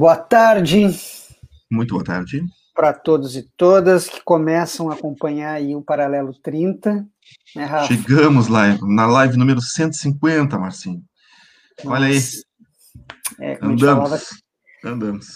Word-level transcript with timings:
boa 0.00 0.16
tarde. 0.16 0.86
Muito 1.70 1.92
boa 1.92 2.02
tarde. 2.02 2.42
Para 2.74 2.94
todos 2.94 3.36
e 3.36 3.46
todas 3.54 4.08
que 4.08 4.22
começam 4.24 4.90
a 4.90 4.94
acompanhar 4.94 5.52
aí 5.52 5.76
o 5.76 5.82
Paralelo 5.82 6.32
30. 6.42 7.06
Né, 7.54 7.64
Rafa? 7.66 7.86
Chegamos 7.86 8.48
lá 8.48 8.78
na 8.80 9.04
live 9.04 9.36
número 9.36 9.60
150, 9.60 10.58
Marcinho. 10.58 11.02
Nossa. 11.84 11.96
Olha 11.96 12.06
aí. 12.06 12.18
É, 13.40 13.58
andamos. 13.60 13.82
Falava, 13.82 14.20
andamos. 14.82 15.26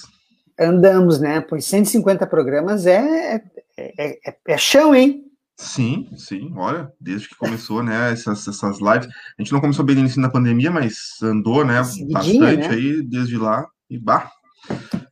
Andamos, 0.59 1.21
né? 1.21 1.43
Pois 1.43 1.67
150 1.67 2.27
programas 2.27 2.87
é, 2.87 3.45
é, 3.77 4.19
é, 4.27 4.37
é 4.49 4.57
chão, 4.57 4.95
hein? 4.95 5.27
Sim, 5.59 6.09
sim, 6.17 6.55
olha, 6.57 6.91
desde 6.99 7.29
que 7.29 7.37
começou, 7.37 7.81
né, 7.81 8.13
essas, 8.13 8.49
essas 8.49 8.81
lives, 8.81 9.07
a 9.07 9.43
gente 9.43 9.53
não 9.53 9.61
começou 9.61 9.85
bem 9.85 9.95
no 9.95 10.01
início 10.01 10.21
da 10.21 10.29
pandemia, 10.29 10.69
mas 10.69 11.23
andou, 11.23 11.65
né, 11.65 11.81
bastante 12.11 12.57
né? 12.57 12.69
aí 12.71 13.01
desde 13.03 13.37
lá, 13.37 13.65
e 13.89 13.97
bah, 13.97 14.33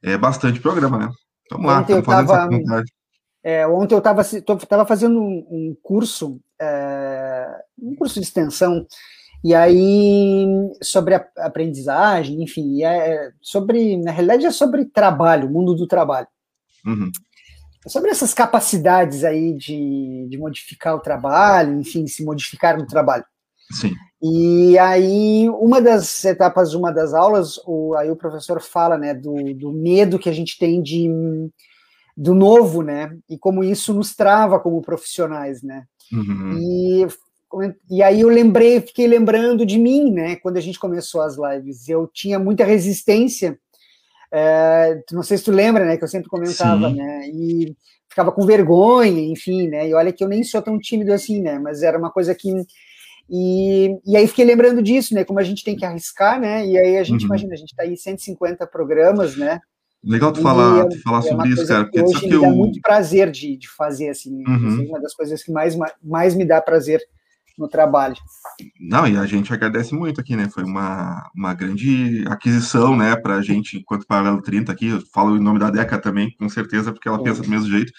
é 0.02 0.16
bastante 0.16 0.60
programa, 0.60 0.98
né? 0.98 1.10
Vamos 1.50 1.66
lá, 1.66 1.80
ontem 1.80 1.92
eu 1.94 2.02
tava, 2.02 2.48
é, 3.44 3.66
ontem 3.66 3.94
eu 3.94 3.98
estava 4.56 4.86
fazendo 4.86 5.20
um, 5.20 5.46
um 5.50 5.76
curso, 5.82 6.40
é, 6.60 7.46
um 7.80 7.94
curso 7.94 8.14
de 8.14 8.26
extensão, 8.26 8.86
e 9.44 9.54
aí 9.54 10.46
sobre 10.82 11.14
a 11.14 11.26
aprendizagem, 11.38 12.42
enfim, 12.42 12.84
é 12.84 13.32
sobre, 13.40 13.96
na 13.96 14.12
realidade 14.12 14.46
é 14.46 14.50
sobre 14.50 14.84
trabalho, 14.84 15.50
mundo 15.50 15.74
do 15.74 15.86
trabalho. 15.86 16.28
Uhum 16.86 17.10
sobre 17.86 18.10
essas 18.10 18.32
capacidades 18.32 19.24
aí 19.24 19.54
de, 19.54 20.26
de 20.28 20.38
modificar 20.38 20.94
o 20.94 21.00
trabalho, 21.00 21.80
enfim, 21.80 22.06
se 22.06 22.24
modificar 22.24 22.78
no 22.78 22.86
trabalho. 22.86 23.24
Sim. 23.72 23.92
E 24.22 24.78
aí, 24.78 25.48
uma 25.50 25.80
das 25.80 26.24
etapas 26.24 26.74
uma 26.74 26.92
das 26.92 27.12
aulas, 27.12 27.58
o, 27.66 27.94
aí 27.96 28.10
o 28.10 28.16
professor 28.16 28.60
fala, 28.60 28.96
né, 28.96 29.12
do, 29.14 29.52
do 29.54 29.72
medo 29.72 30.18
que 30.18 30.28
a 30.28 30.32
gente 30.32 30.58
tem 30.58 30.80
de 30.80 31.10
do 32.14 32.34
novo, 32.34 32.82
né, 32.82 33.16
e 33.28 33.38
como 33.38 33.64
isso 33.64 33.94
nos 33.94 34.14
trava 34.14 34.60
como 34.60 34.82
profissionais, 34.82 35.62
né. 35.62 35.84
Uhum. 36.12 36.58
E, 36.58 37.06
e 37.90 38.02
aí 38.02 38.20
eu 38.20 38.28
lembrei, 38.28 38.80
fiquei 38.80 39.06
lembrando 39.06 39.64
de 39.64 39.78
mim, 39.78 40.12
né, 40.12 40.36
quando 40.36 40.58
a 40.58 40.60
gente 40.60 40.78
começou 40.78 41.22
as 41.22 41.36
lives, 41.36 41.88
eu 41.88 42.06
tinha 42.06 42.38
muita 42.38 42.64
resistência 42.64 43.58
é, 44.32 45.02
não 45.12 45.22
sei 45.22 45.36
se 45.36 45.44
tu 45.44 45.52
lembra, 45.52 45.84
né, 45.84 45.98
que 45.98 46.04
eu 46.04 46.08
sempre 46.08 46.30
comentava, 46.30 46.88
Sim. 46.88 46.96
né, 46.96 47.28
e 47.28 47.76
ficava 48.08 48.32
com 48.32 48.46
vergonha, 48.46 49.20
enfim, 49.20 49.68
né, 49.68 49.86
e 49.86 49.94
olha 49.94 50.10
que 50.10 50.24
eu 50.24 50.28
nem 50.28 50.42
sou 50.42 50.62
tão 50.62 50.78
tímido 50.78 51.12
assim, 51.12 51.42
né, 51.42 51.58
mas 51.58 51.82
era 51.82 51.98
uma 51.98 52.10
coisa 52.10 52.34
que 52.34 52.50
e, 53.28 53.98
e 54.06 54.16
aí 54.16 54.26
fiquei 54.26 54.44
lembrando 54.44 54.82
disso, 54.82 55.14
né, 55.14 55.24
como 55.24 55.38
a 55.38 55.44
gente 55.44 55.64
tem 55.64 55.76
que 55.76 55.84
arriscar, 55.84 56.40
né, 56.40 56.66
e 56.66 56.78
aí 56.78 56.98
a 56.98 57.02
gente, 57.02 57.22
uhum. 57.22 57.26
imagina, 57.26 57.54
a 57.54 57.56
gente 57.56 57.74
tá 57.74 57.82
aí 57.82 57.96
150 57.96 58.66
programas, 58.66 59.36
né, 59.36 59.60
Legal 60.04 60.32
tu 60.32 60.42
falar, 60.42 60.86
é, 60.86 60.98
falar 60.98 61.20
é 61.20 61.22
sobre 61.22 61.48
isso, 61.50 61.66
cara. 61.66 61.84
Porque 61.84 62.02
hoje 62.02 62.24
me 62.24 62.40
dá 62.40 62.48
eu... 62.48 62.56
muito 62.56 62.80
prazer 62.80 63.30
de, 63.30 63.56
de 63.56 63.68
fazer, 63.68 64.08
assim. 64.08 64.42
Uhum. 64.48 64.86
Uma 64.88 65.00
das 65.00 65.14
coisas 65.14 65.44
que 65.44 65.52
mais, 65.52 65.76
mais 66.02 66.34
me 66.34 66.44
dá 66.44 66.60
prazer 66.60 67.00
no 67.56 67.68
trabalho. 67.68 68.16
Não, 68.80 69.06
e 69.06 69.16
a 69.16 69.26
gente 69.26 69.52
agradece 69.52 69.94
muito 69.94 70.20
aqui, 70.20 70.34
né? 70.34 70.48
Foi 70.48 70.64
uma, 70.64 71.30
uma 71.36 71.54
grande 71.54 72.24
aquisição, 72.26 72.96
né, 72.96 73.14
para 73.14 73.36
a 73.36 73.42
gente, 73.42 73.78
enquanto 73.78 74.06
Paralelo 74.06 74.42
30 74.42 74.72
aqui, 74.72 74.88
eu 74.88 75.00
falo 75.12 75.36
em 75.36 75.40
nome 75.40 75.60
da 75.60 75.70
Deca 75.70 75.98
também, 75.98 76.34
com 76.36 76.48
certeza, 76.48 76.92
porque 76.92 77.08
ela 77.08 77.18
Sim. 77.18 77.24
pensa 77.24 77.42
do 77.42 77.48
mesmo 77.48 77.70
jeito. 77.70 77.92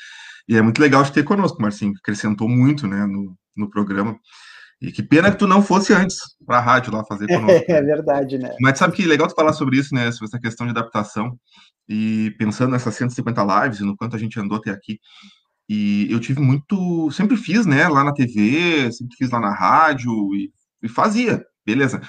E 0.47 0.57
é 0.57 0.61
muito 0.61 0.81
legal 0.81 1.03
de 1.03 1.11
ter 1.13 1.23
conosco, 1.23 1.61
Marcinho, 1.61 1.93
que 1.93 1.99
acrescentou 1.99 2.49
muito, 2.49 2.85
né, 2.85 3.05
no, 3.05 3.37
no 3.55 3.69
programa. 3.69 4.17
E 4.83 4.91
que 4.91 5.01
pena 5.01 5.31
que 5.31 5.37
tu 5.37 5.47
não 5.47 5.63
fosse 5.63 5.93
antes 5.93 6.17
para 6.45 6.57
a 6.57 6.61
rádio 6.61 6.91
lá 6.91 7.05
fazer 7.05 7.25
conosco. 7.33 7.71
É, 7.71 7.81
verdade, 7.81 8.37
né? 8.37 8.53
Mas 8.59 8.77
sabe 8.77 8.93
que 8.93 9.05
legal 9.05 9.29
tu 9.29 9.33
falar 9.33 9.53
sobre 9.53 9.77
isso, 9.77 9.95
né? 9.95 10.11
Sobre 10.11 10.25
essa 10.25 10.39
questão 10.39 10.67
de 10.67 10.71
adaptação. 10.71 11.39
E 11.87 12.35
pensando 12.37 12.71
nessas 12.71 12.93
150 12.95 13.63
lives 13.63 13.79
e 13.79 13.83
no 13.83 13.95
quanto 13.95 14.17
a 14.17 14.19
gente 14.19 14.37
andou 14.37 14.57
até 14.57 14.71
aqui. 14.71 14.99
E 15.69 16.11
eu 16.11 16.19
tive 16.19 16.41
muito. 16.41 17.09
Sempre 17.11 17.37
fiz, 17.37 17.65
né? 17.65 17.87
Lá 17.87 18.03
na 18.03 18.13
TV, 18.13 18.91
sempre 18.91 19.15
fiz 19.17 19.29
lá 19.29 19.39
na 19.39 19.53
rádio 19.53 20.11
e, 20.35 20.51
e 20.81 20.89
fazia, 20.89 21.45
beleza. 21.65 22.01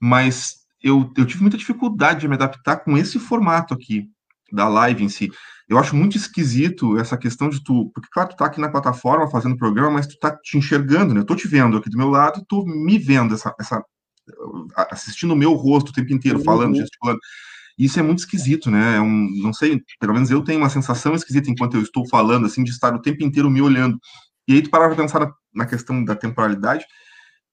Mas 0.00 0.54
eu, 0.82 1.12
eu 1.16 1.26
tive 1.26 1.42
muita 1.42 1.58
dificuldade 1.58 2.20
de 2.20 2.28
me 2.28 2.34
adaptar 2.34 2.76
com 2.78 2.96
esse 2.96 3.18
formato 3.18 3.74
aqui 3.74 4.06
da 4.50 4.68
live 4.68 5.04
em 5.04 5.08
si. 5.10 5.30
Eu 5.68 5.78
acho 5.78 5.96
muito 5.96 6.16
esquisito 6.16 6.98
essa 6.98 7.16
questão 7.16 7.48
de 7.48 7.62
tu, 7.62 7.90
porque 7.94 8.08
claro, 8.12 8.30
tu 8.30 8.36
tá 8.36 8.46
aqui 8.46 8.60
na 8.60 8.70
plataforma 8.70 9.30
fazendo 9.30 9.56
programa, 9.56 9.92
mas 9.92 10.06
tu 10.06 10.18
tá 10.18 10.36
te 10.36 10.58
enxergando, 10.58 11.14
né? 11.14 11.20
Eu 11.20 11.26
tô 11.26 11.34
te 11.34 11.48
vendo 11.48 11.76
aqui 11.76 11.88
do 11.88 11.96
meu 11.96 12.08
lado 12.08 12.44
tô 12.48 12.64
me 12.64 12.98
vendo, 12.98 13.34
essa, 13.34 13.54
essa 13.58 13.82
assistindo 14.90 15.32
o 15.32 15.36
meu 15.36 15.52
rosto 15.54 15.90
o 15.90 15.92
tempo 15.92 16.12
inteiro, 16.12 16.42
falando, 16.42 16.74
uhum. 16.74 16.80
gesticulando. 16.80 17.18
Isso 17.78 17.98
é 17.98 18.02
muito 18.02 18.20
esquisito, 18.20 18.70
né? 18.70 18.96
É 18.96 19.00
um, 19.00 19.28
não 19.42 19.52
sei, 19.52 19.80
pelo 19.98 20.12
menos 20.12 20.30
eu 20.30 20.42
tenho 20.42 20.58
uma 20.58 20.68
sensação 20.68 21.14
esquisita 21.14 21.50
enquanto 21.50 21.74
eu 21.74 21.82
estou 21.82 22.06
falando, 22.08 22.46
assim, 22.46 22.62
de 22.62 22.70
estar 22.70 22.94
o 22.94 23.00
tempo 23.00 23.24
inteiro 23.24 23.50
me 23.50 23.62
olhando. 23.62 23.98
E 24.46 24.54
aí 24.54 24.62
tu 24.62 24.70
parar 24.70 24.88
para 24.88 24.96
pensar 24.96 25.20
na, 25.20 25.32
na, 25.54 25.66
questão 25.66 26.04
da 26.04 26.14
temporalidade, 26.14 26.84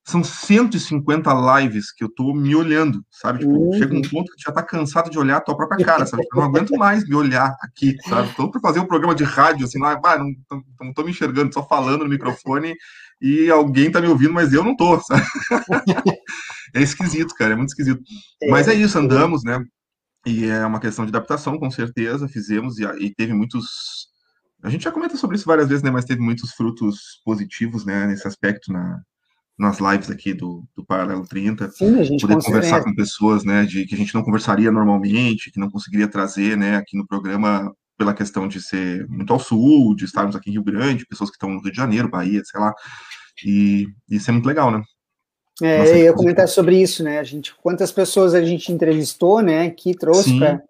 são 0.09 0.23
150 0.23 1.31
lives 1.57 1.91
que 1.91 2.03
eu 2.03 2.09
tô 2.09 2.33
me 2.33 2.55
olhando, 2.55 3.05
sabe? 3.11 3.39
Tipo, 3.39 3.51
uhum. 3.51 3.73
chega 3.73 3.95
um 3.95 4.01
ponto 4.01 4.31
que 4.33 4.41
já 4.41 4.51
tá 4.51 4.63
cansado 4.63 5.09
de 5.09 5.19
olhar 5.19 5.37
a 5.37 5.41
tua 5.41 5.55
própria 5.55 5.85
cara, 5.85 6.05
sabe? 6.05 6.23
Eu 6.23 6.39
não 6.39 6.47
aguento 6.47 6.75
mais 6.75 7.07
me 7.07 7.15
olhar 7.15 7.55
aqui, 7.61 7.95
sabe? 8.07 8.33
Tô 8.35 8.49
para 8.49 8.59
fazer 8.59 8.79
um 8.79 8.87
programa 8.87 9.13
de 9.13 9.23
rádio, 9.23 9.65
assim, 9.65 9.79
lá, 9.79 9.99
ah, 10.03 10.17
não, 10.17 10.33
não, 10.49 10.63
não 10.81 10.93
tô 10.93 11.03
me 11.03 11.11
enxergando, 11.11 11.53
só 11.53 11.65
falando 11.65 12.03
no 12.03 12.09
microfone 12.09 12.75
e 13.21 13.51
alguém 13.51 13.91
tá 13.91 14.01
me 14.01 14.07
ouvindo, 14.07 14.33
mas 14.33 14.51
eu 14.51 14.63
não 14.63 14.75
tô, 14.75 14.99
sabe? 15.01 15.23
é 16.73 16.81
esquisito, 16.81 17.35
cara, 17.35 17.53
é 17.53 17.55
muito 17.55 17.69
esquisito. 17.69 18.01
Mas 18.49 18.67
é 18.67 18.73
isso, 18.73 18.97
andamos, 18.97 19.43
né? 19.43 19.63
E 20.25 20.45
é 20.45 20.65
uma 20.65 20.79
questão 20.79 21.05
de 21.05 21.09
adaptação, 21.09 21.59
com 21.59 21.69
certeza, 21.69 22.27
fizemos 22.27 22.79
e, 22.79 22.83
e, 22.99 23.13
teve 23.13 23.33
muitos. 23.33 24.07
A 24.63 24.69
gente 24.69 24.83
já 24.83 24.91
comenta 24.91 25.15
sobre 25.15 25.37
isso 25.37 25.45
várias 25.45 25.69
vezes, 25.69 25.83
né? 25.83 25.91
Mas 25.91 26.03
teve 26.03 26.19
muitos 26.19 26.51
frutos 26.51 27.21
positivos, 27.23 27.85
né? 27.85 28.07
Nesse 28.07 28.27
aspecto 28.27 28.73
na, 28.73 28.99
nas 29.59 29.79
lives 29.79 30.09
aqui 30.09 30.33
do, 30.33 30.63
do 30.75 30.85
Paralelo 30.85 31.27
30. 31.27 31.69
Sim, 31.71 31.99
a 31.99 32.03
gente 32.03 32.21
poder 32.25 32.41
conversar 32.41 32.81
com 32.81 32.95
pessoas, 32.95 33.43
né? 33.43 33.65
De 33.65 33.85
que 33.85 33.93
a 33.93 33.97
gente 33.97 34.15
não 34.15 34.23
conversaria 34.23 34.71
normalmente, 34.71 35.51
que 35.51 35.59
não 35.59 35.69
conseguiria 35.69 36.07
trazer, 36.07 36.57
né? 36.57 36.77
Aqui 36.77 36.97
no 36.97 37.05
programa 37.05 37.71
pela 37.97 38.13
questão 38.13 38.47
de 38.47 38.61
ser 38.61 39.05
muito 39.09 39.33
ao 39.33 39.39
sul, 39.39 39.93
de 39.93 40.05
estarmos 40.05 40.33
aqui 40.33 40.49
em 40.49 40.53
Rio 40.53 40.63
Grande, 40.63 41.05
pessoas 41.05 41.29
que 41.29 41.35
estão 41.35 41.49
no 41.49 41.61
Rio 41.61 41.71
de 41.71 41.77
Janeiro, 41.77 42.09
Bahia, 42.09 42.41
sei 42.45 42.59
lá. 42.59 42.73
E 43.45 43.87
isso 44.09 44.29
é 44.29 44.33
muito 44.33 44.47
legal, 44.47 44.71
né? 44.71 44.81
É, 45.61 45.91
eu 45.91 45.97
ia 45.97 46.13
comentar 46.13 46.47
sobre 46.47 46.81
isso, 46.81 47.03
né? 47.03 47.19
A 47.19 47.23
gente, 47.23 47.53
quantas 47.55 47.91
pessoas 47.91 48.33
a 48.33 48.41
gente 48.41 48.71
entrevistou, 48.71 49.41
né? 49.41 49.69
Que 49.69 49.93
trouxe 49.93 50.39
para 50.39 50.61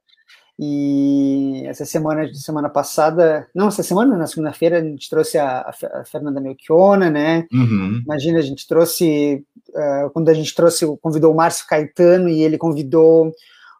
e 0.61 1.63
essa 1.67 1.85
semana, 1.85 2.29
semana 2.33 2.67
passada, 2.67 3.47
não, 3.55 3.69
essa 3.69 3.81
semana, 3.81 4.17
na 4.17 4.27
segunda-feira, 4.27 4.79
a 4.79 4.83
gente 4.83 5.09
trouxe 5.09 5.37
a, 5.37 5.73
a 5.93 6.03
Fernanda 6.03 6.41
Melchiona, 6.41 7.09
né? 7.09 7.47
Uhum. 7.53 8.01
Imagina, 8.03 8.39
a 8.39 8.41
gente 8.41 8.67
trouxe, 8.67 9.41
uh, 9.69 10.09
quando 10.11 10.27
a 10.27 10.33
gente 10.33 10.53
trouxe, 10.53 10.85
convidou 11.01 11.31
o 11.31 11.35
Márcio 11.35 11.65
Caetano 11.65 12.27
e 12.27 12.43
ele 12.43 12.57
convidou 12.57 13.31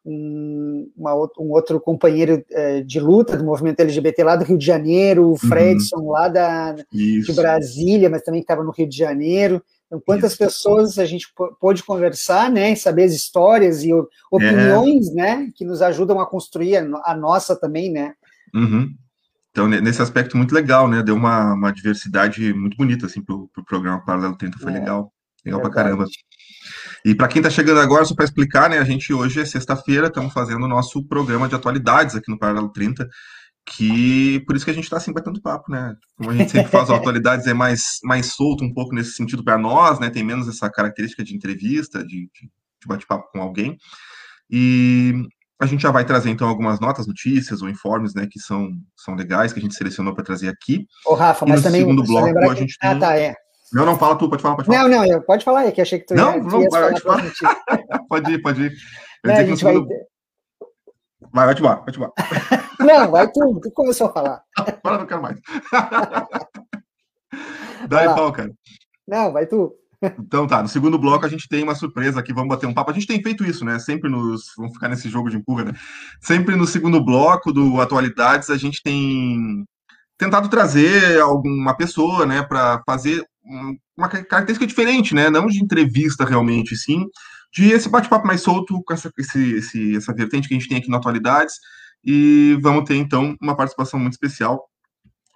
um, 0.06 0.90
uma, 0.96 1.14
um 1.16 1.52
outro 1.52 1.82
companheiro 1.82 2.46
uh, 2.50 2.82
de 2.86 2.98
luta 2.98 3.36
do 3.36 3.44
movimento 3.44 3.82
LGBT 3.82 4.24
lá 4.24 4.38
do 4.38 4.46
Rio 4.46 4.58
de 4.58 4.66
Janeiro, 4.66 5.26
o 5.26 5.30
uhum. 5.32 5.38
Fredson, 5.38 5.98
uhum. 5.98 6.12
lá 6.12 6.30
da, 6.30 6.78
de 6.94 7.34
Brasília, 7.36 8.10
mas 8.10 8.22
também 8.22 8.40
que 8.40 8.46
estava 8.46 8.64
no 8.64 8.72
Rio 8.72 8.88
de 8.88 8.96
Janeiro. 8.96 9.62
Então, 9.90 10.00
quantas 10.06 10.38
pessoas 10.38 11.00
a 11.00 11.06
gente 11.06 11.28
pôde 11.60 11.84
conversar, 11.84 12.52
né, 12.52 12.74
e 12.74 12.76
saber 12.76 13.06
as 13.06 13.14
histórias 13.14 13.84
e 13.84 13.90
opiniões, 14.32 15.10
é. 15.10 15.14
né, 15.16 15.52
que 15.56 15.66
nos 15.66 15.82
ajudam 15.82 16.20
a 16.20 16.30
construir 16.30 16.78
a, 16.78 17.16
nossa 17.16 17.60
também, 17.60 17.92
né? 17.92 18.14
Uhum. 18.54 18.94
Então, 19.50 19.68
nesse 19.68 20.00
aspecto 20.00 20.38
muito 20.38 20.54
legal, 20.54 20.88
né, 20.88 21.02
deu 21.02 21.16
uma, 21.16 21.56
uma 21.56 21.72
diversidade 21.72 22.54
muito 22.54 22.78
bonita, 22.78 23.08
assim, 23.08 23.20
pro, 23.20 23.48
pro 23.48 23.66
programa 23.66 24.06
Paralelo 24.06 24.38
30, 24.38 24.60
foi 24.60 24.72
é. 24.72 24.76
legal, 24.76 25.12
legal 25.44 25.60
Verdade. 25.60 25.62
pra 25.62 25.84
caramba. 25.84 26.06
E 27.04 27.16
para 27.16 27.28
quem 27.28 27.40
está 27.40 27.50
chegando 27.50 27.80
agora, 27.80 28.06
só 28.06 28.14
para 28.14 28.26
explicar, 28.26 28.70
né, 28.70 28.78
a 28.78 28.84
gente 28.84 29.12
hoje 29.12 29.42
é 29.42 29.46
sexta-feira, 29.46 30.06
estamos 30.06 30.32
fazendo 30.32 30.66
o 30.66 30.68
nosso 30.68 31.04
programa 31.04 31.50
de 31.50 31.56
atualidades 31.56 32.16
aqui 32.16 32.30
no 32.30 32.38
Paralelo 32.38 32.70
30, 32.70 33.10
que 33.66 34.40
por 34.48 34.56
isso 34.56 34.66
que 34.66 34.72
a 34.72 34.74
gente 34.74 34.86
está 34.86 34.98
assim 34.98 35.14
batendo 35.14 35.42
papo, 35.42 35.72
né? 35.72 35.96
Como 36.18 36.32
a 36.32 36.36
gente 36.36 36.52
sempre 36.52 36.72
faz 36.72 36.90
atualidades, 36.90 37.46
é 37.48 37.54
mais, 37.54 38.00
mais 38.04 38.34
solto 38.34 38.64
um 38.64 38.74
pouco 38.74 38.96
nesse 38.96 39.14
sentido 39.14 39.44
para 39.44 39.58
nós, 39.58 40.00
né? 40.00 40.10
Tem 40.10 40.24
menos 40.24 40.48
essa 40.48 40.70
característica 40.70 41.24
de 41.24 41.36
entrevista, 41.36 42.04
de, 42.04 42.30
de 42.34 42.50
de 42.80 42.88
bate-papo 42.88 43.30
com 43.32 43.42
alguém. 43.42 43.78
E 44.50 45.14
a 45.60 45.66
gente 45.66 45.82
já 45.82 45.92
vai 45.92 46.06
trazer, 46.06 46.30
então, 46.30 46.48
algumas 46.48 46.80
notas, 46.80 47.06
notícias 47.06 47.62
ou 47.62 47.70
informes, 47.70 48.14
né, 48.14 48.28
que 48.30 48.40
são, 48.40 48.72
são 48.96 49.16
legais, 49.16 49.52
que 49.52 49.60
a 49.60 49.62
gente 49.62 49.76
selecionou 49.76 50.16
para 50.16 50.24
trazer 50.24 50.48
aqui. 50.48 50.86
Ô, 51.06 51.14
Rafa, 51.14 51.46
mas 51.46 51.62
também... 51.62 51.82
segundo 51.82 52.04
bloco, 52.04 52.38
a 52.38 52.56
gente 52.56 52.78
que... 52.78 52.88
Ah, 52.88 52.90
tem... 52.90 52.98
Ah, 52.98 53.00
tá, 53.00 53.18
é. 53.18 53.36
Não, 53.72 53.86
não, 53.86 54.00
fala 54.00 54.16
tu, 54.16 54.28
pode 54.28 54.42
falar, 54.42 54.56
pode 54.56 54.68
falar. 54.68 54.88
Não, 54.88 55.06
não, 55.06 55.22
pode 55.22 55.44
falar 55.44 55.60
aí, 55.60 55.72
que 55.72 55.82
achei 55.82 56.00
que 56.00 56.08
tu 56.08 56.16
não, 56.16 56.38
ia... 56.38 56.44
Não, 56.44 56.50
não, 56.50 56.70
vai, 56.70 56.94
pode 58.10 58.32
ir, 58.32 58.42
pode 58.42 58.62
ir. 58.64 58.74
Eu 59.24 59.32
a 59.32 59.44
gente 59.44 59.60
segundo... 59.60 59.88
vai... 61.32 61.46
Vai, 61.46 61.56
te 61.56 61.60
embora, 61.60 61.82
vai 61.82 61.92
te 61.92 61.98
embora. 61.98 62.14
Não, 62.80 63.12
vai 63.12 63.32
tu, 63.32 63.60
tu 63.62 63.72
começou 63.72 64.08
a 64.08 64.14
falar. 64.14 64.42
Agora 64.58 64.98
não 65.00 65.06
quero 65.06 65.22
mais. 65.22 65.38
Daí, 67.90 68.08
pau, 68.08 68.32
cara. 68.32 68.52
Não, 69.08 69.34
vai 69.34 69.46
tu. 69.46 69.76
Então 70.02 70.48
tá, 70.48 70.62
no 70.62 70.70
segundo 70.70 70.98
bloco 70.98 71.26
a 71.26 71.30
gente 71.30 71.50
tem 71.50 71.62
uma 71.62 71.76
surpresa 71.76 72.22
aqui, 72.22 72.32
vamos 72.32 72.48
bater 72.48 72.68
um 72.68 72.74
papo. 72.74 72.92
A 72.92 72.94
gente 72.94 73.06
tem 73.06 73.22
feito 73.22 73.44
isso, 73.44 73.66
né? 73.66 73.78
Sempre 73.80 74.10
nos. 74.10 74.54
Vamos 74.56 74.72
ficar 74.74 74.88
nesse 74.88 75.10
jogo 75.10 75.30
de 75.30 75.36
empurra, 75.36 75.66
né? 75.66 75.74
Sempre 76.22 76.56
no 76.56 76.66
segundo 76.66 77.04
bloco 77.04 77.52
do 77.52 77.82
Atualidades 77.82 78.50
a 78.50 78.58
gente 78.58 78.82
tem 78.82 79.66
tentado 80.18 80.48
trazer 80.50 81.20
alguma 81.20 81.76
pessoa, 81.76 82.26
né, 82.26 82.44
para 82.44 82.82
fazer 82.86 83.26
uma 83.98 84.10
característica 84.10 84.68
diferente, 84.68 85.16
né? 85.16 85.30
Não 85.30 85.48
de 85.48 85.64
entrevista 85.64 86.26
realmente, 86.26 86.76
sim, 86.76 87.06
de 87.54 87.70
esse 87.72 87.90
bate-papo 87.90 88.28
mais 88.28 88.42
solto 88.42 88.82
com 88.84 88.94
essa, 88.94 89.12
esse, 89.18 89.54
esse, 89.54 89.96
essa 89.96 90.14
vertente 90.14 90.48
que 90.48 90.54
a 90.54 90.58
gente 90.58 90.70
tem 90.70 90.78
aqui 90.78 90.90
no 90.90 90.98
Atualidades. 90.98 91.56
E 92.04 92.58
vamos 92.62 92.86
ter 92.86 92.96
então 92.96 93.36
uma 93.42 93.56
participação 93.56 94.00
muito 94.00 94.14
especial 94.14 94.70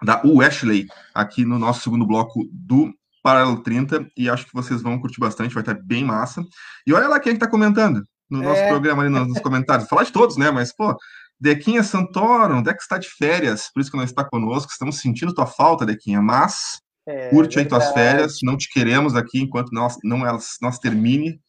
da 0.02 0.22
Ashley 0.46 0.88
aqui 1.14 1.46
no 1.46 1.58
nosso 1.58 1.82
segundo 1.82 2.06
bloco 2.06 2.46
do 2.52 2.94
Paralelo 3.22 3.64
30 3.64 4.08
e 4.18 4.30
acho 4.30 4.46
que 4.46 4.54
vocês 4.54 4.82
vão 4.82 5.00
curtir 5.00 5.20
bastante, 5.20 5.54
vai 5.54 5.64
estar 5.64 5.76
bem 5.76 6.04
massa. 6.04 6.44
E 6.86 6.94
olha 6.94 7.08
lá 7.08 7.20
quem 7.20 7.32
é 7.32 7.34
que 7.34 7.40
tá 7.40 7.50
comentando 7.50 8.04
no 8.30 8.42
nosso 8.42 8.62
é. 8.62 8.68
programa 8.68 9.04
ali 9.04 9.12
nos, 9.12 9.40
comentários. 9.40 9.88
Falar 9.88 10.04
de 10.04 10.12
todos, 10.12 10.38
né? 10.38 10.52
Mas, 10.52 10.76
pô, 10.76 10.96
Dequinha 11.40 11.84
Santoro, 11.84 12.58
onde 12.58 12.70
é 12.70 12.74
que 12.74 12.82
está 12.82 12.98
de 12.98 13.08
férias? 13.10 13.70
Por 13.74 13.80
isso 13.80 13.92
que 13.92 13.98
não 13.98 14.04
está 14.04 14.24
conosco. 14.24 14.72
Estamos 14.72 15.00
sentindo 15.00 15.34
tua 15.34 15.46
falta, 15.46 15.86
Dequinha, 15.86 16.22
mas 16.22 16.80
é, 17.08 17.30
curte 17.30 17.60
aí 17.60 17.66
tuas 17.66 17.92
férias. 17.94 18.40
Não 18.44 18.58
te 18.58 18.70
queremos 18.70 19.16
aqui 19.16 19.40
enquanto 19.40 19.72
nós, 19.72 19.96
não 20.04 20.26
elas, 20.26 20.58
nós 20.62 20.80
termine. 20.80 21.40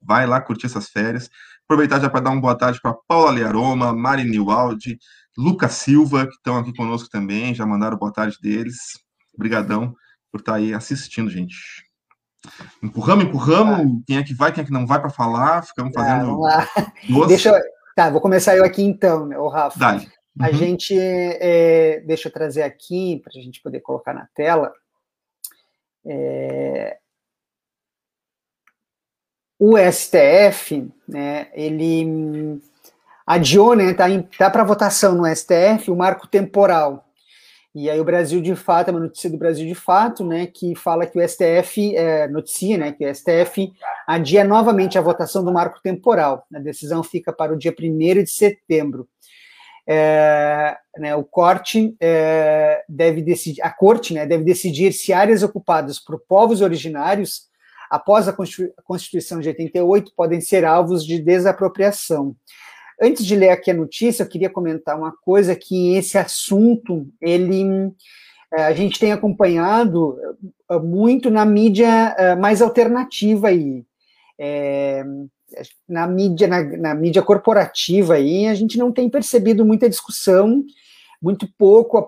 Vai 0.00 0.26
lá 0.26 0.40
curtir 0.40 0.66
essas 0.66 0.88
férias. 0.88 1.28
Aproveitar 1.64 2.00
já 2.00 2.08
para 2.08 2.20
dar 2.20 2.30
uma 2.30 2.40
boa 2.40 2.56
tarde 2.56 2.80
para 2.80 2.94
Paula 3.06 3.30
Learoma, 3.30 3.92
Mari 3.92 4.24
Niwaldi, 4.24 4.98
Lucas 5.36 5.72
Silva, 5.72 6.26
que 6.26 6.34
estão 6.34 6.56
aqui 6.56 6.74
conosco 6.74 7.08
também. 7.10 7.54
Já 7.54 7.66
mandaram 7.66 7.98
boa 7.98 8.12
tarde 8.12 8.36
deles. 8.40 8.76
Obrigadão 9.34 9.94
por 10.30 10.40
estar 10.40 10.52
tá 10.52 10.58
aí 10.58 10.72
assistindo, 10.72 11.30
gente. 11.30 11.56
Empurramos, 12.82 13.24
empurramos. 13.24 14.02
Quem 14.06 14.18
é 14.18 14.22
que 14.22 14.34
vai, 14.34 14.52
quem 14.52 14.62
é 14.62 14.64
que 14.64 14.72
não 14.72 14.86
vai 14.86 15.00
para 15.00 15.10
falar? 15.10 15.62
Ficamos 15.62 15.92
tá, 15.92 16.02
fazendo. 16.02 16.46
Ah, 16.46 16.66
deixa 17.26 17.50
eu... 17.50 17.60
Tá, 17.94 18.10
vou 18.10 18.20
começar 18.20 18.56
eu 18.56 18.64
aqui 18.64 18.82
então, 18.82 19.28
o 19.30 19.48
Rafa. 19.48 19.78
Dale. 19.78 20.06
Uhum. 20.38 20.46
A 20.46 20.52
gente, 20.52 20.96
é, 20.96 22.00
deixa 22.06 22.28
eu 22.28 22.32
trazer 22.32 22.62
aqui 22.62 23.20
para 23.24 23.32
a 23.36 23.42
gente 23.42 23.60
poder 23.60 23.80
colocar 23.80 24.14
na 24.14 24.28
tela. 24.34 24.72
É, 26.06 26.96
o 29.58 29.76
STF, 29.76 30.88
né, 31.06 31.48
ele 31.52 32.60
adiou, 33.26 33.74
né, 33.74 33.92
tá, 33.92 34.06
tá 34.38 34.50
para 34.50 34.64
votação 34.64 35.14
no 35.14 35.26
STF 35.26 35.90
o 35.90 35.96
marco 35.96 36.26
temporal 36.26 37.08
e 37.74 37.88
aí 37.88 38.00
o 38.00 38.04
Brasil 38.04 38.40
de 38.40 38.56
fato, 38.56 38.88
é 38.88 38.90
uma 38.90 38.98
notícia 38.98 39.30
do 39.30 39.36
Brasil 39.36 39.66
de 39.66 39.74
fato, 39.74 40.24
né, 40.24 40.46
que 40.46 40.74
fala 40.74 41.06
que 41.06 41.16
o 41.16 41.28
STF, 41.28 41.94
é, 41.94 42.26
noticia, 42.26 42.76
né, 42.78 42.90
que 42.90 43.06
o 43.06 43.14
STF 43.14 43.72
adia 44.04 44.42
novamente 44.42 44.98
a 44.98 45.00
votação 45.00 45.44
do 45.44 45.52
marco 45.52 45.80
temporal. 45.80 46.44
A 46.52 46.58
decisão 46.58 47.04
fica 47.04 47.32
para 47.32 47.52
o 47.52 47.56
dia 47.56 47.72
1 47.72 48.24
de 48.24 48.30
setembro. 48.30 49.06
É, 49.86 50.76
né, 50.98 51.14
o 51.14 51.22
corte 51.22 51.94
é, 52.00 52.82
deve 52.88 53.22
decidir, 53.22 53.62
a 53.62 53.70
corte 53.70 54.12
né, 54.12 54.26
deve 54.26 54.42
decidir 54.44 54.92
se 54.92 55.12
áreas 55.12 55.42
ocupadas 55.42 55.98
por 55.98 56.20
povos 56.28 56.60
originários 56.60 57.48
após 57.90 58.28
a 58.28 58.36
Constituição 58.84 59.40
de 59.40 59.48
88 59.48 60.12
podem 60.16 60.40
ser 60.40 60.64
alvos 60.64 61.04
de 61.04 61.20
desapropriação. 61.20 62.34
Antes 63.00 63.24
de 63.24 63.36
ler 63.36 63.50
aqui 63.50 63.70
a 63.70 63.74
notícia, 63.74 64.22
eu 64.22 64.28
queria 64.28 64.50
comentar 64.50 64.98
uma 64.98 65.12
coisa 65.12 65.54
que 65.54 65.94
esse 65.94 66.18
assunto, 66.18 67.06
ele 67.20 67.92
eh, 68.52 68.62
a 68.62 68.72
gente 68.72 68.98
tem 68.98 69.12
acompanhado 69.12 70.18
eh, 70.70 70.78
muito 70.78 71.30
na 71.30 71.44
mídia 71.44 72.14
eh, 72.18 72.34
mais 72.34 72.62
alternativa 72.62 73.48
aí. 73.48 73.84
É, 74.38 75.04
na 75.88 76.06
mídia, 76.06 76.46
na, 76.46 76.62
na, 76.62 76.94
mídia 76.94 77.22
corporativa 77.22 78.14
aí, 78.14 78.46
a 78.46 78.54
gente 78.54 78.78
não 78.78 78.92
tem 78.92 79.08
percebido 79.08 79.64
muita 79.64 79.88
discussão, 79.88 80.64
muito 81.20 81.48
pouco 81.58 81.98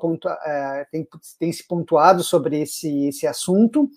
tem, 0.92 1.06
tem, 1.38 1.52
se 1.52 1.66
pontuado 1.66 2.22
sobre 2.22 2.60
esse, 2.60 3.06
esse 3.08 3.26
assunto. 3.26 3.90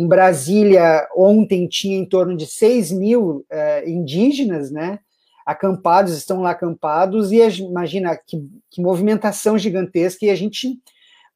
Em 0.00 0.08
Brasília, 0.08 1.06
ontem 1.14 1.66
tinha 1.68 1.98
em 1.98 2.06
torno 2.06 2.36
de 2.36 2.46
6 2.46 2.92
mil 2.92 3.44
indígenas, 3.84 4.70
né? 4.70 4.98
acampados, 5.44 6.16
estão 6.16 6.42
lá 6.42 6.50
acampados, 6.50 7.32
e 7.32 7.38
imagina 7.60 8.16
que, 8.16 8.40
que 8.70 8.80
movimentação 8.80 9.58
gigantesca, 9.58 10.24
e 10.24 10.30
a 10.30 10.34
gente 10.34 10.78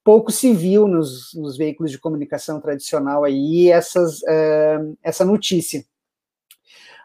pouco 0.05 0.31
se 0.31 0.52
viu 0.52 0.87
nos, 0.87 1.32
nos 1.34 1.56
veículos 1.56 1.90
de 1.90 1.99
comunicação 1.99 2.61
tradicional 2.61 3.25
aí 3.25 3.70
essas, 3.70 4.19
uh, 4.20 4.96
essa 5.02 5.25
notícia. 5.25 5.84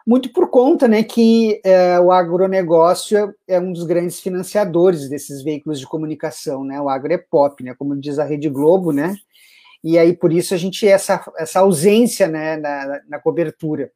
Muito 0.06 0.32
por 0.32 0.50
conta 0.50 0.86
né, 0.86 1.02
que 1.02 1.60
uh, 1.64 2.02
o 2.02 2.12
agronegócio 2.12 3.34
é, 3.48 3.54
é, 3.54 3.60
um 3.60 3.72
dos 3.72 3.84
grandes 3.84 4.20
financiadores 4.20 5.08
desses 5.08 5.42
veículos 5.42 5.80
de 5.80 5.86
comunicação, 5.86 6.64
né? 6.64 6.80
O 6.80 6.88
agro 6.88 7.12
é 7.12 7.18
pop, 7.18 7.62
né? 7.62 7.74
Como 7.78 7.96
diz 7.96 8.18
a 8.18 8.24
Rede 8.24 8.48
Globo, 8.48 8.92
né? 8.92 9.14
E 9.82 9.98
aí, 9.98 10.14
por 10.14 10.32
isso, 10.32 10.54
a 10.54 10.56
gente 10.56 10.86
essa, 10.86 11.24
essa 11.38 11.60
ausência 11.60 12.28
né, 12.28 12.56
na, 12.56 13.00
na 13.08 13.18
cobertura. 13.18 13.90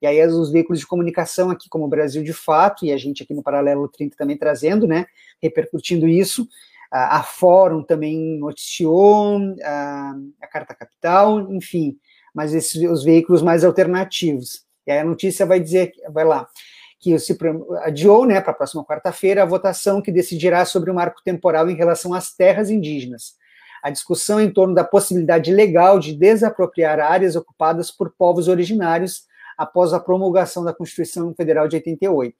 E 0.00 0.06
aí 0.06 0.24
os 0.26 0.52
veículos 0.52 0.78
de 0.78 0.86
comunicação 0.86 1.50
aqui, 1.50 1.68
como 1.68 1.84
o 1.84 1.88
Brasil 1.88 2.22
de 2.22 2.32
Fato, 2.32 2.84
e 2.84 2.92
a 2.92 2.96
gente 2.96 3.22
aqui 3.22 3.34
no 3.34 3.42
Paralelo 3.42 3.88
30 3.88 4.16
também 4.16 4.36
trazendo, 4.36 4.86
né, 4.86 5.06
repercutindo 5.42 6.06
isso, 6.06 6.46
a, 6.90 7.18
a 7.18 7.22
Fórum 7.22 7.82
também 7.82 8.38
noticiou, 8.38 9.38
a, 9.64 10.14
a 10.40 10.46
Carta 10.46 10.74
Capital, 10.74 11.52
enfim, 11.52 11.98
mas 12.34 12.54
esses 12.54 12.80
os 12.88 13.02
veículos 13.02 13.42
mais 13.42 13.64
alternativos. 13.64 14.62
E 14.86 14.92
aí 14.92 14.98
a 14.98 15.04
notícia 15.04 15.44
vai 15.44 15.58
dizer, 15.58 15.92
vai 16.10 16.24
lá, 16.24 16.48
que 17.00 17.16
CIPRAM 17.18 17.60
adiou, 17.82 18.24
né, 18.24 18.40
para 18.40 18.52
a 18.52 18.56
próxima 18.56 18.84
quarta-feira, 18.84 19.42
a 19.42 19.46
votação 19.46 20.00
que 20.00 20.12
decidirá 20.12 20.64
sobre 20.64 20.90
o 20.90 20.94
marco 20.94 21.22
temporal 21.22 21.68
em 21.68 21.76
relação 21.76 22.14
às 22.14 22.34
terras 22.34 22.70
indígenas. 22.70 23.36
A 23.82 23.90
discussão 23.90 24.40
em 24.40 24.50
torno 24.50 24.74
da 24.74 24.84
possibilidade 24.84 25.52
legal 25.52 25.98
de 25.98 26.14
desapropriar 26.14 27.00
áreas 27.00 27.36
ocupadas 27.36 27.90
por 27.90 28.12
povos 28.16 28.48
originários 28.48 29.22
após 29.56 29.92
a 29.92 30.00
promulgação 30.00 30.64
da 30.64 30.72
Constituição 30.72 31.34
Federal 31.34 31.66
de 31.66 31.76
88. 31.76 32.36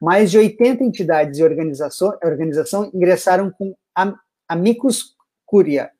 Mais 0.00 0.30
de 0.30 0.38
80 0.38 0.84
entidades 0.84 1.38
e 1.38 1.44
organização, 1.44 2.90
ingressaram 2.94 3.50
com 3.50 3.74
amicus 4.48 5.16
curia, 5.44 5.90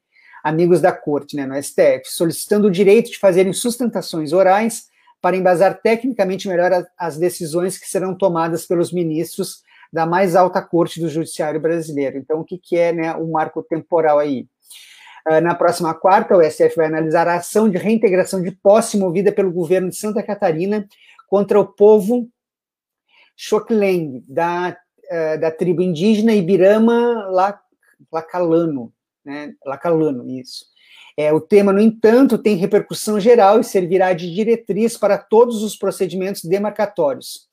amigos 0.45 0.81
da 0.81 0.93
corte, 0.93 1.35
né, 1.37 1.47
no 1.47 1.61
STF, 1.61 2.03
solicitando 2.05 2.69
o 2.69 2.71
direito 2.71 3.11
de 3.11 3.19
fazerem 3.19 3.53
sustentações 3.53 4.33
orais 4.33 4.89
para 5.21 5.37
embasar 5.37 5.81
tecnicamente 5.81 6.47
melhor 6.47 6.87
as 6.97 7.17
decisões 7.17 7.79
que 7.79 7.89
serão 7.89 8.15
tomadas 8.15 8.67
pelos 8.67 8.93
ministros 8.93 9.63
da 9.93 10.07
mais 10.07 10.37
alta 10.37 10.63
corte 10.63 11.01
do 11.01 11.09
judiciário 11.09 11.61
brasileiro. 11.61 12.19
Então, 12.19 12.41
o 12.41 12.45
que, 12.45 12.59
que 12.59 12.77
é 12.77 12.93
né, 12.93 13.15
o 13.15 13.31
marco 13.31 13.63
temporal 13.63 14.19
aí? 14.19 14.47
Ah, 15.29 15.43
na 15.43 15.55
próxima 15.55 15.93
quarta, 15.93 16.35
o 16.35 16.43
STF 16.43 16.75
vai 16.75 16.87
analisar 16.87 17.29
a 17.29 17.35
ação 17.35 17.69
de 17.69 17.77
reintegração 17.77 18.43
de 18.43 18.51
posse 18.51 18.97
movida 18.97 19.31
pelo 19.31 19.53
governo 19.53 19.91
de 19.91 19.97
Santa 19.97 20.23
Catarina 20.23 20.89
contra 21.29 21.61
o 21.61 21.67
povo 21.67 22.27
Xokleng, 23.37 24.25
da, 24.27 24.75
uh, 25.05 25.39
da 25.39 25.51
tribo 25.51 25.83
indígena 25.83 26.33
Ibirama 26.33 27.29
Lacalano, 28.11 28.91
né? 29.23 29.53
Lacalano, 29.67 30.27
isso. 30.31 30.65
É, 31.15 31.31
o 31.31 31.41
tema, 31.41 31.75
no 31.75 31.81
entanto, 31.81 32.39
tem 32.39 32.57
repercussão 32.57 33.21
geral 33.21 33.61
e 33.61 33.65
servirá 33.65 34.15
de 34.15 34.33
diretriz 34.35 34.97
para 34.97 35.19
todos 35.19 35.63
os 35.63 35.77
procedimentos 35.77 36.43
demarcatórios. 36.43 37.49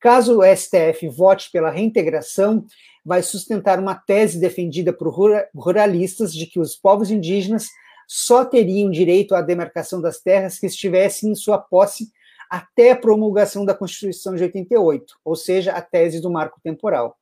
Caso 0.00 0.38
o 0.38 0.56
STF 0.56 1.06
vote 1.08 1.50
pela 1.52 1.70
reintegração, 1.70 2.64
vai 3.08 3.22
sustentar 3.22 3.80
uma 3.80 3.94
tese 3.94 4.38
defendida 4.38 4.92
por 4.92 5.08
ruralistas 5.56 6.30
de 6.30 6.44
que 6.44 6.60
os 6.60 6.76
povos 6.76 7.10
indígenas 7.10 7.68
só 8.06 8.44
teriam 8.44 8.90
direito 8.90 9.34
à 9.34 9.40
demarcação 9.40 9.98
das 9.98 10.20
terras 10.20 10.58
que 10.58 10.66
estivessem 10.66 11.30
em 11.30 11.34
sua 11.34 11.56
posse 11.56 12.12
até 12.50 12.90
a 12.90 12.96
promulgação 12.96 13.64
da 13.64 13.72
Constituição 13.72 14.34
de 14.34 14.42
88, 14.42 15.14
ou 15.24 15.34
seja, 15.34 15.72
a 15.72 15.80
tese 15.80 16.20
do 16.20 16.30
marco 16.30 16.60
temporal. 16.62 17.16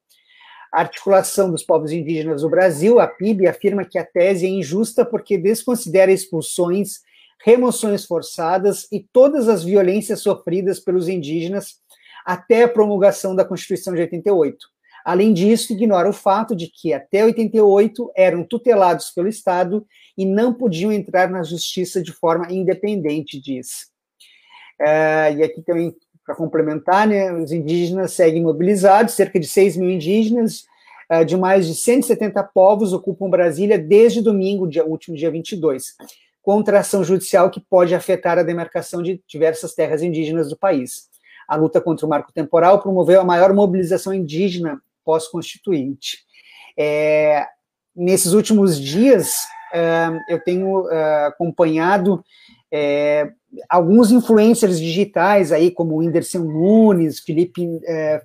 A 0.72 0.80
Articulação 0.80 1.52
dos 1.52 1.62
Povos 1.62 1.92
Indígenas 1.92 2.42
do 2.42 2.50
Brasil, 2.50 2.98
a 2.98 3.06
PIB, 3.06 3.46
afirma 3.46 3.84
que 3.84 3.96
a 3.96 4.04
tese 4.04 4.44
é 4.44 4.48
injusta 4.48 5.04
porque 5.04 5.38
desconsidera 5.38 6.10
expulsões, 6.10 7.02
remoções 7.44 8.04
forçadas 8.04 8.88
e 8.90 9.06
todas 9.12 9.48
as 9.48 9.62
violências 9.62 10.20
sofridas 10.20 10.80
pelos 10.80 11.06
indígenas 11.06 11.76
até 12.24 12.64
a 12.64 12.68
promulgação 12.68 13.36
da 13.36 13.44
Constituição 13.44 13.94
de 13.94 14.00
88. 14.00 14.74
Além 15.06 15.32
disso, 15.32 15.72
ignora 15.72 16.10
o 16.10 16.12
fato 16.12 16.56
de 16.56 16.66
que 16.66 16.92
até 16.92 17.24
88 17.24 18.10
eram 18.16 18.42
tutelados 18.42 19.12
pelo 19.12 19.28
Estado 19.28 19.86
e 20.18 20.26
não 20.26 20.52
podiam 20.52 20.90
entrar 20.90 21.30
na 21.30 21.44
justiça 21.44 22.02
de 22.02 22.10
forma 22.10 22.50
independente 22.50 23.40
disso. 23.40 23.86
É, 24.80 25.32
e 25.32 25.44
aqui 25.44 25.62
também, 25.62 25.94
para 26.24 26.34
complementar, 26.34 27.06
né, 27.06 27.32
os 27.32 27.52
indígenas 27.52 28.14
seguem 28.14 28.42
mobilizados, 28.42 29.14
cerca 29.14 29.38
de 29.38 29.46
6 29.46 29.76
mil 29.76 29.90
indígenas 29.90 30.64
é, 31.08 31.22
de 31.22 31.36
mais 31.36 31.68
de 31.68 31.76
170 31.76 32.42
povos 32.42 32.92
ocupam 32.92 33.30
Brasília 33.30 33.78
desde 33.78 34.20
domingo, 34.20 34.66
dia, 34.66 34.84
último 34.84 35.16
dia 35.16 35.30
22, 35.30 35.94
contra 36.42 36.80
ação 36.80 37.04
judicial 37.04 37.48
que 37.48 37.60
pode 37.60 37.94
afetar 37.94 38.40
a 38.40 38.42
demarcação 38.42 39.04
de 39.04 39.22
diversas 39.24 39.72
terras 39.72 40.02
indígenas 40.02 40.48
do 40.48 40.56
país. 40.56 41.08
A 41.46 41.54
luta 41.54 41.80
contra 41.80 42.04
o 42.04 42.08
marco 42.08 42.32
temporal 42.32 42.82
promoveu 42.82 43.20
a 43.20 43.24
maior 43.24 43.54
mobilização 43.54 44.12
indígena 44.12 44.82
pós-constituinte. 45.06 46.18
É, 46.76 47.46
nesses 47.94 48.32
últimos 48.32 48.78
dias, 48.78 49.46
é, 49.72 50.08
eu 50.28 50.42
tenho 50.42 50.90
é, 50.90 51.26
acompanhado 51.26 52.22
é, 52.70 53.30
alguns 53.70 54.10
influencers 54.10 54.78
digitais 54.78 55.52
aí, 55.52 55.70
como 55.70 55.94
o 55.94 55.98
Whindersson 55.98 56.40
Nunes, 56.40 57.20
Felipe, 57.20 57.64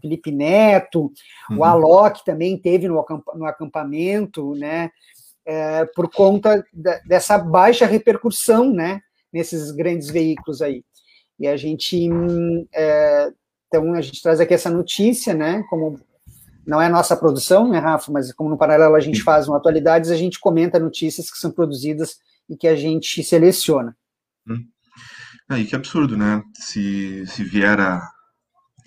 Felipe 0.01 0.31
Neto, 0.31 1.11
uhum. 1.49 1.59
o 1.59 1.63
Alok 1.63 2.25
também 2.25 2.57
teve 2.57 2.87
no, 2.87 2.99
acampamento, 3.45 4.53
né, 4.55 4.89
por 5.95 6.09
conta 6.11 6.65
dessa 7.05 7.37
baixa 7.37 7.85
repercussão, 7.85 8.73
né, 8.73 8.99
nesses 9.31 9.71
grandes 9.71 10.09
veículos 10.09 10.61
aí. 10.61 10.83
E 11.39 11.47
a 11.47 11.55
gente, 11.55 12.09
é, 12.73 13.31
então, 13.67 13.93
a 13.93 14.01
gente 14.01 14.21
traz 14.21 14.41
aqui 14.41 14.53
essa 14.53 14.69
notícia, 14.69 15.33
né, 15.33 15.63
como 15.69 15.97
não 16.65 16.81
é 16.81 16.87
nossa 16.89 17.15
produção, 17.15 17.69
né, 17.69 17.79
Rafa, 17.79 18.11
mas 18.11 18.31
como 18.33 18.49
no 18.49 18.57
paralelo 18.57 18.95
a 18.95 18.99
gente 18.99 19.23
faz 19.23 19.47
uma 19.47 19.57
atualidades, 19.57 20.11
a 20.11 20.15
gente 20.15 20.39
comenta 20.39 20.79
notícias 20.79 21.31
que 21.31 21.37
são 21.37 21.51
produzidas 21.51 22.17
e 22.49 22.55
que 22.55 22.67
a 22.67 22.75
gente 22.75 23.23
seleciona. 23.23 23.95
Hum. 24.47 24.63
Aí, 25.49 25.65
que 25.65 25.75
absurdo, 25.75 26.17
né? 26.17 26.41
Se, 26.53 27.25
se 27.27 27.43
vier 27.43 27.79
a, 27.79 28.01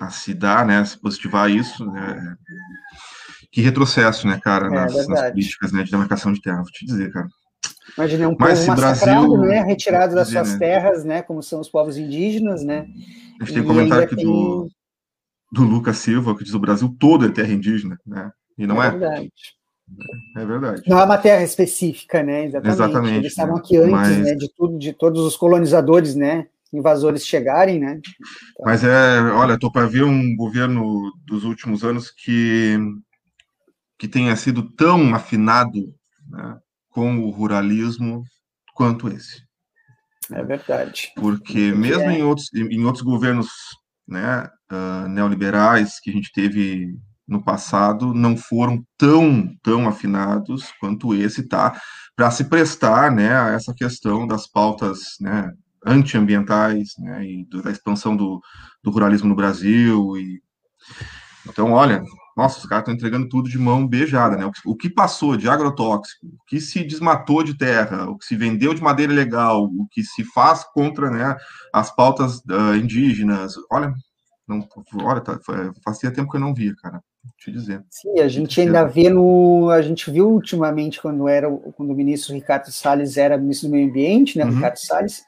a 0.00 0.10
se 0.10 0.32
dar, 0.32 0.64
né? 0.64 0.84
Se 0.84 0.98
positivar 0.98 1.50
isso, 1.50 1.84
né? 1.90 2.36
Que 3.52 3.60
retrocesso, 3.60 4.26
né, 4.26 4.40
cara, 4.42 4.66
é, 4.66 4.70
nas, 4.70 5.06
nas, 5.06 5.30
políticas 5.30 5.72
né, 5.72 5.84
de 5.84 5.90
demarcação 5.90 6.32
de 6.32 6.40
terra, 6.40 6.56
vou 6.56 6.72
te 6.72 6.84
dizer, 6.84 7.12
cara. 7.12 7.28
Imagina 7.96 8.28
um 8.28 8.36
Mas 8.36 8.60
povo 8.60 8.70
massacrado, 8.72 9.28
Brasil, 9.28 9.40
né, 9.42 9.62
retirado 9.62 10.14
das 10.14 10.26
dizer, 10.26 10.38
suas 10.40 10.52
né? 10.54 10.58
terras, 10.58 11.04
né, 11.04 11.22
como 11.22 11.40
são 11.40 11.60
os 11.60 11.68
povos 11.68 11.96
indígenas, 11.96 12.64
né. 12.64 12.86
A 13.40 13.44
gente 13.44 13.54
tem 13.54 13.62
um 13.62 13.66
comentário 13.66 14.04
aqui 14.06 14.16
tem... 14.16 14.24
do, 14.24 14.68
do 15.54 15.62
Lucas 15.62 15.98
Silva, 15.98 16.36
que 16.36 16.44
diz 16.44 16.52
o 16.52 16.58
Brasil 16.58 16.94
todo 16.98 17.24
é 17.24 17.30
terra 17.30 17.52
indígena, 17.52 17.98
né, 18.04 18.30
e 18.58 18.66
não 18.66 18.82
é. 18.82 18.88
É 18.88 18.90
verdade. 18.90 19.32
É 20.36 20.44
verdade. 20.44 20.82
Não 20.86 20.98
é 20.98 21.04
uma 21.04 21.18
terra 21.18 21.42
específica, 21.42 22.22
né? 22.22 22.46
Exatamente. 22.46 22.74
Exatamente 22.74 23.16
Eles 23.16 23.32
estavam 23.32 23.54
né? 23.54 23.60
aqui 23.60 23.76
antes, 23.76 23.90
Mas... 23.90 24.18
né? 24.18 24.34
De 24.34 24.52
tudo, 24.54 24.78
de 24.78 24.92
todos 24.92 25.20
os 25.22 25.36
colonizadores, 25.36 26.14
né? 26.14 26.46
Invasores 26.72 27.24
chegarem, 27.24 27.78
né? 27.78 28.00
Então... 28.00 28.64
Mas 28.64 28.82
é, 28.82 29.20
olha, 29.20 29.54
estou 29.54 29.70
para 29.70 29.86
ver 29.86 30.02
um 30.02 30.34
governo 30.34 31.12
dos 31.26 31.44
últimos 31.44 31.84
anos 31.84 32.10
que 32.10 32.78
que 33.96 34.08
tenha 34.08 34.34
sido 34.34 34.62
tão 34.70 35.14
afinado 35.14 35.94
né, 36.28 36.58
com 36.90 37.20
o 37.20 37.30
ruralismo 37.30 38.24
quanto 38.74 39.08
esse. 39.08 39.44
É 40.32 40.42
verdade. 40.42 41.12
Porque 41.14 41.72
mesmo 41.72 42.04
é. 42.04 42.18
em 42.18 42.22
outros 42.22 42.52
em 42.54 42.84
outros 42.84 43.04
governos, 43.04 43.48
né, 44.06 44.48
uh, 44.70 45.08
neoliberais 45.08 45.98
que 46.00 46.10
a 46.10 46.12
gente 46.12 46.32
teve 46.32 46.96
no 47.26 47.42
passado 47.42 48.12
não 48.12 48.36
foram 48.36 48.84
tão 48.98 49.50
tão 49.62 49.88
afinados 49.88 50.70
quanto 50.78 51.14
esse 51.14 51.48
tá 51.48 51.80
para 52.14 52.30
se 52.30 52.44
prestar 52.44 53.10
né 53.10 53.34
a 53.34 53.48
essa 53.52 53.72
questão 53.74 54.26
das 54.26 54.46
pautas 54.46 55.16
né 55.20 55.50
antiambientais 55.86 56.90
né 56.98 57.24
e 57.24 57.46
da 57.62 57.70
expansão 57.70 58.14
do, 58.14 58.40
do 58.82 58.90
ruralismo 58.90 59.28
no 59.28 59.34
Brasil 59.34 60.16
e 60.18 60.42
então 61.48 61.72
olha 61.72 62.02
nossa 62.36 62.58
os 62.58 62.66
caras 62.66 62.82
estão 62.82 62.94
entregando 62.94 63.28
tudo 63.28 63.48
de 63.48 63.58
mão 63.58 63.86
beijada 63.86 64.36
né 64.36 64.50
o 64.64 64.76
que 64.76 64.90
passou 64.90 65.36
de 65.36 65.48
agrotóxico 65.48 66.26
o 66.26 66.44
que 66.46 66.60
se 66.60 66.84
desmatou 66.84 67.42
de 67.42 67.56
terra 67.56 68.08
o 68.08 68.18
que 68.18 68.24
se 68.24 68.36
vendeu 68.36 68.74
de 68.74 68.82
madeira 68.82 69.12
legal 69.12 69.64
o 69.64 69.86
que 69.90 70.02
se 70.02 70.24
faz 70.24 70.64
contra 70.64 71.10
né 71.10 71.36
as 71.72 71.94
pautas 71.94 72.38
uh, 72.50 72.74
indígenas 72.76 73.54
olha 73.70 73.92
não, 74.46 74.68
olha, 75.02 75.22
tá, 75.22 75.40
fazia 75.82 76.12
tempo 76.12 76.30
que 76.30 76.36
eu 76.36 76.40
não 76.40 76.52
via, 76.52 76.74
cara 76.76 77.00
te 77.38 77.50
dizer. 77.50 77.82
Sim, 77.90 78.20
a 78.20 78.28
gente 78.28 78.60
ainda 78.60 78.84
vê 78.84 79.08
no. 79.08 79.70
A 79.70 79.80
gente 79.82 80.10
viu 80.10 80.28
ultimamente 80.30 81.00
quando 81.00 81.28
era 81.28 81.50
quando 81.76 81.90
o 81.90 81.94
ministro 81.94 82.34
Ricardo 82.34 82.70
Salles 82.70 83.16
era 83.16 83.38
ministro 83.38 83.68
do 83.68 83.72
Meio 83.72 83.88
Ambiente, 83.88 84.38
né? 84.38 84.44
Uhum. 84.44 84.52
Ricardo 84.52 84.76
Salles, 84.76 85.22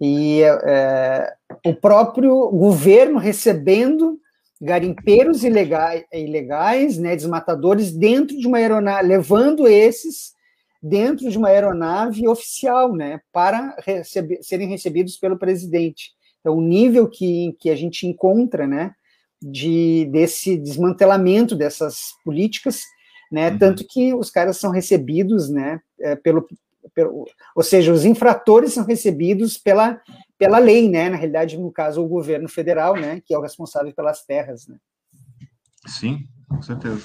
e 0.00 0.42
é, 0.42 1.32
o 1.64 1.74
próprio 1.74 2.50
governo 2.50 3.18
recebendo 3.18 4.18
garimpeiros 4.64 5.44
ilegais, 5.44 6.04
ilegais, 6.12 6.98
né, 6.98 7.14
desmatadores 7.14 7.92
dentro 7.92 8.36
de 8.36 8.46
uma 8.46 8.58
aeronave, 8.58 9.06
levando 9.06 9.68
esses 9.68 10.32
dentro 10.82 11.30
de 11.30 11.38
uma 11.38 11.48
aeronave 11.48 12.26
oficial, 12.28 12.92
né, 12.92 13.20
para 13.32 13.76
receber, 13.84 14.38
serem 14.42 14.68
recebidos 14.68 15.16
pelo 15.16 15.38
presidente. 15.38 16.12
Então, 16.40 16.56
o 16.56 16.60
nível 16.60 17.08
que, 17.08 17.56
que 17.58 17.70
a 17.70 17.76
gente 17.76 18.06
encontra, 18.06 18.66
né, 18.66 18.92
de, 19.40 20.06
desse 20.10 20.56
desmantelamento 20.56 21.54
dessas 21.54 22.14
políticas, 22.24 22.82
né? 23.30 23.50
Uhum. 23.50 23.58
Tanto 23.58 23.86
que 23.86 24.14
os 24.14 24.30
caras 24.30 24.56
são 24.56 24.70
recebidos, 24.70 25.50
né? 25.50 25.80
É, 26.00 26.16
pelo, 26.16 26.46
pelo, 26.94 27.26
ou 27.54 27.62
seja, 27.62 27.92
os 27.92 28.04
infratores 28.04 28.72
são 28.72 28.84
recebidos 28.84 29.58
pela, 29.58 30.00
pela 30.44 30.58
lei, 30.58 30.90
né? 30.90 31.08
Na 31.08 31.16
realidade, 31.16 31.56
no 31.56 31.72
caso, 31.72 32.02
o 32.02 32.08
governo 32.08 32.48
federal, 32.48 32.94
né? 32.96 33.22
Que 33.24 33.34
é 33.34 33.38
o 33.38 33.40
responsável 33.40 33.92
pelas 33.94 34.24
terras, 34.24 34.66
né? 34.68 34.76
Sim, 35.86 36.26
com 36.48 36.60
certeza. 36.60 37.00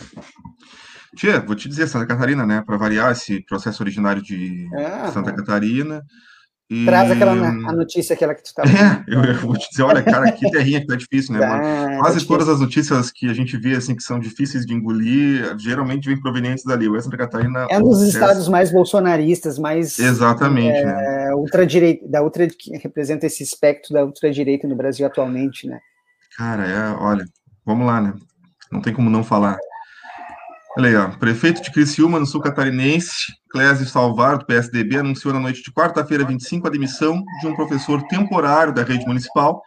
Tia, 1.16 1.40
vou 1.40 1.56
te 1.56 1.70
dizer, 1.70 1.88
Santa 1.88 2.06
Catarina, 2.06 2.46
né? 2.46 2.62
Para 2.66 2.78
variar 2.78 3.12
esse 3.14 3.42
processo 3.46 3.82
originário 3.82 4.22
de 4.22 4.68
ah, 4.76 5.10
Santa 5.12 5.32
Catarina, 5.32 6.04
e... 6.72 6.86
Traz 6.86 7.10
aquela 7.10 7.32
a 7.32 7.74
notícia 7.74 8.14
aquela 8.14 8.36
que 8.36 8.44
tu 8.44 8.48
estava. 8.48 8.70
É, 8.70 9.04
eu, 9.10 9.24
eu, 9.24 9.36
vou 9.40 9.58
te 9.58 9.68
dizer, 9.72 9.82
olha, 9.82 10.04
cara, 10.04 10.32
que 10.32 10.52
terrinha 10.52 10.80
que 10.80 10.86
tá 10.86 10.96
difícil, 10.96 11.34
né? 11.34 11.40
Tá, 11.50 11.98
Quase 12.00 12.20
tá 12.20 12.28
todas 12.28 12.48
as 12.48 12.60
notícias 12.60 13.12
que 13.12 13.28
a 13.28 13.34
gente 13.34 13.58
vê 13.58 13.76
assim 13.76 13.96
que 13.96 14.04
são 14.04 14.20
difíceis 14.20 14.66
de 14.66 14.74
engolir, 14.74 15.58
geralmente 15.58 16.08
vem 16.08 16.20
provenientes 16.20 16.64
dali. 16.64 16.88
O 16.88 17.02
Santa 17.02 17.18
Catarina 17.18 17.66
é 17.72 17.80
um 17.80 17.82
dos 17.82 18.04
estados 18.04 18.48
mais 18.48 18.72
bolsonaristas, 18.72 19.58
mais 19.58 19.98
exatamente, 19.98 20.78
é, 20.78 20.86
né? 20.86 21.19
Ultradireita, 21.36 22.08
da 22.08 22.24
ultra 22.24 22.48
que 22.48 22.78
representa 22.78 23.26
esse 23.26 23.44
espectro 23.44 23.94
da 23.94 24.06
ultradireita 24.06 24.68
no 24.68 24.76
Brasil 24.76 25.06
atualmente, 25.06 25.68
né? 25.68 25.80
Cara, 26.38 26.66
é, 26.66 26.92
olha, 27.02 27.26
vamos 27.66 27.86
lá, 27.86 28.00
né? 28.02 28.14
Não 28.72 28.82
tem 28.82 28.94
como 28.94 29.10
não 29.10 29.24
falar. 29.24 29.58
Olha 30.78 30.90
aí, 30.90 30.96
ó. 30.96 31.10
Prefeito 31.18 31.62
de 31.62 31.72
Criciúma, 31.72 32.20
no 32.20 32.26
sul 32.26 32.42
catarinense, 32.42 33.34
Clésio 33.50 33.86
Salvar, 33.88 34.38
do 34.38 34.46
PSDB, 34.46 34.98
anunciou 34.98 35.34
na 35.34 35.40
noite 35.40 35.64
de 35.64 35.72
quarta-feira, 35.72 36.24
25, 36.24 36.68
a 36.68 36.70
demissão 36.70 37.24
de 37.42 37.48
um 37.48 37.56
professor 37.56 38.02
temporário 38.04 38.74
da 38.74 38.84
rede 38.84 39.06
municipal, 39.06 39.62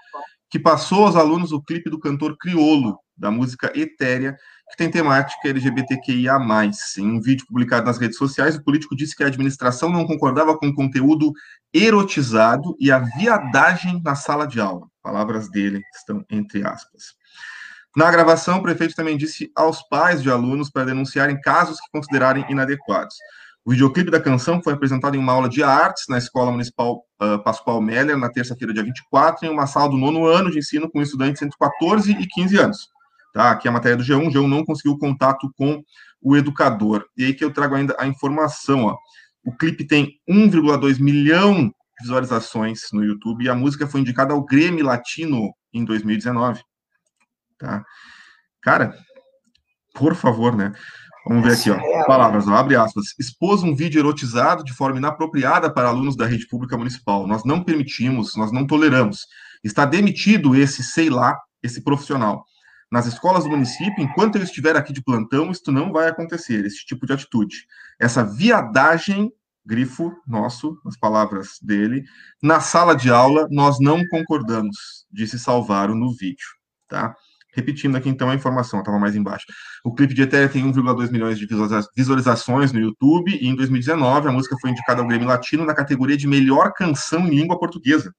que 0.48 0.58
passou 0.58 1.04
aos 1.04 1.16
alunos 1.16 1.52
o 1.52 1.60
clipe 1.60 1.90
do 1.90 1.98
cantor 1.98 2.36
Criolo, 2.38 2.98
da 3.16 3.30
música 3.30 3.72
Etérea, 3.74 4.36
que 4.72 4.76
tem 4.78 4.90
temática 4.90 5.48
LGBTQIA+. 5.48 6.38
Em 6.98 7.06
um 7.06 7.20
vídeo 7.20 7.46
publicado 7.46 7.84
nas 7.84 7.98
redes 7.98 8.16
sociais, 8.16 8.56
o 8.56 8.64
político 8.64 8.96
disse 8.96 9.14
que 9.14 9.22
a 9.22 9.26
administração 9.26 9.90
não 9.90 10.06
concordava 10.06 10.56
com 10.56 10.66
o 10.68 10.74
conteúdo 10.74 11.30
erotizado 11.72 12.74
e 12.80 12.90
a 12.90 12.98
viadagem 12.98 14.00
na 14.02 14.14
sala 14.14 14.46
de 14.46 14.60
aula. 14.60 14.86
Palavras 15.02 15.50
dele 15.50 15.82
estão 15.94 16.24
entre 16.30 16.66
aspas. 16.66 17.14
Na 17.94 18.10
gravação, 18.10 18.58
o 18.58 18.62
prefeito 18.62 18.94
também 18.94 19.18
disse 19.18 19.52
aos 19.54 19.82
pais 19.82 20.22
de 20.22 20.30
alunos 20.30 20.70
para 20.70 20.86
denunciarem 20.86 21.38
casos 21.38 21.78
que 21.78 21.90
considerarem 21.92 22.46
inadequados. 22.48 23.14
O 23.66 23.72
videoclipe 23.72 24.10
da 24.10 24.18
canção 24.18 24.62
foi 24.62 24.72
apresentado 24.72 25.14
em 25.14 25.18
uma 25.18 25.34
aula 25.34 25.50
de 25.50 25.62
artes 25.62 26.04
na 26.08 26.16
Escola 26.16 26.50
Municipal 26.50 27.04
uh, 27.22 27.38
Pascoal 27.44 27.82
Meller, 27.82 28.16
na 28.16 28.30
terça-feira, 28.30 28.72
dia 28.72 28.82
24, 28.82 29.46
em 29.46 29.50
uma 29.50 29.66
sala 29.66 29.90
do 29.90 29.98
nono 29.98 30.24
ano 30.24 30.50
de 30.50 30.58
ensino 30.58 30.90
com 30.90 31.02
estudantes 31.02 31.42
entre 31.42 31.56
14 31.58 32.10
e 32.12 32.26
15 32.26 32.56
anos. 32.56 32.91
Tá? 33.32 33.50
Aqui 33.52 33.66
é 33.66 33.70
a 33.70 33.72
matéria 33.72 33.96
do 33.96 34.04
G1, 34.04 34.28
o 34.28 34.30
G1 34.30 34.48
não 34.48 34.64
conseguiu 34.64 34.98
contato 34.98 35.50
com 35.56 35.82
o 36.20 36.36
educador. 36.36 37.06
E 37.16 37.24
aí 37.24 37.34
que 37.34 37.44
eu 37.44 37.52
trago 37.52 37.74
ainda 37.74 37.96
a 37.98 38.06
informação, 38.06 38.84
ó. 38.84 38.96
O 39.44 39.56
clipe 39.56 39.84
tem 39.84 40.20
1,2 40.28 41.00
milhão 41.00 41.64
de 41.64 41.72
visualizações 42.00 42.82
no 42.92 43.04
YouTube 43.04 43.44
e 43.44 43.48
a 43.48 43.54
música 43.54 43.86
foi 43.86 44.00
indicada 44.00 44.32
ao 44.32 44.44
Grêmio 44.44 44.84
Latino 44.84 45.52
em 45.72 45.84
2019. 45.84 46.62
Tá? 47.58 47.84
Cara, 48.60 48.94
por 49.94 50.14
favor, 50.14 50.54
né? 50.54 50.72
Vamos 51.26 51.44
ver 51.44 51.54
aqui, 51.54 51.70
ó. 51.70 51.74
É 51.74 52.04
Palavras, 52.04 52.46
ó, 52.48 52.54
abre 52.54 52.76
aspas. 52.76 53.14
Expôs 53.18 53.62
um 53.62 53.74
vídeo 53.74 54.00
erotizado 54.00 54.64
de 54.64 54.72
forma 54.72 54.98
inapropriada 54.98 55.72
para 55.72 55.88
alunos 55.88 56.16
da 56.16 56.26
rede 56.26 56.46
pública 56.48 56.76
municipal. 56.76 57.26
Nós 57.26 57.44
não 57.44 57.62
permitimos, 57.62 58.34
nós 58.36 58.52
não 58.52 58.66
toleramos. 58.66 59.26
Está 59.62 59.84
demitido 59.84 60.54
esse, 60.54 60.82
sei 60.82 61.08
lá, 61.08 61.38
esse 61.62 61.82
profissional. 61.82 62.44
Nas 62.92 63.06
escolas 63.06 63.44
do 63.44 63.48
município, 63.48 64.04
enquanto 64.04 64.36
eu 64.36 64.42
estiver 64.42 64.76
aqui 64.76 64.92
de 64.92 65.02
plantão, 65.02 65.50
isso 65.50 65.72
não 65.72 65.90
vai 65.90 66.08
acontecer, 66.08 66.66
esse 66.66 66.84
tipo 66.84 67.06
de 67.06 67.14
atitude. 67.14 67.64
Essa 67.98 68.22
viadagem, 68.22 69.32
grifo 69.64 70.12
nosso, 70.28 70.78
as 70.86 70.94
palavras 70.98 71.52
dele, 71.62 72.04
na 72.42 72.60
sala 72.60 72.94
de 72.94 73.10
aula, 73.10 73.48
nós 73.50 73.80
não 73.80 74.06
concordamos, 74.08 75.06
disse 75.10 75.38
Salvaro 75.38 75.94
no 75.94 76.14
vídeo, 76.14 76.44
tá? 76.86 77.16
Repetindo 77.54 77.96
aqui 77.96 78.10
então 78.10 78.28
a 78.28 78.34
informação, 78.34 78.80
estava 78.80 78.98
mais 78.98 79.16
embaixo. 79.16 79.46
O 79.82 79.94
clipe 79.94 80.12
de 80.12 80.20
Etérea 80.20 80.50
tem 80.50 80.62
1,2 80.62 81.10
milhões 81.10 81.38
de 81.38 81.48
visualizações 81.96 82.72
no 82.72 82.80
YouTube 82.80 83.34
e 83.34 83.48
em 83.48 83.56
2019 83.56 84.28
a 84.28 84.32
música 84.32 84.54
foi 84.60 84.68
indicada 84.68 85.00
ao 85.00 85.08
Grêmio 85.08 85.28
Latino 85.28 85.64
na 85.64 85.74
categoria 85.74 86.16
de 86.18 86.28
melhor 86.28 86.74
canção 86.74 87.26
em 87.26 87.36
língua 87.36 87.58
portuguesa. 87.58 88.14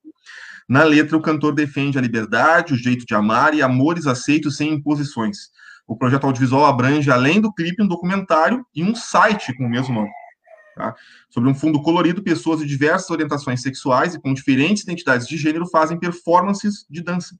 Na 0.67 0.84
letra, 0.84 1.17
o 1.17 1.22
cantor 1.22 1.53
defende 1.53 1.98
a 1.98 2.01
liberdade, 2.01 2.74
o 2.74 2.77
jeito 2.77 3.05
de 3.05 3.13
amar 3.13 3.53
e 3.53 3.62
amores 3.62 4.08
aceitos 4.08 4.58
sem 4.58 4.74
imposições. 4.74 5.38
O 5.88 5.98
projeto 5.98 6.25
audiovisual 6.25 6.65
abrange, 6.65 7.12
além 7.12 7.41
do 7.41 7.53
clipe, 7.53 7.84
um 7.84 7.88
documentário 7.88 8.65
e 8.74 8.84
um 8.84 8.96
site 8.96 9.55
com 9.55 9.65
o 9.65 9.70
mesmo 9.70 9.93
nome. 9.93 10.10
Tá? 10.75 10.96
Sobre 11.29 11.50
um 11.50 11.53
fundo 11.53 11.82
colorido, 11.82 12.24
pessoas 12.24 12.60
de 12.60 12.65
diversas 12.65 13.10
orientações 13.10 13.62
sexuais 13.62 14.15
e 14.15 14.20
com 14.20 14.34
diferentes 14.34 14.84
identidades 14.84 15.27
de 15.27 15.38
gênero 15.38 15.67
fazem 15.70 16.00
performances 16.00 16.86
de 16.89 17.01
dança. 17.01 17.36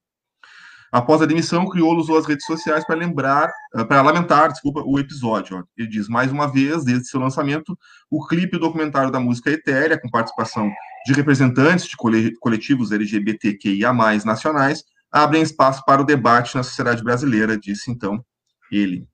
Após 0.92 1.24
a 1.24 1.26
demissão, 1.26 1.68
Criolo 1.68 2.00
usou 2.00 2.20
as 2.20 2.26
redes 2.28 2.46
sociais 2.46 2.86
para 2.86 2.96
lembrar, 2.96 3.52
eh, 3.76 3.84
para 3.84 4.04
lamentar, 4.04 4.52
desculpa, 4.52 4.84
o 4.86 5.00
episódio. 5.00 5.68
Ele 5.76 5.88
diz, 5.88 6.08
mais 6.08 6.32
uma 6.32 6.46
vez, 6.46 6.84
desde 6.84 7.08
seu 7.08 7.20
lançamento, 7.20 7.76
o 8.12 8.24
clipe 8.28 8.60
documentário 8.60 9.10
da 9.10 9.20
música 9.20 9.50
Etérea, 9.50 10.00
com 10.00 10.08
participação 10.08 10.72
de 11.06 11.14
representantes 11.14 11.88
de 11.88 11.96
coletivos 12.40 12.92
LGBTQIA+, 12.92 13.94
nacionais, 14.26 14.84
abrem 15.12 15.42
espaço 15.42 15.84
para 15.86 16.02
o 16.02 16.06
debate 16.06 16.56
na 16.56 16.64
sociedade 16.64 17.04
brasileira, 17.04 17.58
disse 17.58 17.92
então 17.92 18.24
ele. 18.72 19.06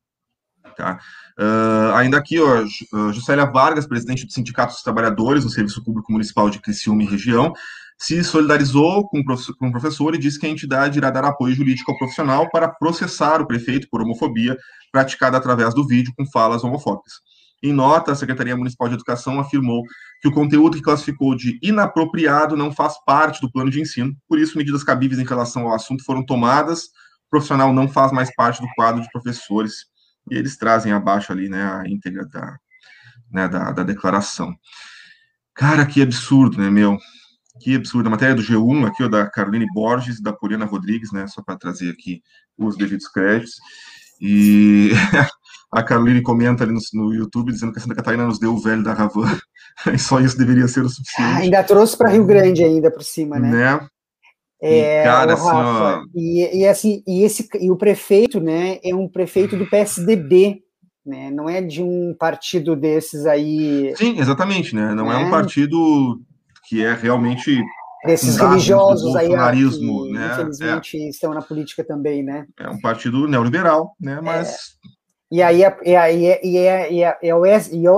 Tá? 0.77 0.97
Uh, 1.37 1.93
ainda 1.95 2.17
aqui, 2.17 2.39
ó, 2.39 2.63
Juscelia 3.11 3.45
Vargas, 3.45 3.85
presidente 3.85 4.25
do 4.25 4.31
Sindicato 4.31 4.73
dos 4.73 4.83
Trabalhadores 4.83 5.43
do 5.43 5.49
Serviço 5.49 5.83
Público 5.83 6.11
Municipal 6.11 6.49
de 6.49 6.59
Criciúma 6.59 7.03
e 7.03 7.05
região, 7.05 7.51
se 7.97 8.23
solidarizou 8.23 9.09
com 9.09 9.19
o 9.19 9.71
professor 9.71 10.15
e 10.15 10.17
disse 10.17 10.39
que 10.39 10.45
a 10.45 10.49
entidade 10.49 10.97
irá 10.97 11.09
dar 11.09 11.25
apoio 11.25 11.53
jurídico 11.53 11.91
ao 11.91 11.97
profissional 11.97 12.49
para 12.49 12.69
processar 12.69 13.41
o 13.41 13.45
prefeito 13.45 13.89
por 13.91 14.01
homofobia 14.01 14.57
praticada 14.89 15.37
através 15.37 15.73
do 15.73 15.85
vídeo 15.85 16.13
com 16.17 16.25
falas 16.25 16.63
homofóbicas. 16.63 17.15
Em 17.61 17.73
nota, 17.73 18.11
a 18.11 18.15
Secretaria 18.15 18.55
Municipal 18.55 18.87
de 18.87 18.95
Educação 18.95 19.39
afirmou 19.39 19.83
que 20.21 20.27
o 20.27 20.31
conteúdo 20.31 20.77
que 20.77 20.83
classificou 20.83 21.35
de 21.35 21.59
inapropriado 21.61 22.55
não 22.55 22.71
faz 22.71 22.95
parte 23.05 23.41
do 23.41 23.51
plano 23.51 23.69
de 23.69 23.81
ensino, 23.81 24.15
por 24.27 24.39
isso 24.39 24.57
medidas 24.57 24.83
cabíveis 24.83 25.19
em 25.19 25.25
relação 25.25 25.63
ao 25.63 25.73
assunto 25.73 26.03
foram 26.03 26.25
tomadas, 26.25 26.83
o 26.83 27.29
profissional 27.29 27.73
não 27.73 27.87
faz 27.87 28.11
mais 28.11 28.33
parte 28.33 28.61
do 28.61 28.67
quadro 28.75 29.01
de 29.01 29.11
professores, 29.11 29.85
e 30.31 30.35
eles 30.35 30.57
trazem 30.57 30.91
abaixo 30.91 31.31
ali, 31.31 31.49
né, 31.49 31.63
a 31.63 31.83
íntegra 31.87 32.25
da, 32.27 32.57
né, 33.31 33.47
da, 33.47 33.71
da 33.71 33.83
declaração. 33.83 34.55
Cara, 35.53 35.85
que 35.85 36.01
absurdo, 36.01 36.57
né, 36.57 36.69
meu? 36.69 36.97
Que 37.61 37.75
absurdo. 37.75 38.07
A 38.07 38.11
matéria 38.11 38.33
do 38.33 38.41
G1 38.41 38.87
aqui, 38.87 39.03
ó, 39.03 39.09
da 39.09 39.29
Caroline 39.29 39.67
Borges 39.73 40.19
e 40.19 40.23
da 40.23 40.31
Poliana 40.31 40.65
Rodrigues, 40.65 41.11
né? 41.11 41.27
Só 41.27 41.43
para 41.43 41.57
trazer 41.57 41.89
aqui 41.89 42.21
os 42.57 42.77
devidos 42.77 43.09
créditos. 43.09 43.55
E 44.21 44.91
a 45.71 45.83
Caroline 45.83 46.21
comenta 46.21 46.63
ali 46.63 46.73
no, 46.73 46.79
no, 46.93 47.13
YouTube 47.13 47.51
dizendo 47.51 47.71
que 47.71 47.79
a 47.79 47.81
Santa 47.81 47.95
Catarina 47.95 48.25
nos 48.25 48.39
deu 48.39 48.53
o 48.53 48.59
velho 48.59 48.83
da 48.83 48.93
Ravan. 48.93 49.37
e 49.93 49.99
só 49.99 50.19
isso 50.19 50.37
deveria 50.37 50.67
ser 50.67 50.81
o 50.81 50.89
suficiente. 50.89 51.31
Ah, 51.31 51.37
ainda 51.37 51.63
trouxe 51.63 51.97
para 51.97 52.09
Rio 52.09 52.25
Grande 52.25 52.63
ainda 52.63 52.89
por 52.91 53.03
cima, 53.03 53.37
né? 53.37 53.51
né? 53.51 53.87
É, 54.61 55.01
e, 55.01 55.03
cara, 55.05 55.33
assim, 55.33 55.47
Rafa, 55.47 56.03
e, 56.13 56.59
e, 56.59 56.67
assim, 56.67 57.01
e, 57.07 57.23
esse, 57.23 57.47
e 57.61 57.71
o 57.71 57.77
prefeito, 57.77 58.41
né, 58.41 58.77
é 58.83 58.93
um 58.93 59.07
prefeito 59.07 59.55
do 59.55 59.65
PSDB, 59.65 60.61
né, 61.05 61.31
não 61.31 61.49
é 61.49 61.61
de 61.61 61.81
um 61.81 62.13
partido 62.19 62.75
desses 62.75 63.25
aí. 63.25 63.93
Sim, 63.95 64.19
exatamente, 64.19 64.75
né, 64.75 64.93
não 64.93 65.07
né? 65.07 65.15
é 65.15 65.17
um 65.17 65.29
partido 65.29 66.19
que 66.67 66.83
é 66.83 66.93
realmente 66.93 67.57
desses 68.05 68.35
religiosos 68.37 69.15
aí 69.15 69.29
que, 69.29 70.11
né? 70.11 70.31
infelizmente 70.31 70.97
é. 70.97 71.09
estão 71.09 71.33
na 71.33 71.41
política 71.41 71.83
também, 71.83 72.23
né? 72.23 72.45
É 72.59 72.69
um 72.69 72.79
partido 72.79 73.27
neoliberal, 73.27 73.95
né? 73.99 74.19
Mas 74.21 74.49
é. 74.49 74.53
E 75.31 75.43
aí 75.43 75.63
é, 75.63 75.77
e 75.85 75.95
é, 75.95 76.15
e 76.43 76.57
é, 76.57 76.91
e 76.91 77.03
é, 77.03 77.17
é, 77.21 77.35
o, 77.35 77.45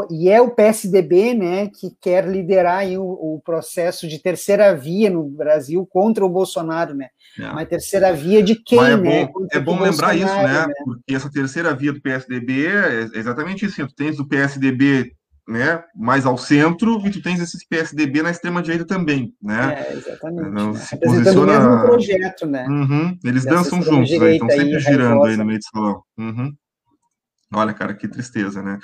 e 0.10 0.30
é 0.30 0.42
o 0.42 0.52
PSDB, 0.52 1.34
né, 1.34 1.68
que 1.68 1.96
quer 2.02 2.28
liderar 2.28 2.86
o, 2.88 3.36
o, 3.36 3.42
processo 3.44 4.06
de 4.06 4.20
terceira 4.20 4.76
via 4.76 5.10
no 5.10 5.24
Brasil 5.24 5.88
contra 5.90 6.26
o 6.26 6.30
Bolsonaro, 6.30 6.94
né? 6.94 7.08
É. 7.40 7.46
Uma 7.46 7.66
terceira 7.66 8.12
via 8.12 8.44
de 8.44 8.56
quem, 8.56 8.84
é 8.84 8.98
né? 8.98 9.26
Bom, 9.26 9.48
é 9.50 9.60
bom 9.60 9.80
lembrar 9.80 10.14
isso, 10.14 10.26
né? 10.26 10.68
né? 10.68 10.74
Porque 10.84 11.16
essa 11.16 11.32
terceira 11.32 11.74
via 11.74 11.94
do 11.94 12.02
PSDB 12.02 12.68
é 12.68 13.18
exatamente 13.18 13.66
isso. 13.66 13.88
Tu 13.88 13.96
tens 13.96 14.20
o 14.20 14.28
PSDB 14.28 15.14
né, 15.48 15.84
mais 15.96 16.26
ao 16.26 16.38
centro, 16.38 17.06
e 17.06 17.12
tu 17.12 17.22
tens 17.22 17.40
esse 17.40 17.68
PSDB 17.68 18.22
na 18.22 18.32
extrema-direita 18.32 18.86
também, 18.86 19.34
né? 19.42 19.86
É, 19.90 19.94
exatamente. 19.94 20.50
Não, 20.50 20.74
né? 20.74 20.80
se 20.80 20.98
posiciona... 20.98 21.60
o 21.60 21.70
mesmo 21.70 21.82
projeto, 21.86 22.46
né? 22.46 22.66
Uhum, 22.68 23.18
eles 23.24 23.44
dançam 23.44 23.82
juntos, 23.82 24.18
né? 24.18 24.34
estão 24.34 24.50
sempre 24.50 24.80
girando 24.80 25.24
aí 25.24 25.36
no 25.36 25.46
meio 25.46 25.60
do 25.60 25.66
salão. 25.66 26.04
Uhum. 26.18 26.54
Olha, 27.54 27.74
cara, 27.74 27.94
que 27.94 28.08
tristeza, 28.08 28.62
né? 28.62 28.80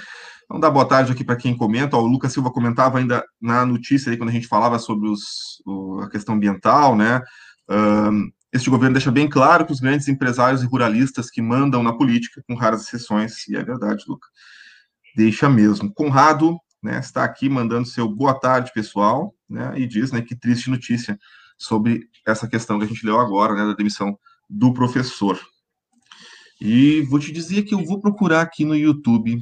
Vamos 0.49 0.61
dar 0.61 0.69
boa 0.69 0.87
tarde 0.87 1.11
aqui 1.11 1.23
para 1.23 1.35
quem 1.35 1.55
comenta. 1.55 1.95
Ó, 1.97 2.01
o 2.01 2.07
Lucas 2.07 2.33
Silva 2.33 2.51
comentava 2.51 2.99
ainda 2.99 3.23
na 3.41 3.65
notícia 3.65 4.11
aí, 4.11 4.17
quando 4.17 4.29
a 4.29 4.33
gente 4.33 4.47
falava 4.47 4.77
sobre 4.79 5.09
os, 5.09 5.61
o, 5.65 5.99
a 6.01 6.09
questão 6.09 6.35
ambiental, 6.35 6.95
né? 6.95 7.21
Um, 7.69 8.29
este 8.51 8.69
governo 8.69 8.93
deixa 8.93 9.11
bem 9.11 9.29
claro 9.29 9.65
que 9.65 9.73
os 9.73 9.79
grandes 9.79 10.07
empresários 10.07 10.63
e 10.63 10.65
ruralistas 10.65 11.29
que 11.29 11.41
mandam 11.41 11.83
na 11.83 11.93
política, 11.93 12.41
com 12.47 12.55
raras 12.55 12.83
exceções, 12.83 13.47
e 13.47 13.55
é 13.55 13.63
verdade, 13.63 14.03
Lucas 14.07 14.29
deixa 15.17 15.49
mesmo. 15.49 15.91
Conrado 15.91 16.59
né, 16.81 16.99
está 16.99 17.23
aqui 17.23 17.49
mandando 17.49 17.87
seu 17.87 18.07
boa 18.07 18.39
tarde, 18.39 18.71
pessoal, 18.71 19.33
né, 19.49 19.73
e 19.75 19.87
diz 19.87 20.11
né, 20.11 20.21
que 20.21 20.35
triste 20.35 20.69
notícia 20.69 21.17
sobre 21.57 22.07
essa 22.25 22.47
questão 22.47 22.77
que 22.77 22.85
a 22.85 22.87
gente 22.87 23.03
leu 23.03 23.19
agora, 23.19 23.55
né, 23.55 23.65
da 23.65 23.73
demissão 23.73 24.17
do 24.47 24.71
professor. 24.71 25.39
E 26.59 27.01
vou 27.03 27.19
te 27.19 27.31
dizer 27.31 27.63
que 27.63 27.73
eu 27.73 27.83
vou 27.85 27.99
procurar 27.99 28.41
aqui 28.41 28.65
no 28.65 28.75
YouTube 28.75 29.39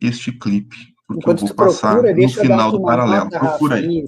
este 0.00 0.32
clipe, 0.32 0.76
porque 1.06 1.20
Enquanto 1.22 1.42
eu 1.42 1.46
vou 1.48 1.56
passar 1.56 1.92
procura, 1.92 2.14
no 2.14 2.28
final 2.28 2.72
do 2.72 2.82
paralelo. 2.82 3.24
Nota, 3.24 3.38
Procura 3.38 3.76
aí. 3.76 4.04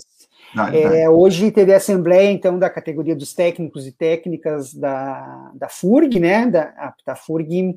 É. 0.73 1.11
Hoje 1.11 1.51
teve 1.51 1.73
a 1.75 1.79
assembleia, 1.79 2.31
então, 2.31 2.59
da 2.59 2.71
categoria 2.71 3.17
dos 3.17 3.35
técnicos 3.35 3.87
e 3.87 3.93
técnicas 3.93 4.73
da, 4.73 5.51
da 5.55 5.69
FURG, 5.69 6.21
né, 6.21 6.47
da, 6.47 6.95
da 7.05 7.17
FURG, 7.17 7.77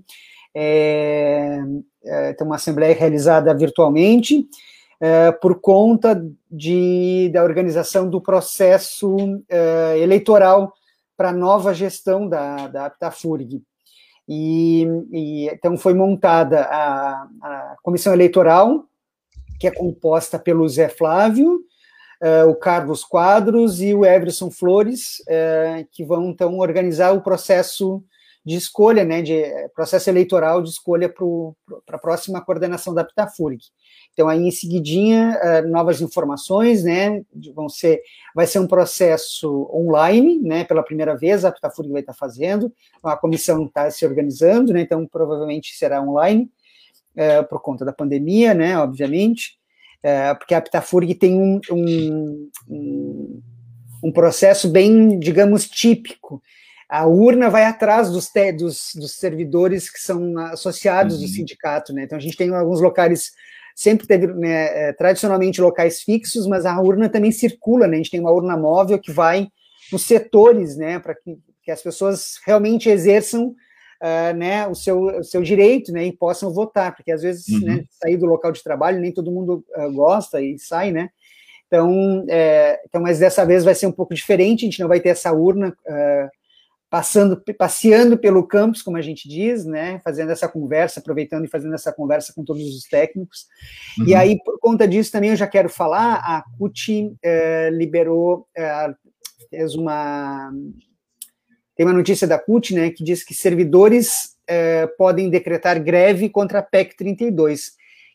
é, 0.53 1.59
é, 2.05 2.33
tem 2.33 2.45
uma 2.45 2.55
assembleia 2.55 2.93
realizada 2.93 3.53
virtualmente, 3.55 4.47
é, 4.99 5.31
por 5.31 5.59
conta 5.59 6.23
de, 6.51 7.29
da 7.33 7.43
organização 7.43 8.09
do 8.09 8.21
processo 8.21 9.15
é, 9.49 9.99
eleitoral 9.99 10.71
para 11.15 11.29
a 11.29 11.33
nova 11.33 11.73
gestão 11.73 12.27
da, 12.29 12.67
da 12.67 12.85
Aptafurg. 12.85 13.61
E, 14.27 14.85
e, 15.11 15.47
então 15.47 15.77
foi 15.77 15.93
montada 15.93 16.61
a, 16.63 17.27
a, 17.41 17.75
comissão 17.81 18.13
eleitoral, 18.13 18.83
que 19.59 19.67
é 19.67 19.71
composta 19.71 20.37
pelo 20.37 20.67
Zé 20.67 20.89
Flávio, 20.89 21.61
uh, 22.21 22.49
o 22.49 22.55
Carlos 22.55 23.03
Quadros 23.03 23.81
e 23.81 23.93
o 23.93 24.05
Everson 24.05 24.51
Flores, 24.51 25.19
uh, 25.21 25.87
que 25.91 26.03
vão 26.03 26.29
então 26.29 26.57
organizar 26.57 27.13
o 27.13 27.21
processo 27.21 28.03
de 28.47 28.55
escolha, 28.55 29.03
né, 29.03 29.21
de 29.21 29.43
processo 29.75 30.09
eleitoral 30.09 30.63
de 30.63 30.69
escolha 30.69 31.13
para 31.85 31.97
a 31.97 31.99
próxima 31.99 32.39
coordenação 32.39 32.93
da 32.93 33.03
Pitafurg. 33.03 33.57
Então, 34.13 34.29
aí 34.29 34.39
em 34.39 34.51
seguidinha, 34.51 35.37
uh, 35.43 35.67
novas 35.67 35.99
informações, 35.99 36.81
né, 36.81 37.21
vão 37.53 37.67
ser, 37.67 38.01
vai 38.33 38.47
ser 38.47 38.59
um 38.59 38.67
processo 38.67 39.69
online, 39.73 40.39
né, 40.39 40.63
pela 40.63 40.81
primeira 40.81 41.13
vez 41.17 41.43
a 41.43 41.51
Pitafurg 41.51 41.91
vai 41.91 41.99
estar 41.99 42.13
fazendo, 42.13 42.71
a 43.03 43.17
comissão 43.17 43.65
está 43.65 43.91
se 43.91 44.05
organizando, 44.05 44.71
né, 44.71 44.79
então 44.79 45.05
provavelmente 45.05 45.75
será 45.75 46.01
online, 46.01 46.49
uh, 47.17 47.45
por 47.49 47.61
conta 47.61 47.83
da 47.83 47.91
pandemia, 47.91 48.53
né, 48.53 48.77
obviamente, 48.77 49.59
uh, 50.05 50.39
porque 50.39 50.55
a 50.55 50.61
Pitafurg 50.61 51.13
tem 51.15 51.35
um, 51.35 51.59
um, 51.69 53.41
um 54.01 54.11
processo 54.13 54.69
bem, 54.69 55.19
digamos, 55.19 55.67
típico, 55.67 56.41
a 56.89 57.05
urna 57.05 57.49
vai 57.49 57.65
atrás 57.65 58.09
dos, 58.09 58.29
te, 58.29 58.51
dos, 58.53 58.91
dos 58.95 59.15
servidores 59.15 59.89
que 59.89 59.99
são 59.99 60.37
associados 60.37 61.15
uhum. 61.15 61.21
do 61.21 61.27
sindicato, 61.27 61.93
né? 61.93 62.03
Então 62.03 62.17
a 62.17 62.21
gente 62.21 62.37
tem 62.37 62.53
alguns 62.53 62.79
locais, 62.79 63.31
sempre 63.75 64.07
teve 64.07 64.27
né, 64.27 64.89
é, 64.89 64.93
tradicionalmente 64.93 65.59
locais 65.59 66.01
fixos, 66.01 66.47
mas 66.47 66.65
a 66.65 66.79
urna 66.79 67.09
também 67.09 67.31
circula, 67.31 67.87
né? 67.87 67.95
A 67.95 67.97
gente 67.97 68.11
tem 68.11 68.21
uma 68.21 68.31
urna 68.31 68.55
móvel 68.55 68.99
que 68.99 69.11
vai 69.11 69.49
nos 69.91 70.03
setores, 70.03 70.77
né? 70.77 70.97
Para 70.99 71.13
que, 71.13 71.37
que 71.63 71.71
as 71.71 71.81
pessoas 71.81 72.39
realmente 72.45 72.89
exerçam 72.89 73.55
Uh, 73.99 74.31
né, 74.37 74.67
o, 74.67 74.75
seu, 74.75 75.05
o 75.05 75.23
seu 75.23 75.41
direito 75.41 75.91
né, 75.91 76.05
e 76.05 76.15
possam 76.15 76.53
votar, 76.53 76.95
porque 76.95 77.11
às 77.11 77.23
vezes 77.23 77.47
uhum. 77.47 77.61
né, 77.61 77.83
sair 77.89 78.15
do 78.15 78.27
local 78.27 78.51
de 78.51 78.61
trabalho 78.61 78.99
nem 78.99 79.11
todo 79.11 79.31
mundo 79.31 79.65
uh, 79.75 79.91
gosta 79.91 80.39
e 80.39 80.55
sai, 80.59 80.91
né? 80.91 81.09
Então, 81.65 82.23
é, 82.29 82.79
então, 82.85 83.01
mas 83.01 83.17
dessa 83.17 83.43
vez 83.43 83.63
vai 83.63 83.73
ser 83.73 83.87
um 83.87 83.91
pouco 83.91 84.13
diferente, 84.13 84.65
a 84.65 84.69
gente 84.69 84.79
não 84.79 84.87
vai 84.87 84.99
ter 84.99 85.09
essa 85.09 85.33
urna 85.33 85.69
uh, 85.69 86.29
passando, 86.89 87.41
passeando 87.57 88.17
pelo 88.17 88.47
campus, 88.47 88.81
como 88.81 88.97
a 88.97 89.01
gente 89.01 89.27
diz, 89.27 89.65
né, 89.65 89.99
fazendo 90.03 90.31
essa 90.31 90.47
conversa, 90.47 90.99
aproveitando 90.99 91.45
e 91.45 91.49
fazendo 91.49 91.75
essa 91.75 91.91
conversa 91.91 92.33
com 92.33 92.43
todos 92.43 92.63
os 92.63 92.83
técnicos. 92.83 93.45
Uhum. 93.99 94.07
E 94.07 94.15
aí, 94.15 94.37
por 94.43 94.57
conta 94.59 94.87
disso, 94.87 95.11
também 95.11 95.31
eu 95.31 95.35
já 95.35 95.47
quero 95.47 95.69
falar, 95.69 96.15
a 96.15 96.43
CUT 96.57 97.13
eh, 97.21 97.69
liberou, 97.71 98.47
eh, 98.55 98.93
fez 99.49 99.75
uma... 99.75 100.51
Tem 101.75 101.85
uma 101.85 101.93
notícia 101.93 102.25
da 102.25 102.39
CUT, 102.39 102.73
né, 102.73 102.89
que 102.89 103.03
diz 103.03 103.23
que 103.23 103.35
servidores 103.35 104.35
eh, 104.47 104.87
podem 104.97 105.29
decretar 105.29 105.81
greve 105.83 106.29
contra 106.29 106.59
a 106.59 106.63
PEC 106.63 106.95
32, 106.97 107.73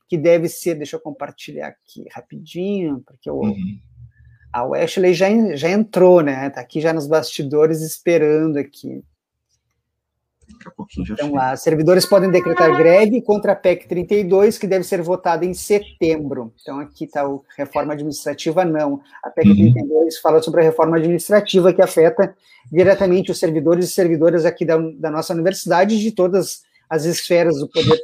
que 0.09 0.17
deve 0.19 0.49
ser, 0.49 0.75
deixa 0.75 0.97
eu 0.97 1.01
compartilhar 1.01 1.69
aqui 1.69 2.07
rapidinho, 2.11 3.03
porque 3.07 3.29
eu... 3.29 3.37
Uhum 3.37 3.92
a 4.53 4.65
Wesley 4.65 5.15
já, 5.15 5.29
já 5.55 5.71
entrou, 5.71 6.21
né? 6.21 6.51
Tá 6.51 6.61
aqui 6.61 6.81
já 6.81 6.93
nos 6.93 7.07
bastidores 7.07 7.81
esperando 7.81 8.59
aqui. 8.59 9.03
Daqui 10.53 10.69
a 10.69 10.71
pouquinho 10.71 11.07
já 11.07 11.15
então, 11.15 11.33
lá, 11.33 11.57
servidores 11.57 12.05
podem 12.05 12.31
decretar 12.31 12.77
greve 12.77 13.23
contra 13.23 13.53
a 13.53 13.57
PEC 13.57 13.89
32, 13.89 14.59
que 14.59 14.67
deve 14.67 14.85
ser 14.85 15.01
votada 15.01 15.45
em 15.47 15.55
setembro. 15.55 16.53
Então, 16.61 16.79
aqui 16.79 17.05
está 17.05 17.23
a 17.23 17.39
reforma 17.57 17.95
administrativa, 17.95 18.65
não. 18.65 19.01
A 19.25 19.31
PEC 19.31 19.49
uhum. 19.49 19.73
32 19.73 20.19
fala 20.19 20.43
sobre 20.43 20.61
a 20.61 20.65
reforma 20.65 20.97
administrativa 20.99 21.73
que 21.73 21.81
afeta 21.81 22.35
diretamente 22.71 23.31
os 23.31 23.39
servidores 23.39 23.87
e 23.87 23.93
servidoras 23.93 24.45
aqui 24.45 24.65
da, 24.65 24.77
da 24.99 25.11
nossa 25.11 25.33
universidade, 25.33 25.99
de 25.99 26.13
todas 26.13 26.63
as 26.89 27.05
esferas 27.05 27.59
do 27.59 27.69
poder 27.69 27.99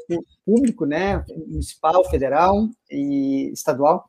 público, 0.47 0.87
né? 0.87 1.23
Municipal, 1.47 2.09
federal 2.09 2.69
e 2.91 3.51
estadual. 3.53 4.09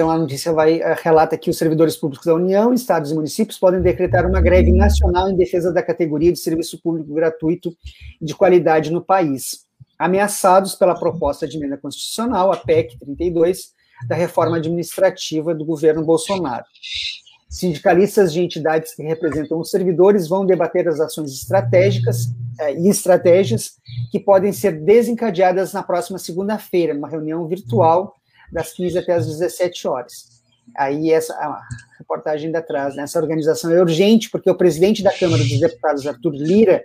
Então, 0.00 0.10
a 0.10 0.16
notícia 0.16 0.50
vai 0.50 0.80
eh, 0.80 0.96
relata 1.02 1.36
que 1.36 1.50
os 1.50 1.58
servidores 1.58 1.94
públicos 1.94 2.24
da 2.24 2.34
União, 2.34 2.72
estados 2.72 3.10
e 3.10 3.14
municípios 3.14 3.58
podem 3.58 3.82
decretar 3.82 4.24
uma 4.24 4.40
greve 4.40 4.72
nacional 4.72 5.28
em 5.28 5.36
defesa 5.36 5.70
da 5.70 5.82
categoria 5.82 6.32
de 6.32 6.38
serviço 6.38 6.80
público 6.80 7.12
gratuito 7.12 7.70
de 8.18 8.34
qualidade 8.34 8.90
no 8.90 9.04
país, 9.04 9.66
ameaçados 9.98 10.74
pela 10.74 10.98
proposta 10.98 11.46
de 11.46 11.58
emenda 11.58 11.76
constitucional, 11.76 12.50
a 12.50 12.56
PEC 12.56 12.98
32, 12.98 13.74
da 14.08 14.16
reforma 14.16 14.56
administrativa 14.56 15.54
do 15.54 15.66
governo 15.66 16.02
Bolsonaro. 16.02 16.64
Sindicalistas 17.46 18.32
de 18.32 18.40
entidades 18.40 18.94
que 18.94 19.02
representam 19.02 19.60
os 19.60 19.68
servidores 19.68 20.26
vão 20.26 20.46
debater 20.46 20.88
as 20.88 20.98
ações 20.98 21.30
estratégicas 21.30 22.28
eh, 22.58 22.72
e 22.72 22.88
estratégias 22.88 23.72
que 24.10 24.18
podem 24.18 24.50
ser 24.50 24.80
desencadeadas 24.80 25.74
na 25.74 25.82
próxima 25.82 26.18
segunda-feira, 26.18 26.94
numa 26.94 27.06
reunião 27.06 27.46
virtual 27.46 28.16
das 28.52 28.72
15 28.72 28.98
até 28.98 29.12
as 29.14 29.26
17 29.26 29.88
horas. 29.88 30.40
Aí 30.76 31.10
essa 31.10 31.34
a 31.34 31.62
reportagem 31.98 32.46
ainda 32.46 32.62
traz, 32.62 32.94
né? 32.96 33.02
essa 33.02 33.18
organização 33.18 33.72
é 33.72 33.80
urgente 33.80 34.30
porque 34.30 34.50
o 34.50 34.54
presidente 34.54 35.02
da 35.02 35.12
Câmara 35.12 35.42
dos 35.42 35.58
Deputados, 35.58 36.06
Arthur 36.06 36.32
Lira, 36.34 36.84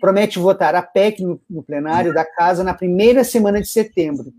promete 0.00 0.38
votar 0.38 0.74
a 0.74 0.82
PEC 0.82 1.22
no, 1.22 1.40
no 1.48 1.62
plenário 1.62 2.12
da 2.12 2.24
Casa 2.24 2.64
na 2.64 2.74
primeira 2.74 3.24
semana 3.24 3.60
de 3.60 3.68
setembro. 3.68 4.32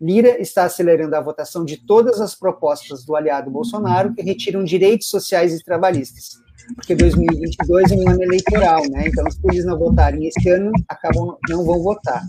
Lira 0.00 0.40
está 0.40 0.64
acelerando 0.64 1.16
a 1.16 1.20
votação 1.20 1.64
de 1.64 1.78
todas 1.78 2.20
as 2.20 2.34
propostas 2.34 3.04
do 3.04 3.16
aliado 3.16 3.50
Bolsonaro 3.50 4.14
que 4.14 4.22
retiram 4.22 4.62
direitos 4.62 5.08
sociais 5.08 5.54
e 5.54 5.64
trabalhistas, 5.64 6.38
porque 6.74 6.94
2022 6.94 7.92
é 7.92 7.94
um 7.94 8.08
ano 8.10 8.22
eleitoral, 8.22 8.82
né? 8.90 9.04
Então, 9.06 9.30
se 9.30 9.38
eles 9.44 9.64
não 9.64 9.78
votarem 9.78 10.26
esse 10.26 10.48
ano, 10.50 10.70
acabam 10.86 11.38
não 11.48 11.64
vão 11.64 11.82
votar. 11.82 12.22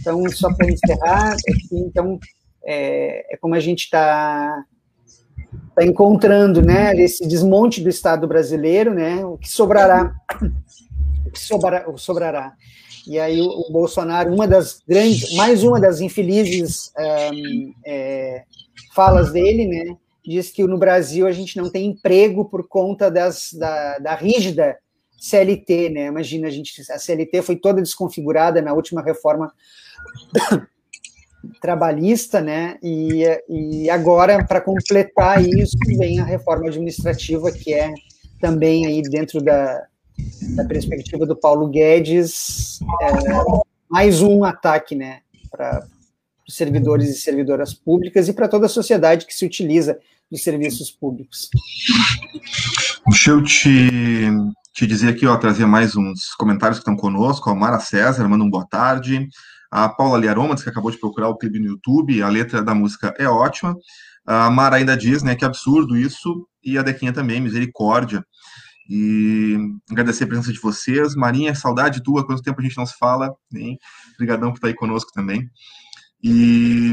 Então, 0.00 0.26
só 0.30 0.52
para 0.54 0.70
encerrar, 0.70 1.32
aqui, 1.32 1.68
então 1.72 2.18
é, 2.64 3.34
é 3.34 3.36
como 3.36 3.54
a 3.54 3.60
gente 3.60 3.84
está 3.84 4.64
tá 5.74 5.84
encontrando, 5.84 6.62
né, 6.62 6.94
esse 6.96 7.26
desmonte 7.26 7.80
do 7.80 7.88
Estado 7.88 8.26
brasileiro, 8.26 8.94
né, 8.94 9.24
o 9.24 9.38
que 9.38 9.48
sobrará, 9.48 10.14
o 11.26 11.30
que 11.30 12.00
sobrará. 12.00 12.52
E 13.06 13.18
aí 13.18 13.40
o, 13.40 13.48
o, 13.48 13.72
Bolsonaro, 13.72 14.32
uma 14.32 14.46
das 14.46 14.82
grandes, 14.86 15.34
mais 15.34 15.64
uma 15.64 15.80
das 15.80 16.00
infelizes 16.00 16.92
é, 16.96 17.30
é, 17.86 18.44
falas 18.94 19.32
dele, 19.32 19.66
né, 19.66 19.96
diz 20.24 20.50
que 20.50 20.62
no 20.64 20.78
Brasil 20.78 21.26
a 21.26 21.32
gente 21.32 21.56
não 21.56 21.70
tem 21.70 21.86
emprego 21.86 22.44
por 22.44 22.68
conta 22.68 23.10
das, 23.10 23.52
da, 23.52 23.98
da 23.98 24.14
rígida 24.14 24.76
CLT, 25.20 25.90
né? 25.90 26.06
Imagina, 26.06 26.48
a 26.48 26.50
gente, 26.50 26.80
a 26.90 26.98
CLT 26.98 27.42
foi 27.42 27.56
toda 27.56 27.82
desconfigurada 27.82 28.62
na 28.62 28.72
última 28.72 29.02
reforma 29.02 29.52
trabalhista, 31.60 32.40
né? 32.40 32.76
E, 32.82 33.24
e 33.48 33.90
agora, 33.90 34.44
para 34.44 34.60
completar 34.60 35.44
isso, 35.44 35.76
vem 35.98 36.20
a 36.20 36.24
reforma 36.24 36.68
administrativa, 36.68 37.50
que 37.50 37.72
é 37.72 37.92
também 38.40 38.86
aí 38.86 39.02
dentro 39.02 39.42
da, 39.42 39.82
da 40.56 40.64
perspectiva 40.64 41.26
do 41.26 41.36
Paulo 41.36 41.68
Guedes, 41.68 42.80
é, 43.02 43.10
mais 43.88 44.22
um 44.22 44.44
ataque, 44.44 44.94
né? 44.94 45.20
Para 45.50 45.86
os 46.46 46.54
servidores 46.54 47.08
e 47.08 47.20
servidoras 47.20 47.72
públicas 47.72 48.28
e 48.28 48.32
para 48.32 48.48
toda 48.48 48.66
a 48.66 48.68
sociedade 48.68 49.26
que 49.26 49.34
se 49.34 49.46
utiliza 49.46 49.98
dos 50.30 50.42
serviços 50.42 50.90
públicos. 50.90 51.48
Deixa 53.06 53.30
eu 53.30 53.42
te, 53.42 53.88
te 54.72 54.86
dizer 54.86 55.08
aqui, 55.08 55.26
ó, 55.26 55.36
trazer 55.36 55.66
mais 55.66 55.96
uns 55.96 56.34
comentários 56.34 56.78
que 56.78 56.82
estão 56.82 56.96
conosco. 56.96 57.50
A 57.50 57.54
Mara 57.54 57.80
César 57.80 58.28
manda 58.28 58.44
um 58.44 58.50
boa 58.50 58.66
tarde. 58.66 59.28
A 59.70 59.88
Paula 59.88 60.18
Liaromas, 60.18 60.62
que 60.62 60.68
acabou 60.68 60.90
de 60.90 60.98
procurar 60.98 61.28
o 61.28 61.36
clipe 61.36 61.58
no 61.60 61.66
YouTube, 61.66 62.22
a 62.22 62.28
letra 62.28 62.62
da 62.62 62.74
música 62.74 63.14
é 63.18 63.28
ótima. 63.28 63.76
A 64.26 64.50
Mara 64.50 64.76
ainda 64.76 64.96
diz, 64.96 65.22
né, 65.22 65.36
que 65.36 65.44
absurdo 65.44 65.96
isso, 65.96 66.48
e 66.62 66.76
a 66.76 66.82
Dequinha 66.82 67.12
também, 67.12 67.40
misericórdia. 67.40 68.24
E 68.88 69.56
agradecer 69.90 70.24
a 70.24 70.26
presença 70.26 70.52
de 70.52 70.58
vocês. 70.58 71.14
Marinha, 71.14 71.54
saudade 71.54 72.02
tua, 72.02 72.26
quanto 72.26 72.42
tempo 72.42 72.60
a 72.60 72.64
gente 72.64 72.76
não 72.76 72.84
se 72.84 72.96
fala, 72.98 73.32
hein? 73.54 73.78
Obrigadão 74.14 74.50
por 74.50 74.56
estar 74.56 74.66
aí 74.66 74.74
conosco 74.74 75.12
também. 75.12 75.48
E 76.22 76.92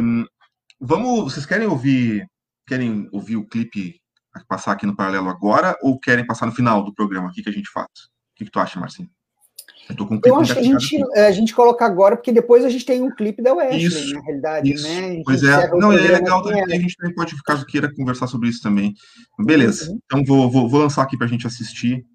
vamos, 0.80 1.34
vocês 1.34 1.46
querem 1.46 1.68
ouvir, 1.68 2.30
querem 2.68 3.10
ouvir 3.12 3.38
o 3.38 3.48
clipe 3.48 4.00
passar 4.48 4.74
aqui 4.74 4.86
no 4.86 4.96
paralelo 4.96 5.30
agora, 5.30 5.76
ou 5.82 6.00
querem 6.00 6.26
passar 6.26 6.46
no 6.46 6.52
final 6.52 6.84
do 6.84 6.94
programa? 6.94 7.30
O 7.30 7.32
que, 7.32 7.42
que 7.42 7.50
a 7.50 7.54
gente 7.54 7.70
faz? 7.72 7.88
O 7.88 8.36
que, 8.36 8.46
que 8.46 8.52
tu 8.52 8.60
acha, 8.60 8.80
Marcinho? 8.80 9.10
Eu, 9.90 9.96
tô 9.96 10.06
com 10.06 10.16
um 10.16 10.22
eu 10.24 10.40
acho 10.40 10.54
que 10.54 10.60
a 10.60 10.64
gente, 10.64 11.04
a 11.18 11.32
gente 11.32 11.56
coloca 11.56 11.86
agora, 11.86 12.18
porque 12.18 12.32
depois 12.32 12.66
a 12.66 12.70
gente 12.70 12.86
tem 12.86 13.02
um 13.02 13.14
clipe 13.14 13.42
da 13.42 13.54
Wesley, 13.54 13.86
isso, 13.86 14.14
na 14.14 14.22
realidade, 14.22 14.74
isso. 14.74 14.88
né? 14.88 15.22
Pois 15.24 15.44
é, 15.44 15.70
não, 15.76 15.94
é 15.94 15.98
legal 15.98 16.44
também, 16.44 16.64
a 16.64 16.80
gente 16.80 16.96
também 16.98 17.16
pode, 17.16 17.42
caso 17.44 17.66
queira, 17.66 17.94
conversar 17.94 18.28
sobre 18.28 18.50
isso 18.50 18.62
também. 18.62 18.94
Beleza, 19.40 19.90
uhum. 19.90 20.00
então 20.06 20.24
vou, 20.26 20.52
vou, 20.52 20.70
vou 20.70 20.82
lançar 20.82 21.04
aqui 21.04 21.18
para 21.18 21.26
a 21.26 21.30
gente 21.30 21.48
assistir. 21.48 22.06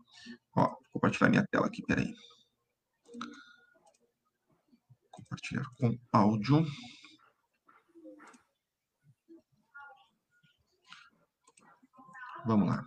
Ó, 0.54 0.64
vou 0.64 0.76
compartilhar 0.92 1.30
minha 1.30 1.46
tela 1.50 1.66
aqui, 1.66 1.82
peraí. 1.86 2.12
Compartilhar 5.10 5.64
com 5.78 5.96
áudio. 6.12 6.66
Vamos 12.44 12.68
lá. 12.68 12.84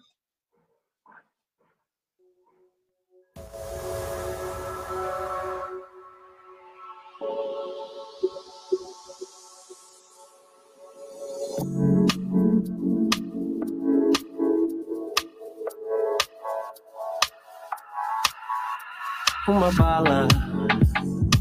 Uma 19.66 19.74
bala 19.74 20.28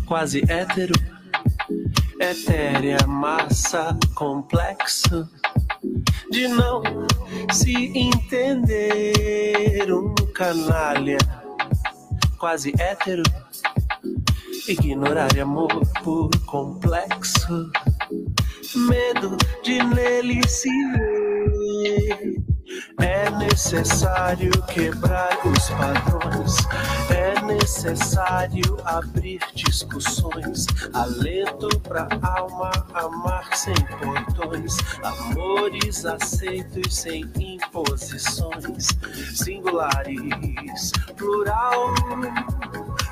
quase 0.07 0.43
hétero, 0.49 0.95
etérea, 2.19 3.07
massa, 3.07 3.95
complexo 4.15 5.29
de 6.31 6.49
não 6.49 6.83
se 7.53 7.93
entender. 7.95 9.93
Um 9.93 10.15
canalha 10.33 11.19
quase 12.39 12.73
hétero, 12.79 13.25
ignorar 14.69 15.39
amor 15.39 15.87
por 16.03 16.31
complexo, 16.47 17.71
medo 18.75 19.37
de 19.63 19.83
nele 19.83 20.49
se 20.49 20.71
ver. 20.93 22.43
É 23.01 23.29
necessário 23.33 24.51
quebrar 24.73 25.39
os 25.45 25.69
padrões, 25.69 26.57
é 27.11 27.24
necessário 27.65 28.77
abrir 28.85 29.41
discussões, 29.55 30.67
alento 30.93 31.67
pra 31.81 32.07
alma 32.23 32.71
amar 32.93 33.57
sem 33.57 33.75
portões, 33.75 34.77
amores 35.03 36.05
aceitos 36.05 36.95
sem 36.95 37.25
imposições, 37.39 38.89
singulares, 39.35 40.93
plural. 41.17 41.95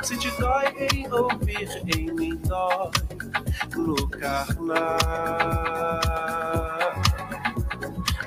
Se 0.03 0.19
te 0.19 0.31
dói 0.33 0.67
em 0.93 1.11
ouvir, 1.11 1.83
em 1.97 2.13
mim 2.13 2.37
dói, 2.45 2.91
lugar 3.75 4.49
na 4.61 4.99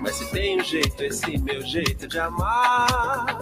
mas 0.01 0.15
se 0.17 0.25
tem 0.31 0.59
um 0.59 0.63
jeito, 0.63 1.03
esse 1.03 1.38
meu 1.39 1.61
jeito 1.63 2.07
de 2.07 2.19
amar, 2.19 3.39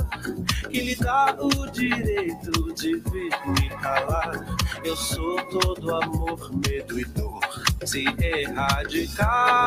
que 0.73 0.81
lhe 0.81 0.95
dá 0.95 1.37
o 1.39 1.69
direito 1.71 2.73
de 2.73 2.95
vir 2.95 3.31
me 3.45 3.69
calar. 3.69 4.43
Eu 4.83 4.95
sou 4.95 5.35
todo 5.45 5.95
amor, 5.95 6.49
medo 6.67 6.99
e 6.99 7.05
dor. 7.05 7.39
Se 7.85 8.05
erradicar 8.19 9.63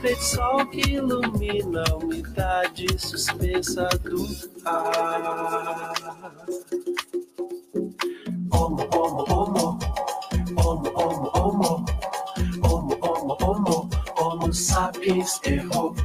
feito 0.00 0.22
sol 0.22 0.66
que 0.66 0.82
ilumina 0.92 1.82
a 1.90 1.96
umidade 1.96 2.86
suspensa 2.96 3.88
do 4.02 4.24
ar. 4.64 6.44
Omo, 8.52 8.86
omo, 8.94 9.24
omo, 9.32 9.78
omo, 10.56 10.92
omo, 10.94 11.30
omo, 11.34 11.84
omo, 12.62 12.98
omo, 13.02 13.36
omo, 13.40 13.90
homo 14.16 14.52
sapiens 14.52 15.40
errou. 15.44 15.96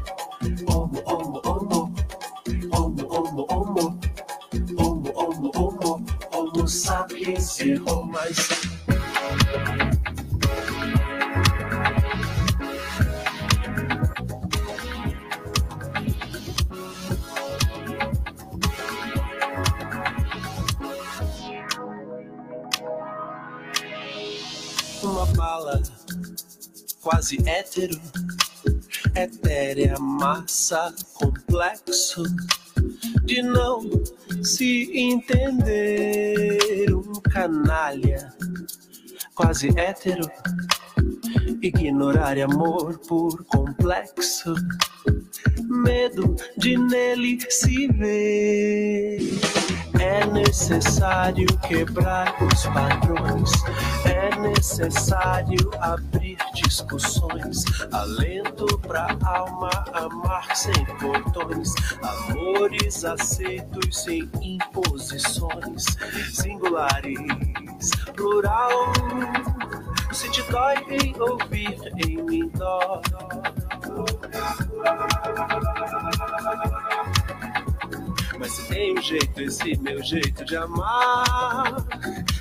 Massa, 30.49 30.93
complexo 31.13 32.23
de 33.23 33.43
não 33.43 33.81
se 34.43 34.89
entender. 34.97 36.57
Um 36.91 37.13
canalha, 37.21 38.33
quase 39.35 39.69
hétero, 39.77 40.27
ignorar 41.61 42.39
amor 42.39 42.97
por 43.07 43.45
complexo, 43.45 44.55
medo 45.67 46.35
de 46.57 46.77
nele 46.77 47.37
se 47.47 47.87
ver. 47.89 49.19
É 50.09 50.25
necessário 50.25 51.45
quebrar 51.67 52.35
os 52.41 52.65
padrões, 52.65 53.51
é 54.05 54.35
necessário 54.39 55.69
abrir 55.79 56.35
discussões, 56.55 57.63
alento 57.93 58.65
pra 58.79 59.15
alma 59.23 59.69
amar 59.93 60.55
sem 60.55 60.83
portões, 60.99 61.75
amores 62.01 63.05
aceitos 63.05 64.01
sem 64.01 64.27
imposições, 64.41 65.85
singulares, 66.33 67.91
plural. 68.15 68.91
Se 70.11 70.27
te 70.31 70.41
dói 70.49 70.75
em 70.89 71.21
ouvir, 71.21 71.77
em 72.03 72.23
mim 72.23 72.51
dói. 72.55 73.03
Mas 78.39 78.53
se 78.53 78.63
tem 78.69 78.97
um 78.97 79.01
jeito, 79.01 79.41
esse 79.41 79.77
meu 79.79 80.01
jeito 80.01 80.45
de 80.45 80.55
amar, 80.55 81.85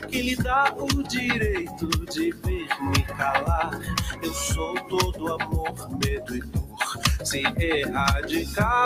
que 0.07 0.23
lhe 0.23 0.37
dá 0.37 0.73
o 0.77 1.03
direito 1.03 1.89
de 2.07 2.31
vir 2.31 2.69
me 2.81 3.03
calar. 3.03 3.81
Eu 4.23 4.33
sou 4.33 4.77
todo 4.83 5.35
amor, 5.35 5.75
medo 6.01 6.37
e 6.37 6.41
dor, 6.41 6.79
se 7.25 7.43
erradicar. 7.59 8.77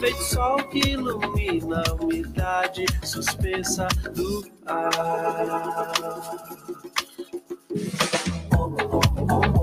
Feito 0.00 0.22
sol 0.22 0.56
que 0.68 0.78
ilumina 0.78 1.82
a 1.86 1.92
umidade 2.02 2.86
suspensa 3.04 3.86
do 4.14 4.42
ar. 4.64 4.90
Oh, 8.56 8.74
oh, 8.80 9.00
oh, 9.56 9.59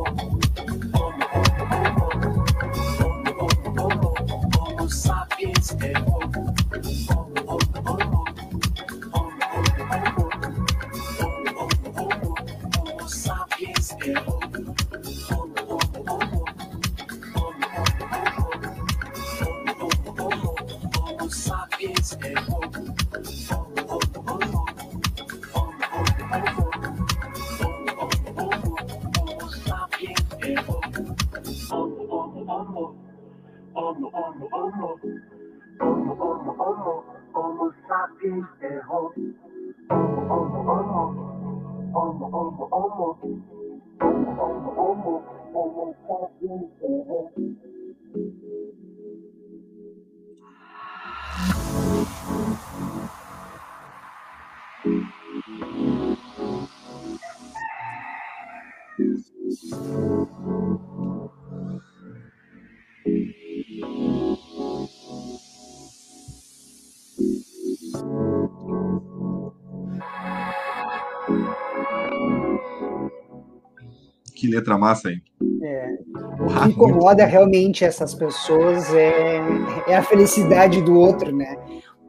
que 74.47 74.55
letra 74.55 74.77
massa, 74.77 75.11
hein? 75.11 75.21
É. 75.61 75.97
O 76.39 76.47
que 76.47 76.69
incomoda 76.69 77.25
realmente 77.25 77.83
essas 77.83 78.13
pessoas 78.13 78.93
é, 78.93 79.41
é 79.87 79.95
a 79.95 80.01
felicidade 80.01 80.81
do 80.81 80.97
outro, 80.97 81.35
né? 81.35 81.57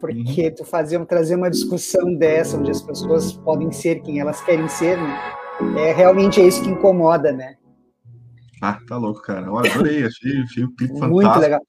Porque 0.01 0.47
uhum. 0.47 0.55
tu 0.55 0.65
fazer, 0.65 1.05
trazer 1.07 1.35
uma 1.35 1.51
discussão 1.51 2.15
dessa, 2.15 2.57
onde 2.57 2.71
as 2.71 2.81
pessoas 2.81 3.33
podem 3.33 3.73
ser 3.73 4.01
quem 4.03 4.21
elas 4.21 4.41
querem 4.41 4.69
ser, 4.69 4.97
né? 4.97 5.19
É 5.77 5.93
realmente 5.93 6.41
é 6.41 6.47
isso 6.47 6.63
que 6.63 6.71
incomoda, 6.71 7.33
né? 7.33 7.57
Ah, 8.63 8.79
tá 8.89 8.97
louco, 8.97 9.23
cara. 9.23 9.51
Olha, 9.53 9.71
adorei, 9.71 10.05
achei, 10.05 10.41
achei 10.41 10.65
o 10.65 10.75
clipe 10.75 10.93
fantástico. 10.93 11.15
Muito 11.15 11.39
legal. 11.39 11.61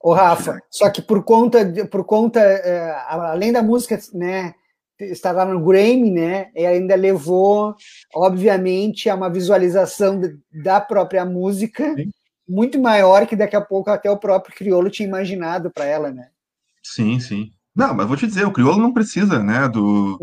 Ô, 0.00 0.12
Rafa, 0.12 0.60
só 0.70 0.88
que 0.90 1.02
por 1.02 1.24
conta, 1.24 1.58
por 1.90 2.04
conta, 2.04 2.38
é, 2.38 2.94
além 3.08 3.52
da 3.52 3.62
música, 3.62 3.98
né, 4.14 4.54
estava 5.00 5.44
no 5.44 5.64
Grammy, 5.64 6.10
né? 6.10 6.50
E 6.54 6.66
ainda 6.66 6.94
levou, 6.94 7.74
obviamente, 8.14 9.08
a 9.08 9.14
uma 9.14 9.30
visualização 9.30 10.20
da 10.52 10.80
própria 10.80 11.24
música 11.24 11.94
Sim. 11.94 12.10
muito 12.48 12.80
maior 12.80 13.26
que 13.26 13.36
daqui 13.36 13.56
a 13.56 13.60
pouco 13.60 13.90
até 13.90 14.10
o 14.10 14.18
próprio 14.18 14.54
Criolo 14.54 14.90
tinha 14.90 15.08
imaginado 15.08 15.70
para 15.70 15.84
ela, 15.84 16.10
né? 16.10 16.28
Sim, 16.82 17.20
sim. 17.20 17.52
Não, 17.74 17.94
mas 17.94 18.08
vou 18.08 18.16
te 18.16 18.26
dizer, 18.26 18.44
o 18.44 18.52
Criolo 18.52 18.78
não 18.78 18.92
precisa, 18.92 19.42
né, 19.42 19.68
do, 19.68 20.18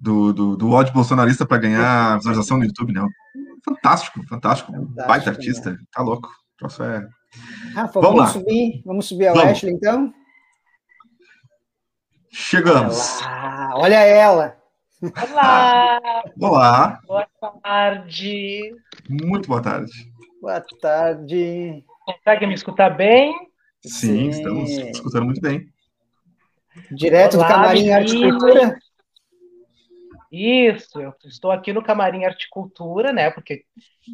do, 0.00 0.32
do, 0.32 0.56
do 0.56 0.70
ódio 0.70 0.94
bolsonarista 0.94 1.44
para 1.44 1.58
ganhar 1.58 2.16
visualização 2.16 2.56
no 2.56 2.64
YouTube, 2.64 2.92
não. 2.92 3.08
Fantástico, 3.64 4.22
fantástico. 4.26 4.72
fantástico 4.72 5.08
Baita 5.08 5.30
artista, 5.30 5.72
né? 5.72 5.78
tá 5.92 6.02
louco. 6.02 6.28
O 6.62 6.82
é... 6.82 7.06
Rafa, 7.74 8.00
vamos, 8.00 8.16
vamos 8.16 8.32
subir, 8.32 8.82
vamos 8.84 9.06
subir 9.06 9.26
a 9.26 9.32
vamos. 9.32 9.50
Ashley, 9.50 9.74
então? 9.74 10.12
Chegamos. 12.38 13.22
Olá, 13.22 13.72
olha 13.76 13.96
ela. 14.04 14.58
Olá. 15.30 16.00
Olá. 16.38 17.00
Boa 17.06 17.26
tarde. 17.62 18.74
Muito 19.08 19.48
boa 19.48 19.62
tarde. 19.62 19.90
Boa 20.42 20.62
tarde. 20.82 21.82
Consegue 22.04 22.46
me 22.46 22.52
escutar 22.52 22.90
bem? 22.90 23.32
Sim, 23.86 23.90
Sim. 23.90 24.28
estamos 24.28 24.70
escutando 24.70 25.24
muito 25.24 25.40
bem. 25.40 25.66
Direto 26.90 27.38
Olá, 27.38 27.46
do 27.48 27.54
Camarim 27.54 27.90
Arte 27.90 28.20
Cultura? 28.20 28.78
Isso, 30.30 31.00
eu 31.00 31.12
estou 31.24 31.50
aqui 31.50 31.72
no 31.72 31.82
Camarim 31.82 32.24
Articultura, 32.24 33.12
né? 33.12 33.30
Porque 33.30 33.62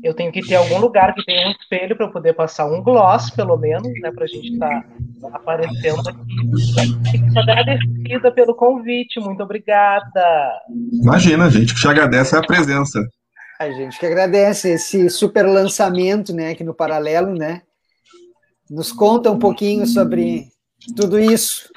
eu 0.02 0.14
tenho 0.14 0.30
que 0.30 0.40
ter 0.42 0.56
algum 0.56 0.78
lugar 0.78 1.14
que 1.14 1.24
tenha 1.24 1.48
um 1.48 1.52
espelho 1.52 1.96
para 1.96 2.06
eu 2.06 2.12
poder 2.12 2.34
passar 2.34 2.66
um 2.66 2.82
gloss, 2.82 3.30
pelo 3.30 3.56
menos, 3.56 3.88
né? 4.00 4.10
Para 4.12 4.24
a 4.24 4.26
gente 4.26 4.52
estar 4.52 4.82
tá 5.20 5.28
aparecendo 5.32 6.08
aqui. 6.08 7.10
Fico 7.10 7.38
agradecida 7.38 8.32
pelo 8.32 8.54
convite, 8.54 9.20
muito 9.20 9.42
obrigada. 9.42 10.60
Imagina, 10.92 11.46
a 11.46 11.50
gente 11.50 11.74
que 11.74 11.80
te 11.80 11.88
agradece 11.88 12.36
a 12.36 12.42
presença. 12.42 13.00
A 13.58 13.70
gente 13.70 13.98
que 13.98 14.06
agradece 14.06 14.70
esse 14.70 15.08
super 15.08 15.46
lançamento, 15.46 16.34
né? 16.34 16.50
Aqui 16.50 16.64
no 16.64 16.74
Paralelo, 16.74 17.34
né? 17.34 17.62
Nos 18.70 18.92
conta 18.92 19.30
um 19.30 19.38
pouquinho 19.38 19.86
sobre 19.86 20.48
tudo 20.96 21.18
isso. 21.18 21.70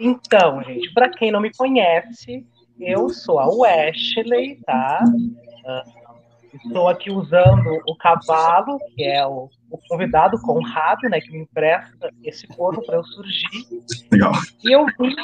Então, 0.00 0.62
gente, 0.62 0.92
para 0.92 1.08
quem 1.10 1.30
não 1.30 1.40
me 1.40 1.52
conhece, 1.52 2.46
eu 2.80 3.08
sou 3.08 3.38
a 3.38 3.46
Wesley, 3.46 4.60
tá? 4.64 5.04
Uh, 5.04 6.02
estou 6.66 6.88
aqui 6.88 7.10
usando 7.10 7.80
o 7.86 7.96
cavalo, 7.96 8.78
que 8.94 9.04
é 9.04 9.26
o, 9.26 9.48
o 9.70 9.78
convidado 9.88 10.40
Conrado, 10.40 11.08
né, 11.08 11.20
que 11.20 11.30
me 11.32 11.40
empresta 11.40 12.10
esse 12.24 12.46
corpo 12.48 12.84
para 12.84 12.96
eu 12.96 13.04
surgir. 13.04 13.66
Legal. 14.10 14.32
E 14.64 14.72
eu 14.72 14.86
vim 14.98 15.14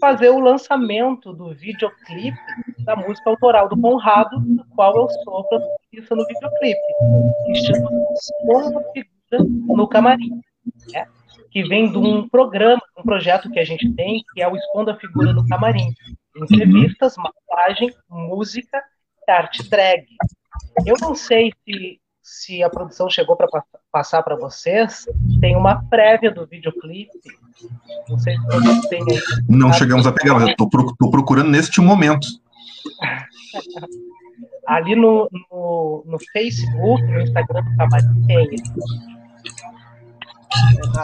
fazer 0.00 0.28
o 0.28 0.40
lançamento 0.40 1.32
do 1.32 1.54
videoclipe 1.54 2.36
da 2.84 2.96
música 2.96 3.30
autoral 3.30 3.68
do 3.68 3.80
Conrado, 3.80 4.38
do 4.40 4.64
qual 4.74 4.94
eu 4.96 5.08
sou 5.08 5.44
protagonista 5.44 6.14
no 6.14 6.26
videoclipe, 6.26 6.80
que 7.46 7.54
chama 7.54 7.90
Uma 8.42 8.82
Figura 8.92 9.44
no 9.74 9.88
Camarim. 9.88 10.40
Né? 10.92 11.06
Que 11.54 11.62
vem 11.62 11.88
de 11.88 11.96
um 11.96 12.28
programa, 12.28 12.82
um 12.98 13.02
projeto 13.04 13.48
que 13.48 13.60
a 13.60 13.64
gente 13.64 13.88
tem, 13.92 14.24
que 14.34 14.42
é 14.42 14.48
o 14.48 14.56
Esconda 14.56 14.90
a 14.90 14.96
Figura 14.96 15.32
no 15.32 15.46
Camarim. 15.46 15.94
Entrevistas, 16.36 17.14
massagem, 17.16 17.94
música 18.10 18.82
e 19.28 19.30
arte 19.30 19.62
drag. 19.70 20.04
Eu 20.84 20.96
não 21.00 21.14
sei 21.14 21.52
se, 21.64 22.00
se 22.20 22.60
a 22.60 22.68
produção 22.68 23.08
chegou 23.08 23.36
para 23.36 23.46
passar 23.92 24.24
para 24.24 24.34
vocês, 24.34 25.06
tem 25.40 25.54
uma 25.54 25.80
prévia 25.88 26.32
do 26.32 26.44
videoclipe. 26.44 27.12
Não 28.08 28.18
sei 28.18 28.36
se 28.36 28.46
vocês 28.46 28.86
têm 28.88 29.02
aí. 29.08 29.20
Não 29.48 29.72
chegamos 29.72 30.08
a 30.08 30.12
pegar, 30.12 30.34
mas 30.34 30.42
eu 30.42 30.48
estou 30.48 30.68
procurando 31.08 31.50
neste 31.50 31.80
momento. 31.80 32.26
Ali 34.66 34.96
no, 34.96 35.28
no, 35.52 36.02
no 36.06 36.18
Facebook, 36.32 37.02
no 37.04 37.20
Instagram 37.20 37.62
do 37.62 37.76
Camarim, 37.76 38.26
tem 38.26 38.44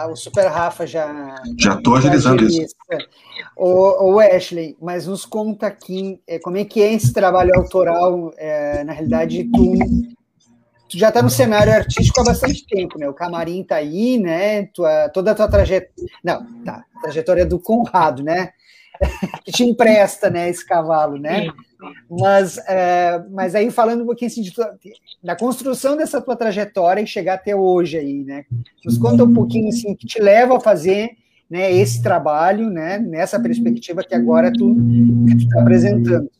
o 0.09 0.15
Super 0.15 0.47
Rafa 0.47 0.85
já. 0.85 1.35
Já 1.57 1.75
estou 1.75 1.95
agilizando 1.95 2.45
isso. 2.45 2.75
O, 3.55 4.13
o 4.13 4.19
Ashley, 4.19 4.77
mas 4.81 5.07
nos 5.07 5.25
conta 5.25 5.67
aqui 5.67 6.19
é, 6.27 6.39
como 6.39 6.57
é 6.57 6.65
que 6.65 6.81
é 6.81 6.93
esse 6.93 7.13
trabalho 7.13 7.55
autoral. 7.55 8.33
É, 8.37 8.83
na 8.83 8.93
realidade, 8.93 9.43
tu, 9.45 9.73
tu 10.89 10.97
já 10.97 11.09
está 11.09 11.21
no 11.21 11.29
cenário 11.29 11.73
artístico 11.73 12.21
há 12.21 12.23
bastante 12.23 12.65
tempo, 12.65 12.97
né? 12.97 13.07
O 13.07 13.13
camarim 13.13 13.61
está 13.61 13.75
aí, 13.75 14.17
né? 14.17 14.65
Tua, 14.67 15.09
toda 15.09 15.31
a 15.31 15.35
tua 15.35 15.47
trajetória. 15.47 15.91
Não, 16.23 16.45
tá. 16.63 16.83
A 16.97 17.01
trajetória 17.01 17.45
do 17.45 17.59
Conrado, 17.59 18.23
né? 18.23 18.51
que 19.43 19.51
te 19.51 19.63
empresta, 19.63 20.29
né, 20.29 20.49
esse 20.49 20.65
cavalo, 20.65 21.17
né? 21.17 21.47
Mas, 22.09 22.57
é, 22.67 23.23
mas 23.29 23.55
aí 23.55 23.71
falando 23.71 24.03
um 24.03 24.05
pouquinho 24.05 24.29
assim, 24.29 24.41
de 24.41 24.53
da 25.23 25.35
construção 25.35 25.97
dessa 25.97 26.21
tua 26.21 26.35
trajetória 26.35 27.01
e 27.01 27.07
chegar 27.07 27.35
até 27.35 27.55
hoje 27.55 27.97
aí, 27.97 28.23
né? 28.23 28.45
Nos 28.85 28.97
conta 28.97 29.23
um 29.23 29.33
pouquinho 29.33 29.69
assim 29.69 29.95
que 29.95 30.05
te 30.05 30.21
leva 30.21 30.57
a 30.57 30.59
fazer 30.59 31.17
né, 31.49 31.69
esse 31.69 32.01
trabalho, 32.01 32.69
né, 32.69 32.97
nessa 32.97 33.37
perspectiva 33.37 34.03
que 34.03 34.15
agora 34.15 34.53
tu 34.53 34.73
está 35.37 35.61
apresentando. 35.61 36.31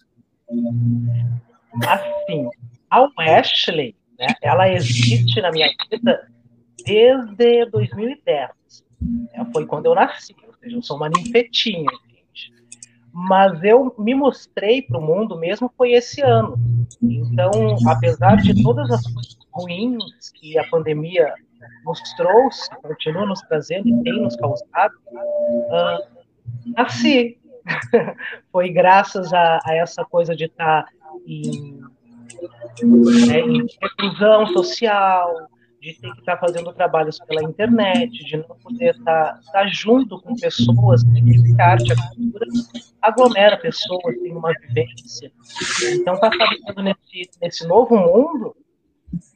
Assim, 1.86 2.50
a 2.90 3.10
Wesley, 3.20 3.94
né, 4.18 4.28
ela 4.42 4.74
existe 4.74 5.42
na 5.42 5.52
minha 5.52 5.68
vida 5.92 6.28
desde 6.86 7.66
2010. 7.66 8.50
Né, 9.02 9.48
foi 9.52 9.66
quando 9.66 9.88
eu 9.88 9.96
nasci, 9.96 10.34
ou 10.48 10.54
seja, 10.54 10.78
eu 10.78 10.82
sou 10.82 10.96
uma 10.96 11.10
ninfetinha 11.10 11.92
mas 13.14 13.62
eu 13.64 13.94
me 13.98 14.16
mostrei 14.16 14.82
para 14.82 14.98
o 14.98 15.02
mundo 15.02 15.38
mesmo 15.38 15.72
foi 15.78 15.92
esse 15.92 16.22
ano. 16.22 16.58
Então, 17.02 17.52
apesar 17.88 18.38
de 18.38 18.62
todas 18.64 18.90
as 18.90 19.04
coisas 19.04 19.38
ruins 19.52 20.30
que 20.34 20.58
a 20.58 20.68
pandemia 20.70 21.34
nos 21.86 22.00
trouxe, 22.16 22.70
continua 22.82 23.26
nos 23.26 23.42
trazendo 23.42 23.88
e 23.88 24.04
tem 24.04 24.22
nos 24.22 24.36
causado, 24.36 24.94
uh, 25.16 26.72
nasci. 26.78 27.38
foi 28.52 28.70
graças 28.70 29.32
a, 29.34 29.60
a, 29.64 29.76
essa 29.76 30.04
coisa 30.04 30.36
de 30.36 30.46
estar 30.46 30.88
em, 31.28 31.80
né, 33.28 33.40
em 33.40 33.68
reclusão 33.82 34.48
social, 34.48 35.48
de 35.82 35.94
ter 36.00 36.14
que 36.14 36.20
estar 36.20 36.38
fazendo 36.38 36.72
trabalhos 36.74 37.18
pela 37.20 37.44
internet, 37.44 38.12
de 38.24 38.38
não 38.38 38.56
poder 38.58 38.96
estar, 38.96 39.40
estar 39.40 39.68
junto 39.70 40.22
com 40.22 40.36
pessoas, 40.36 41.04
porque 41.04 41.60
a 41.60 41.66
arte, 41.66 41.92
a 41.92 41.96
cultura 41.96 42.46
aglomera 43.02 43.58
pessoas, 43.58 44.16
tem 44.22 44.32
uma 44.32 44.54
vivência. 44.62 45.32
Então, 45.94 46.14
está 46.14 46.30
estabelecendo 46.30 46.84
nesse, 46.84 47.30
nesse 47.42 47.68
novo 47.68 47.98
mundo, 47.98 48.56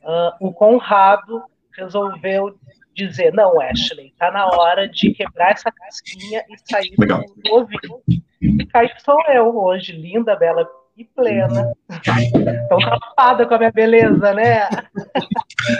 uh, 0.03 0.31
o 0.39 0.53
Conrado 0.53 1.43
resolveu 1.75 2.55
dizer, 2.93 3.33
não, 3.33 3.59
Ashley, 3.59 4.09
está 4.09 4.31
na 4.31 4.45
hora 4.45 4.87
de 4.87 5.11
quebrar 5.13 5.51
essa 5.51 5.71
casquinha 5.71 6.45
e 6.47 6.57
sair 6.69 6.93
Legal. 6.97 7.23
do 7.43 7.53
ouvido. 7.53 8.01
E 8.39 8.65
cá 8.67 8.87
sou 8.99 9.19
eu 9.29 9.57
hoje, 9.57 9.91
linda, 9.91 10.35
bela 10.35 10.65
e 10.97 11.03
plena. 11.03 11.73
Tão 12.69 12.79
tapada 12.79 13.45
com 13.45 13.53
a 13.53 13.57
minha 13.57 13.71
beleza, 13.71 14.33
né? 14.33 14.69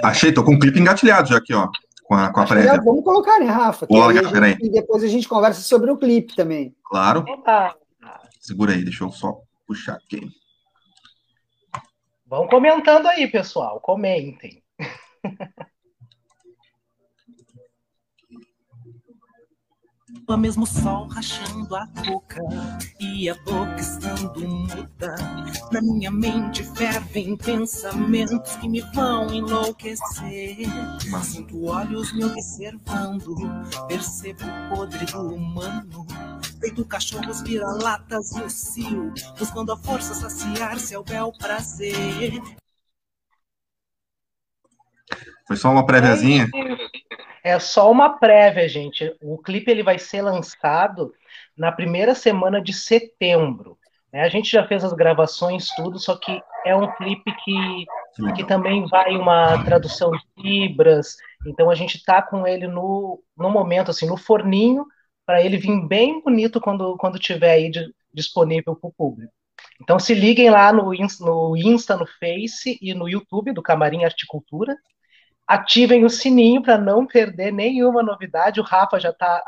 Achei, 0.04 0.34
tô 0.34 0.44
com 0.44 0.54
um 0.54 0.60
clipe 0.60 0.80
engatilhado 0.80 1.30
já 1.30 1.38
aqui, 1.38 1.54
ó. 1.54 1.70
Com 2.04 2.16
a, 2.16 2.32
com 2.32 2.42
a 2.42 2.46
prévia. 2.46 2.82
Vamos 2.82 3.04
colocar, 3.04 3.40
né, 3.40 3.48
Rafa? 3.48 3.88
Vou 3.90 4.00
largar, 4.00 4.32
peraí. 4.32 4.56
E 4.62 4.70
depois 4.70 5.04
a 5.04 5.08
gente 5.08 5.28
conversa 5.28 5.62
sobre 5.62 5.90
o 5.90 5.98
clipe 5.98 6.36
também. 6.36 6.76
Claro. 6.84 7.26
Segura 8.40 8.74
aí, 8.74 8.84
deixa 8.84 9.04
eu 9.04 9.12
só 9.12 9.40
puxar 9.66 9.96
aqui. 9.96 10.30
Vão 12.28 12.48
comentando 12.48 13.08
aí, 13.08 13.28
pessoal. 13.28 13.80
Comentem. 13.80 14.62
O 20.28 20.38
mesmo 20.38 20.66
sol 20.66 21.08
rachando 21.08 21.76
a 21.76 21.86
boca 21.86 22.42
e 23.00 23.30
a 23.30 23.36
boca 23.44 23.76
estando 23.80 24.48
muda. 24.48 25.16
Na 25.72 25.82
minha 25.82 26.10
mente 26.10 26.64
fervem 26.64 27.38
pensamentos 27.38 28.56
que 28.56 28.68
me 28.68 28.82
vão 28.94 29.32
enlouquecer. 29.32 30.68
Mas 31.10 31.28
sinto 31.28 31.66
olhos 31.66 32.12
me 32.14 32.26
observando, 32.26 33.36
percebo 33.88 34.42
o 34.44 34.76
podre 34.76 35.06
do 35.06 35.36
humano. 35.36 36.08
Feito 36.60 36.84
cachorros 36.86 37.42
vira-latas 37.42 38.32
no 38.32 38.50
cio, 38.50 39.14
buscando 39.38 39.74
a 39.74 39.78
força 39.78 40.16
saciar 40.16 40.80
seu 40.80 41.04
bel 41.04 41.32
prazer. 41.38 42.42
Foi 45.48 45.56
só 45.56 45.70
uma 45.70 45.86
préviazinha? 45.86 46.50
É 46.54 47.05
só 47.60 47.92
uma 47.92 48.18
prévia, 48.18 48.68
gente. 48.68 49.16
O 49.22 49.38
clipe 49.38 49.70
ele 49.70 49.84
vai 49.84 50.00
ser 50.00 50.24
lançado 50.24 51.14
na 51.56 51.72
primeira 51.72 52.16
semana 52.16 52.60
de 52.60 52.74
setembro. 52.74 53.78
Né? 54.12 54.22
A 54.22 54.30
gente 54.30 54.52
já 54.52 54.68
fez 54.68 54.84
as 54.84 54.94
gravações, 54.94 55.68
tudo, 55.76 56.00
só 56.00 56.18
que 56.18 56.42
é 56.66 56.76
um 56.76 56.92
clipe 56.96 57.32
que, 57.44 57.86
que 58.36 58.44
também 58.46 58.88
vai 58.88 59.16
uma 59.16 59.64
tradução 59.64 60.10
de 60.12 60.26
libras. 60.42 61.18
Então 61.46 61.70
a 61.70 61.76
gente 61.76 62.04
tá 62.04 62.20
com 62.20 62.48
ele 62.48 62.68
no, 62.68 63.22
no 63.38 63.52
momento, 63.52 63.92
assim, 63.92 64.08
no 64.08 64.18
forninho, 64.18 64.84
para 65.24 65.44
ele 65.44 65.58
vir 65.58 65.88
bem 65.88 66.22
bonito 66.24 66.60
quando, 66.60 66.98
quando 66.98 67.20
tiver 67.20 67.52
aí 67.52 67.70
de, 67.70 67.94
disponível 68.12 68.76
para 68.76 68.90
o 68.90 68.94
público. 68.94 69.32
Então 69.82 70.00
se 70.00 70.16
liguem 70.16 70.50
lá 70.50 70.74
no, 70.74 70.92
no 71.20 71.58
Insta, 71.58 71.96
no 71.96 72.08
Face 72.08 72.80
e 72.82 72.94
no 72.96 73.08
YouTube 73.08 73.54
do 73.54 73.62
Camarim 73.62 74.04
Articultura 74.04 74.76
ativem 75.48 76.06
o 76.06 76.10
sininho 76.10 76.62
para 76.62 76.78
não 76.78 77.06
perder 77.06 77.52
nenhuma 77.52 78.02
novidade. 78.02 78.60
O 78.60 78.64
Rafa 78.64 79.00
já 79.00 79.10
está 79.10 79.44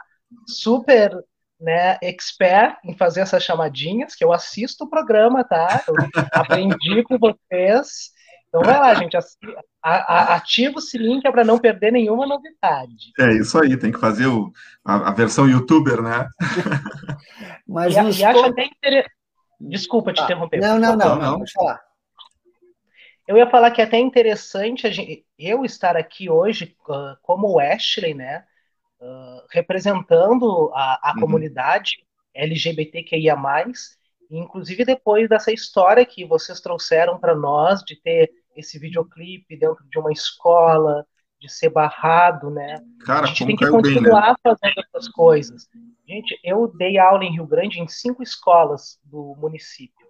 super 0.48 1.12
né, 1.60 1.98
expert 2.02 2.78
em 2.84 2.96
fazer 2.96 3.22
essas 3.22 3.44
chamadinhas, 3.44 4.14
que 4.14 4.24
eu 4.24 4.32
assisto 4.32 4.84
o 4.84 4.90
programa, 4.90 5.44
tá? 5.44 5.84
Eu 5.88 5.96
aprendi 6.34 7.04
com 7.04 7.18
vocês. 7.18 8.12
Então 8.48 8.62
vai 8.62 8.80
lá, 8.80 8.94
gente, 8.94 9.18
ativa 9.82 10.78
o 10.78 10.82
sininho 10.82 11.20
que 11.20 11.28
é 11.28 11.32
para 11.32 11.44
não 11.44 11.58
perder 11.58 11.92
nenhuma 11.92 12.26
novidade. 12.26 13.12
É 13.20 13.34
isso 13.34 13.60
aí, 13.60 13.78
tem 13.78 13.92
que 13.92 14.00
fazer 14.00 14.28
o, 14.28 14.52
a, 14.86 15.10
a 15.10 15.12
versão 15.12 15.50
youtuber, 15.50 16.02
né? 16.02 16.28
Mas 17.68 17.94
e, 17.94 18.22
e 18.22 18.24
acho 18.24 18.46
até 18.46 18.66
interessante. 18.66 19.18
Desculpa 19.60 20.14
te 20.14 20.22
ah, 20.22 20.24
interromper. 20.24 20.62
Não, 20.62 20.80
não, 20.80 20.96
não, 20.96 21.16
não, 21.16 21.40
não. 21.40 21.46
falar. 21.54 21.82
Eu 23.28 23.36
ia 23.38 23.50
falar 23.50 23.72
que 23.72 23.82
é 23.82 23.84
até 23.84 24.00
interessante 24.00 24.92
gente, 24.92 25.26
eu 25.38 25.66
estar 25.66 25.98
aqui 25.98 26.30
hoje 26.30 26.76
uh, 26.88 27.18
como 27.22 27.60
Ashley, 27.60 28.14
né? 28.14 28.46
Uh, 29.00 29.46
representando 29.52 30.72
a, 30.74 31.10
a 31.10 31.14
uhum. 31.14 31.22
comunidade 31.22 31.98
LGBTQIA, 32.34 33.36
inclusive 34.32 34.86
depois 34.86 35.28
dessa 35.28 35.52
história 35.52 36.06
que 36.06 36.26
vocês 36.26 36.60
trouxeram 36.62 37.20
para 37.20 37.36
nós 37.36 37.84
de 37.84 37.96
ter 38.02 38.32
esse 38.56 38.80
videoclipe 38.80 39.58
dentro 39.58 39.84
de 39.90 40.00
uma 40.00 40.12
escola, 40.12 41.06
de 41.40 41.52
ser 41.52 41.70
barrado, 41.70 42.50
né? 42.50 42.76
Cara, 43.06 43.26
a 43.26 43.28
gente 43.28 43.46
tem 43.46 43.56
que 43.56 43.70
continuar 43.70 44.22
bem, 44.22 44.30
né? 44.30 44.36
fazendo 44.44 44.80
essas 44.80 45.08
coisas. 45.10 45.68
Gente, 46.08 46.40
eu 46.44 46.68
dei 46.68 46.98
aula 46.98 47.24
em 47.24 47.34
Rio 47.34 47.46
Grande 47.46 47.80
em 47.80 47.88
cinco 47.88 48.24
escolas 48.24 49.00
do 49.04 49.36
município. 49.38 50.07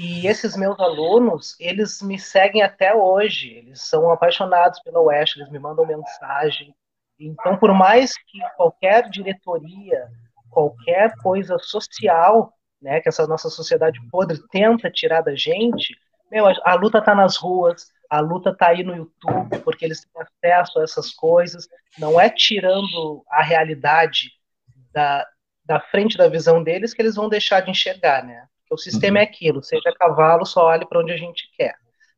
E 0.00 0.28
esses 0.28 0.56
meus 0.56 0.78
alunos, 0.78 1.56
eles 1.58 2.00
me 2.00 2.20
seguem 2.20 2.62
até 2.62 2.94
hoje, 2.94 3.48
eles 3.54 3.80
são 3.80 4.12
apaixonados 4.12 4.78
pela 4.78 5.00
Oeste, 5.00 5.40
eles 5.40 5.50
me 5.50 5.58
mandam 5.58 5.84
mensagem. 5.84 6.72
Então, 7.18 7.56
por 7.56 7.74
mais 7.74 8.16
que 8.16 8.38
qualquer 8.56 9.10
diretoria, 9.10 10.08
qualquer 10.50 11.12
coisa 11.16 11.58
social, 11.58 12.54
né, 12.80 13.00
que 13.00 13.08
essa 13.08 13.26
nossa 13.26 13.50
sociedade 13.50 13.98
podre 14.08 14.38
tenta 14.52 14.88
tirar 14.88 15.20
da 15.20 15.34
gente, 15.34 15.96
meu, 16.30 16.46
a, 16.46 16.74
luta 16.74 16.98
está 16.98 17.12
nas 17.12 17.36
ruas, 17.36 17.88
a 18.08 18.20
luta 18.20 18.50
está 18.50 18.68
aí 18.68 18.84
no 18.84 18.94
YouTube, 18.94 19.58
porque 19.64 19.84
eles 19.84 20.02
têm 20.40 20.52
acesso 20.52 20.78
a 20.78 20.84
essas 20.84 21.12
coisas, 21.12 21.66
não 21.98 22.20
é 22.20 22.30
tirando 22.30 23.24
a 23.28 23.42
realidade 23.42 24.30
da, 24.92 25.26
da 25.64 25.80
frente 25.80 26.16
da 26.16 26.28
visão 26.28 26.62
deles 26.62 26.94
que 26.94 27.02
eles 27.02 27.16
vão 27.16 27.28
deixar 27.28 27.62
de 27.62 27.72
enxergar, 27.72 28.24
né? 28.24 28.46
Porque 28.68 28.74
o 28.74 28.78
sistema 28.78 29.18
uhum. 29.18 29.22
é 29.22 29.24
aquilo, 29.24 29.62
seja 29.62 29.94
cavalo, 29.98 30.44
só 30.44 30.66
olhe 30.66 30.86
para 30.86 31.00
onde 31.00 31.12
a 31.12 31.16
gente 31.16 31.50
quer. 31.56 31.74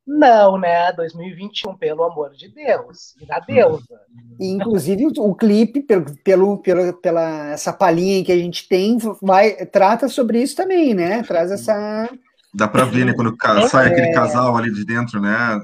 Não, 0.07 0.59
né? 0.59 0.93
2021, 0.93 1.77
pelo 1.77 2.03
amor 2.03 2.31
de 2.33 2.49
Deus. 2.49 3.15
E 3.21 3.27
da 3.27 3.39
deusa. 3.39 4.01
inclusive, 4.41 5.07
o, 5.07 5.31
o 5.31 5.35
clipe, 5.35 5.83
pelo, 5.83 6.05
pelo, 6.25 6.59
pelo, 6.59 6.93
pela 6.95 7.51
essa 7.51 7.73
palhinha 7.73 8.25
que 8.25 8.33
a 8.33 8.37
gente 8.37 8.67
tem, 8.67 8.99
vai, 9.23 9.67
trata 9.67 10.09
sobre 10.09 10.43
isso 10.43 10.57
também, 10.57 10.95
né? 10.95 11.23
Traz 11.23 11.53
essa. 11.53 12.11
Dá 12.53 12.67
para 12.67 12.85
ver, 12.85 13.05
né? 13.07 13.13
Quando 13.15 13.37
sai 13.69 13.89
é... 13.89 13.93
aquele 13.93 14.13
casal 14.13 14.57
ali 14.57 14.73
de 14.73 14.85
dentro, 14.85 15.21
né? 15.21 15.63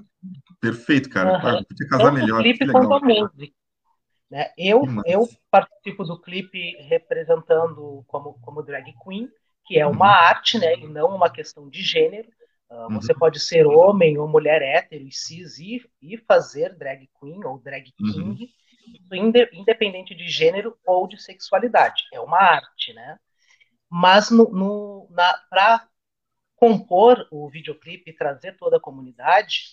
Perfeito, 0.61 1.11
cara. 1.11 1.32
Uhum. 1.32 1.64
Podia 1.64 1.89
casar 1.89 2.05
Tanto 2.05 2.14
melhor. 2.20 2.43
clipe 2.43 2.70
quanto 2.70 2.95
a 2.95 3.01
música. 3.01 3.53
Né? 4.30 4.47
Eu, 4.57 4.82
eu 5.07 5.28
participo 5.51 6.05
do 6.05 6.20
clipe 6.20 6.76
representando 6.89 8.05
como, 8.07 8.34
como 8.41 8.62
drag 8.62 8.93
queen, 9.05 9.28
que 9.66 9.78
é 9.78 9.86
uma 9.86 10.06
uhum. 10.06 10.12
arte, 10.12 10.58
né? 10.58 10.74
E 10.76 10.86
não 10.86 11.14
uma 11.14 11.28
questão 11.28 11.68
de 11.68 11.82
gênero. 11.82 12.28
Uh, 12.70 12.92
você 12.94 13.12
uhum. 13.12 13.18
pode 13.18 13.40
ser 13.40 13.66
homem 13.66 14.18
ou 14.18 14.26
mulher 14.26 14.62
hétero 14.62 15.04
e 15.04 15.12
cis 15.12 15.58
e, 15.58 15.84
e 16.02 16.16
fazer 16.18 16.74
drag 16.74 17.08
queen 17.20 17.44
ou 17.44 17.58
drag 17.58 17.92
uhum. 18.00 18.12
king, 18.12 18.54
uhum. 19.12 19.32
independente 19.52 20.14
de 20.14 20.28
gênero 20.28 20.76
ou 20.86 21.06
de 21.06 21.20
sexualidade. 21.20 22.04
É 22.12 22.20
uma 22.20 22.38
arte, 22.38 22.92
né? 22.92 23.18
Mas 23.88 24.30
no, 24.30 24.50
no 24.50 25.08
para 25.48 25.88
compor 26.56 27.26
o 27.30 27.48
videoclipe 27.48 28.10
e 28.10 28.16
trazer 28.16 28.56
toda 28.56 28.78
a 28.78 28.80
comunidade, 28.80 29.64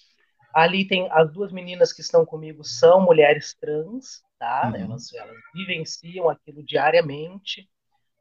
ali 0.54 0.86
tem 0.86 1.08
as 1.12 1.32
duas 1.32 1.52
meninas 1.52 1.92
que 1.92 2.02
estão 2.02 2.26
comigo 2.26 2.64
são 2.64 3.02
mulheres 3.02 3.56
trans, 3.60 4.22
tá? 4.38 4.72
Uhum. 4.74 4.82
Elas, 4.82 5.14
elas 5.14 5.38
vivenciam 5.54 6.30
aquilo 6.30 6.64
diariamente. 6.64 7.68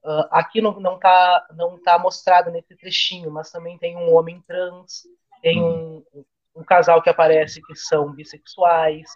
Uh, 0.04 0.26
aqui 0.30 0.60
não, 0.60 0.80
não, 0.80 0.98
tá, 0.98 1.46
não 1.54 1.80
tá 1.80 1.98
mostrado 1.98 2.50
nesse 2.50 2.76
trechinho, 2.76 3.30
mas 3.30 3.50
também 3.50 3.78
tem 3.78 3.96
um 3.96 4.12
homem 4.14 4.42
trans, 4.46 5.02
tem 5.40 5.62
um, 5.62 6.04
um 6.56 6.64
casal 6.64 7.00
que 7.00 7.08
aparece 7.08 7.62
que 7.62 7.76
são 7.76 8.12
bissexuais, 8.12 9.08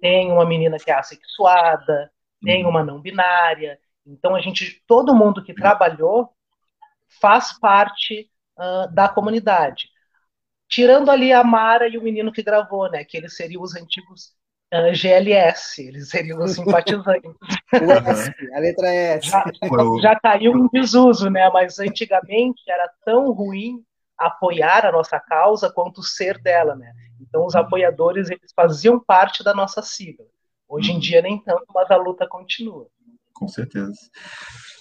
tem 0.00 0.32
uma 0.32 0.46
menina 0.46 0.78
que 0.78 0.90
é 0.90 0.94
assexuada, 0.94 2.10
tem 2.42 2.64
uma 2.64 2.82
não 2.82 3.00
binária. 3.00 3.78
Então 4.06 4.34
a 4.34 4.40
gente, 4.40 4.82
todo 4.86 5.14
mundo 5.14 5.44
que 5.44 5.54
trabalhou 5.54 6.34
faz 7.20 7.58
parte 7.58 8.30
uh, 8.58 8.92
da 8.92 9.08
comunidade. 9.08 9.88
Tirando 10.68 11.10
ali 11.10 11.32
a 11.32 11.44
Mara 11.44 11.88
e 11.88 11.98
o 11.98 12.02
menino 12.02 12.32
que 12.32 12.42
gravou, 12.42 12.90
né? 12.90 13.04
Que 13.04 13.16
eles 13.16 13.36
seriam 13.36 13.62
os 13.62 13.74
antigos 13.76 14.34
uh, 14.74 14.92
GLS, 14.94 15.80
eles 15.86 16.08
seriam 16.08 16.42
os 16.42 16.52
simpatizantes. 16.52 17.30
a 18.54 18.58
letra 18.58 18.88
S. 18.88 19.28
Já, 19.28 19.44
já 20.02 20.20
caiu 20.20 20.56
em 20.56 20.68
desuso, 20.72 21.30
né? 21.30 21.48
Mas 21.50 21.78
antigamente 21.78 22.62
era 22.68 22.90
tão 23.04 23.32
ruim 23.32 23.82
apoiar 24.18 24.86
a 24.86 24.92
nossa 24.92 25.18
causa 25.20 25.70
quanto 25.70 26.02
ser 26.02 26.38
dela, 26.40 26.74
né? 26.74 26.92
Então 27.20 27.46
os 27.46 27.54
apoiadores 27.54 28.30
eles 28.30 28.52
faziam 28.54 28.98
parte 28.98 29.42
da 29.42 29.54
nossa 29.54 29.82
sigla. 29.82 30.26
Hoje 30.68 30.92
em 30.92 30.98
dia 30.98 31.22
nem 31.22 31.38
tanto, 31.38 31.64
mas 31.74 31.90
a 31.90 31.96
luta 31.96 32.26
continua. 32.26 32.86
Com 33.32 33.48
certeza. 33.48 33.92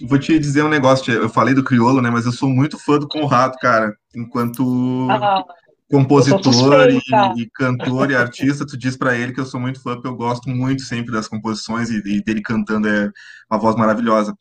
Vou 0.08 0.20
te 0.20 0.38
dizer 0.38 0.64
um 0.64 0.70
negócio, 0.70 1.12
eu 1.14 1.30
falei 1.30 1.54
do 1.54 1.64
Criolo, 1.64 2.02
né? 2.02 2.10
Mas 2.10 2.26
eu 2.26 2.32
sou 2.32 2.50
muito 2.50 2.78
fã 2.78 3.00
do 3.00 3.08
Conrado, 3.08 3.58
cara. 3.60 3.96
Enquanto 4.16 5.08
ah, 5.10 5.44
compositor 5.90 6.90
e, 6.90 7.42
e, 7.42 7.50
cantor 7.50 8.12
e 8.12 8.16
artista, 8.16 8.66
tu 8.66 8.78
diz 8.78 8.98
para 8.98 9.16
ele 9.16 9.34
que 9.34 9.40
eu 9.40 9.46
sou 9.46 9.60
muito 9.60 9.82
fã, 9.82 9.94
porque 9.94 10.08
eu 10.08 10.16
gosto 10.16 10.50
muito 10.50 10.82
sempre 10.84 11.12
das 11.12 11.28
composições 11.28 11.90
e, 11.90 11.98
e, 12.06 12.24
dele 12.24 12.42
cantando 12.42 12.88
é 12.88 13.12
uma 13.50 13.60
voz 13.60 13.76
maravilhosa. 13.76 14.36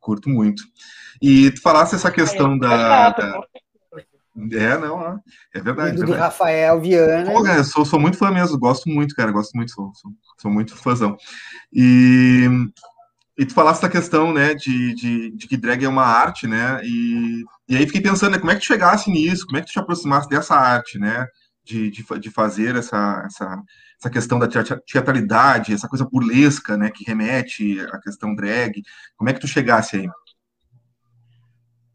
Curto 0.00 0.28
muito. 0.28 0.62
E 1.20 1.50
tu 1.50 1.60
falasse 1.60 1.94
essa 1.94 2.10
questão 2.10 2.54
é, 2.54 2.58
da, 2.58 3.10
da... 3.10 3.40
É, 4.52 4.78
não, 4.78 5.20
é 5.52 5.60
verdade. 5.60 5.96
Do 5.96 6.00
verdade. 6.00 6.20
Rafael 6.20 6.80
Viana. 6.80 7.30
Pô, 7.30 7.46
eu 7.46 7.64
sou, 7.64 7.84
sou, 7.84 7.98
muito 7.98 8.16
fã 8.16 8.30
mesmo, 8.30 8.58
gosto 8.58 8.88
muito, 8.88 9.14
cara, 9.14 9.32
gosto 9.32 9.52
muito, 9.54 9.72
sou, 9.72 9.90
sou, 9.94 10.12
sou 10.40 10.50
muito 10.50 10.76
fãzão. 10.76 11.16
E, 11.72 12.48
e 13.38 13.46
tu 13.46 13.54
falaste 13.54 13.82
da 13.82 13.88
questão, 13.88 14.32
né, 14.32 14.54
de, 14.54 14.94
de, 14.94 15.30
de, 15.30 15.46
que 15.46 15.56
drag 15.56 15.84
é 15.84 15.88
uma 15.88 16.04
arte, 16.04 16.46
né, 16.46 16.80
e 16.82 17.44
e 17.68 17.76
aí 17.76 17.84
fiquei 17.84 18.00
pensando, 18.00 18.32
né, 18.32 18.38
como 18.38 18.50
é 18.50 18.54
que 18.54 18.62
tu 18.62 18.66
chegasse 18.66 19.10
nisso, 19.10 19.44
como 19.44 19.58
é 19.58 19.60
que 19.60 19.66
tu 19.66 19.72
te 19.72 19.78
aproximasse 19.78 20.26
dessa 20.26 20.56
arte, 20.56 20.98
né? 20.98 21.26
De, 21.62 21.90
de, 21.90 22.02
de 22.18 22.30
fazer 22.30 22.74
essa, 22.76 23.22
essa, 23.26 23.62
essa 24.00 24.10
questão 24.10 24.38
da 24.38 24.48
teatralidade, 24.48 25.74
essa 25.74 25.86
coisa 25.86 26.08
burlesca, 26.10 26.78
né? 26.78 26.90
Que 26.90 27.04
remete 27.04 27.78
à 27.92 28.00
questão 28.00 28.34
drag. 28.34 28.82
Como 29.18 29.28
é 29.28 29.34
que 29.34 29.40
tu 29.40 29.46
chegasse 29.46 29.96
aí? 29.96 30.08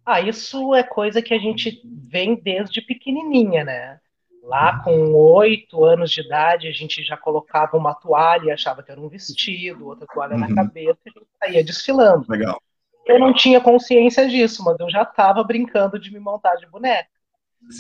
Ah, 0.06 0.22
isso 0.22 0.76
é 0.76 0.84
coisa 0.84 1.24
que 1.24 1.34
a 1.34 1.40
gente 1.40 1.82
vem 1.84 2.40
desde 2.40 2.82
pequenininha, 2.82 3.64
né? 3.64 4.00
Lá 4.44 4.84
com 4.84 5.14
oito 5.14 5.86
anos 5.86 6.12
de 6.12 6.22
idade, 6.22 6.68
a 6.68 6.72
gente 6.72 7.02
já 7.02 7.16
colocava 7.16 7.78
uma 7.78 7.96
toalha 7.96 8.50
e 8.50 8.52
achava 8.52 8.84
que 8.84 8.92
era 8.92 9.00
um 9.00 9.08
vestido, 9.08 9.88
outra 9.88 10.06
toalha 10.14 10.34
uhum. 10.34 10.42
na 10.42 10.54
cabeça, 10.54 11.00
e 11.06 11.10
a 11.10 11.20
gente 11.20 11.28
saía 11.40 11.64
desfilando. 11.64 12.26
Legal 12.28 12.60
eu 13.06 13.20
não 13.20 13.34
tinha 13.34 13.60
consciência 13.60 14.28
disso, 14.28 14.64
mas 14.64 14.80
eu 14.80 14.90
já 14.90 15.04
estava 15.04 15.44
brincando 15.44 16.00
de 16.00 16.12
me 16.12 16.20
montar 16.20 16.56
de 16.56 16.66
boneca. 16.68 17.10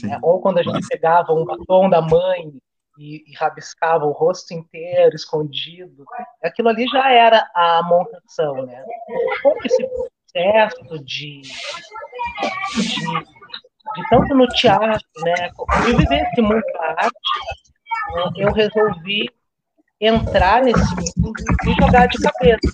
É, 0.09 0.17
ou 0.21 0.39
quando 0.39 0.59
a 0.59 0.63
gente 0.63 0.75
Nossa. 0.75 0.87
pegava 0.89 1.33
um 1.33 1.43
batom 1.43 1.89
da 1.89 2.01
mãe 2.01 2.53
e, 2.97 3.23
e, 3.27 3.35
rabiscava 3.35 4.05
o 4.05 4.11
rosto 4.11 4.53
inteiro, 4.53 5.15
escondido, 5.15 6.05
aquilo 6.41 6.69
ali 6.69 6.87
já 6.87 7.11
era 7.11 7.49
a 7.53 7.81
montação, 7.83 8.65
né? 8.65 8.83
Todo 9.41 9.57
esse 9.65 9.85
processo 9.87 11.03
de, 11.03 11.41
de, 11.41 13.03
de 13.95 14.09
tanto 14.09 14.35
no 14.35 14.47
teatro, 14.47 15.07
né, 15.23 15.49
de 15.85 15.95
viver 15.95 16.27
esse 16.27 16.41
mundo 16.41 16.63
da 16.73 16.95
arte, 16.97 18.37
eu 18.37 18.51
resolvi 18.51 19.29
entrar 19.99 20.61
nesse 20.63 20.95
mundo 21.17 21.33
e 21.65 21.81
jogar 21.81 22.07
de 22.07 22.17
cabeça, 22.17 22.71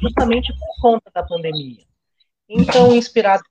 justamente 0.00 0.52
por 0.52 0.80
conta 0.80 1.10
da 1.12 1.22
pandemia. 1.22 1.84
Então, 2.48 2.92
inspirado 2.94 3.42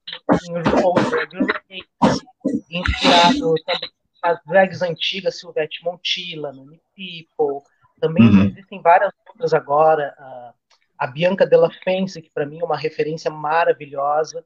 em 2.70 2.80
inspirado 2.80 3.54
também 3.66 3.90
nas 4.22 4.40
drags 4.46 4.82
antigas, 4.82 5.40
Silvete 5.40 5.84
Montilla, 5.84 6.52
Nani 6.52 6.82
People, 6.96 7.64
também 8.00 8.24
uhum. 8.24 8.46
existem 8.46 8.82
várias 8.82 9.14
outras 9.28 9.54
agora, 9.54 10.14
uh, 10.20 10.59
a 11.00 11.08
Bianca 11.08 11.46
Della 11.46 11.72
Fence, 11.82 12.22
que 12.22 12.30
para 12.30 12.46
mim 12.46 12.60
é 12.60 12.66
uma 12.66 12.76
referência 12.76 13.32
maravilhosa, 13.32 14.44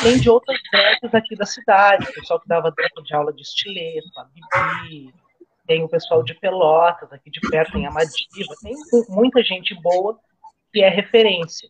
além 0.00 0.20
de 0.20 0.30
outras 0.30 0.56
drags 0.70 1.12
aqui 1.12 1.34
da 1.34 1.44
cidade, 1.44 2.08
o 2.08 2.14
pessoal 2.14 2.38
que 2.38 2.46
dava 2.46 2.70
dentro 2.70 3.02
de 3.02 3.12
aula 3.12 3.32
de 3.32 3.42
estileto, 3.42 4.08
a 4.16 4.24
Bibi, 4.24 5.12
tem 5.66 5.82
o 5.82 5.88
pessoal 5.88 6.22
de 6.22 6.32
Pelotas, 6.34 7.12
aqui 7.12 7.28
de 7.28 7.40
perto 7.40 7.72
tem 7.72 7.88
a 7.88 7.90
Madiva, 7.90 8.54
tem 8.62 8.74
muita 9.08 9.42
gente 9.42 9.74
boa 9.74 10.16
que 10.72 10.80
é 10.80 10.88
referência. 10.88 11.68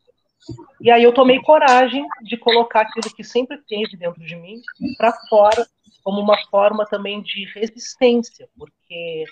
E 0.83 0.91
aí 0.91 1.03
eu 1.03 1.15
tomei 1.15 1.41
coragem 1.41 2.07
de 2.23 2.37
colocar 2.37 2.83
aquilo 2.83 3.15
que 3.15 3.25
sempre 3.25 3.57
teve 3.67 3.97
dentro 3.97 4.21
de 4.23 4.37
mim 4.37 4.61
para 4.99 5.15
fora, 5.31 5.67
como 6.05 6.21
uma 6.21 6.37
forma 6.51 6.85
também 6.85 7.23
de 7.23 7.47
resistência, 7.55 8.47
porque 8.59 9.25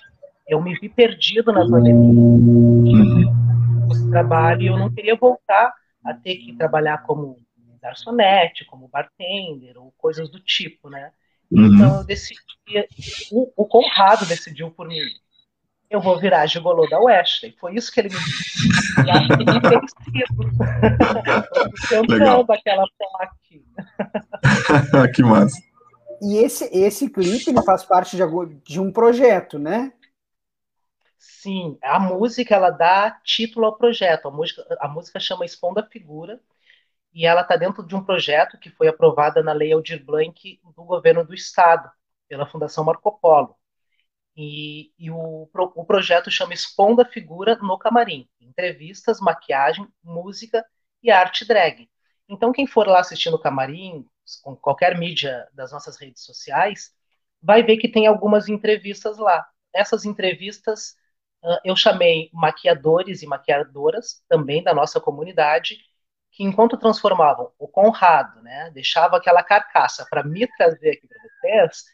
eu 0.48 0.62
me 0.62 0.74
vi 0.78 0.88
perdido 0.88 1.52
na 1.52 1.60
pandemia. 1.60 3.43
Trabalho 4.14 4.62
e 4.62 4.66
eu 4.66 4.78
não 4.78 4.92
queria 4.92 5.16
voltar 5.16 5.74
a 6.04 6.14
ter 6.14 6.36
que 6.36 6.56
trabalhar 6.56 6.98
como 7.02 7.38
garçonete, 7.82 8.64
como 8.64 8.88
bartender 8.88 9.76
ou 9.76 9.92
coisas 9.98 10.30
do 10.30 10.38
tipo, 10.38 10.88
né? 10.88 11.10
Uhum. 11.50 11.74
Então 11.74 11.98
eu 11.98 12.04
decidi, 12.04 12.40
o, 13.32 13.52
o 13.56 13.66
Conrado 13.66 14.24
decidiu 14.26 14.70
por 14.70 14.86
mim. 14.86 15.00
Eu 15.90 16.00
vou 16.00 16.18
virar 16.18 16.46
gigolô 16.46 16.88
da 16.88 16.98
Wesley. 16.98 17.54
Foi 17.60 17.74
isso 17.74 17.92
que 17.92 18.00
ele 18.00 18.08
me 18.08 18.14
disse. 18.14 18.68
E 19.04 19.10
acho 19.10 19.28
que 19.28 19.36
me 19.36 19.60
tem 19.60 19.80
sido. 19.88 20.48
Cantando 21.88 22.52
aquela 22.52 22.84
plaque. 22.98 23.64
que 25.14 25.22
massa. 25.22 25.60
E 26.22 26.38
esse, 26.38 26.64
esse 26.72 27.10
clipe 27.10 27.50
ele 27.50 27.62
faz 27.62 27.84
parte 27.84 28.16
de, 28.16 28.22
de 28.64 28.80
um 28.80 28.90
projeto, 28.90 29.58
né? 29.58 29.92
Sim, 31.26 31.78
a 31.82 31.98
música 31.98 32.54
ela 32.54 32.70
dá 32.70 33.10
título 33.24 33.66
ao 33.66 33.76
projeto. 33.76 34.28
A 34.28 34.30
música, 34.30 34.64
a 34.80 34.88
música 34.88 35.18
chama 35.20 35.44
Esponda 35.44 35.82
Figura 35.90 36.40
e 37.14 37.26
ela 37.26 37.42
está 37.42 37.56
dentro 37.56 37.86
de 37.86 37.96
um 37.96 38.04
projeto 38.04 38.58
que 38.58 38.70
foi 38.70 38.88
aprovada 38.88 39.42
na 39.42 39.52
Lei 39.52 39.72
Aldir 39.72 40.04
Blanc 40.04 40.60
do 40.76 40.84
governo 40.84 41.24
do 41.26 41.34
estado. 41.34 41.90
pela 42.28 42.46
Fundação 42.46 42.84
Marco 42.84 43.12
Polo. 43.20 43.56
E, 44.36 44.92
e 44.98 45.10
o, 45.10 45.48
o 45.54 45.86
projeto 45.86 46.30
chama 46.30 46.54
Expondo 46.54 47.02
a 47.02 47.06
Figura 47.06 47.56
no 47.56 47.78
Camarim. 47.78 48.28
Entrevistas, 48.40 49.20
maquiagem, 49.20 49.88
música 50.04 50.64
e 51.02 51.10
arte 51.10 51.44
drag. 51.46 51.88
Então, 52.28 52.52
quem 52.52 52.66
for 52.66 52.86
lá 52.88 53.00
assistir 53.00 53.30
no 53.30 53.38
Camarim, 53.40 54.06
com 54.42 54.56
qualquer 54.56 54.98
mídia 54.98 55.48
das 55.54 55.72
nossas 55.72 55.98
redes 55.98 56.24
sociais, 56.24 56.92
vai 57.42 57.62
ver 57.62 57.76
que 57.78 57.88
tem 57.90 58.06
algumas 58.06 58.48
entrevistas 58.48 59.18
lá. 59.18 59.46
Essas 59.74 60.04
entrevistas 60.04 60.96
eu 61.64 61.76
chamei 61.76 62.30
maquiadores 62.32 63.22
e 63.22 63.26
maquiadoras 63.26 64.22
também 64.28 64.62
da 64.62 64.74
nossa 64.74 65.00
comunidade, 65.00 65.78
que 66.32 66.42
enquanto 66.42 66.76
transformavam 66.76 67.52
o 67.58 67.68
Conrado, 67.68 68.42
né, 68.42 68.70
deixava 68.70 69.16
aquela 69.16 69.42
carcaça 69.42 70.06
para 70.10 70.24
me 70.24 70.46
trazer 70.56 70.90
aqui 70.92 71.06
para 71.06 71.18
vocês, 71.22 71.84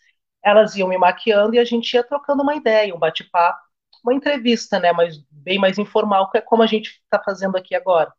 elas 0.43 0.77
iam 0.77 0.89
me 0.89 0.97
maquiando 0.97 1.55
e 1.55 1.59
a 1.59 1.65
gente 1.65 1.93
ia 1.93 2.05
trocando 2.05 2.43
uma 2.43 2.55
ideia, 2.55 2.95
um 2.95 2.99
bate-papo, 2.99 3.61
uma 4.05 4.15
entrevista, 4.15 4.79
né, 4.79 4.93
mas 4.93 5.19
bem 5.31 5.59
mais 5.59 5.79
informal, 5.79 6.31
que 6.31 6.39
é 6.39 6.41
como 6.41 6.63
a 6.63 6.67
gente 6.67 7.01
está 7.05 7.23
fazendo 7.23 7.57
aqui 7.57 7.75
agora. 7.75 8.13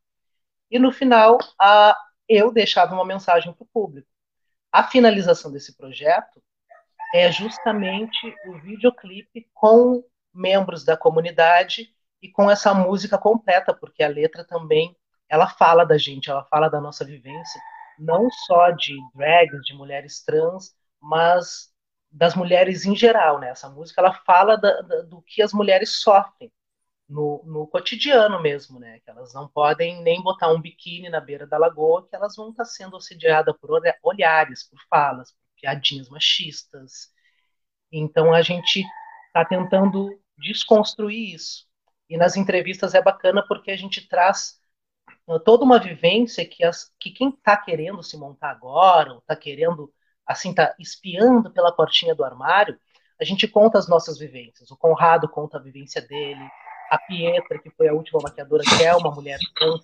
E 0.70 0.78
no 0.80 0.92
final, 0.92 1.40
a, 1.60 1.98
eu 2.28 2.52
deixava 2.52 2.94
uma 2.94 3.06
mensagem 3.06 3.54
para 3.54 3.64
o 3.64 3.70
público. 3.74 4.08
A 4.72 4.84
finalização 4.84 5.52
desse 5.52 5.76
projeto 5.76 6.42
é 7.14 7.32
justamente 7.32 8.36
o 8.48 8.60
videoclipe 8.60 9.50
com 9.54 10.04
membros 10.34 10.84
da 10.84 10.98
comunidade 10.98 11.94
e 12.22 12.30
com 12.30 12.50
essa 12.50 12.74
música 12.74 13.18
completa, 13.18 13.74
porque 13.74 14.04
a 14.04 14.08
letra 14.08 14.44
também 14.44 14.96
ela 15.30 15.48
fala 15.48 15.86
da 15.86 15.98
gente, 15.98 16.30
ela 16.30 16.44
fala 16.46 16.70
da 16.70 16.82
nossa 16.82 17.06
vivência, 17.06 17.60
não 17.98 18.30
só 18.30 18.72
de 18.72 18.96
drags, 19.16 19.62
de 19.64 19.74
mulheres 19.74 20.24
trans, 20.24 20.76
mas 21.00 21.72
das 22.12 22.36
mulheres 22.36 22.86
em 22.86 22.96
geral, 22.96 23.40
né? 23.40 23.50
Essa 23.50 23.70
música 23.70 24.02
ela 24.02 24.14
fala 24.26 24.58
da, 24.58 24.82
da, 24.82 25.02
do 25.04 25.22
que 25.22 25.42
as 25.42 25.54
mulheres 25.54 26.02
sofrem 26.02 26.52
no, 27.08 27.42
no, 27.46 27.68
cotidiano 27.68 28.42
mesmo, 28.42 28.80
né? 28.80 29.00
Que 29.00 29.10
elas 29.10 29.34
não 29.34 29.48
podem 29.48 30.02
nem 30.02 30.22
botar 30.22 30.52
um 30.52 30.62
biquíni 30.62 31.10
na 31.10 31.22
beira 31.22 31.48
da 31.48 31.58
lagoa, 31.58 32.08
que 32.08 32.16
elas 32.16 32.36
vão 32.36 32.50
estar 32.52 32.66
sendo 32.66 32.98
assediadas 32.98 33.56
por 33.58 33.72
olhares, 34.04 34.64
por 34.64 34.80
falas, 34.90 35.32
por 35.32 35.40
piadinhas 35.62 36.10
machistas. 36.10 37.10
Então 37.92 38.34
a 38.34 38.42
gente 38.42 38.84
está 39.28 39.46
tentando 39.46 40.21
desconstruir 40.42 41.36
isso. 41.36 41.66
E 42.10 42.18
nas 42.18 42.36
entrevistas 42.36 42.94
é 42.94 43.02
bacana 43.02 43.44
porque 43.48 43.72
a 43.72 43.78
gente 43.78 44.08
traz 44.08 44.60
uh, 45.28 45.40
toda 45.40 45.64
uma 45.64 45.80
vivência 45.80 46.46
que, 46.46 46.64
as, 46.64 46.92
que 47.00 47.12
quem 47.12 47.30
está 47.30 47.56
querendo 47.56 48.04
se 48.04 48.18
montar 48.18 48.52
agora, 48.52 49.14
ou 49.14 49.20
está 49.20 49.36
querendo, 49.36 49.92
assim, 50.26 50.54
tá 50.54 50.76
espiando 50.80 51.52
pela 51.52 51.72
portinha 51.72 52.14
do 52.14 52.24
armário, 52.24 52.78
a 53.20 53.24
gente 53.24 53.48
conta 53.48 53.78
as 53.78 53.88
nossas 53.88 54.18
vivências. 54.18 54.72
O 54.72 54.78
Conrado 54.78 55.30
conta 55.30 55.58
a 55.58 55.62
vivência 55.62 56.02
dele, 56.02 56.44
a 56.90 56.98
Pietra, 56.98 57.60
que 57.60 57.70
foi 57.72 57.88
a 57.88 57.94
última 57.94 58.20
maquiadora, 58.22 58.64
que 58.64 58.84
é 58.84 58.96
uma 58.96 59.12
mulher 59.12 59.38
trans, 59.56 59.82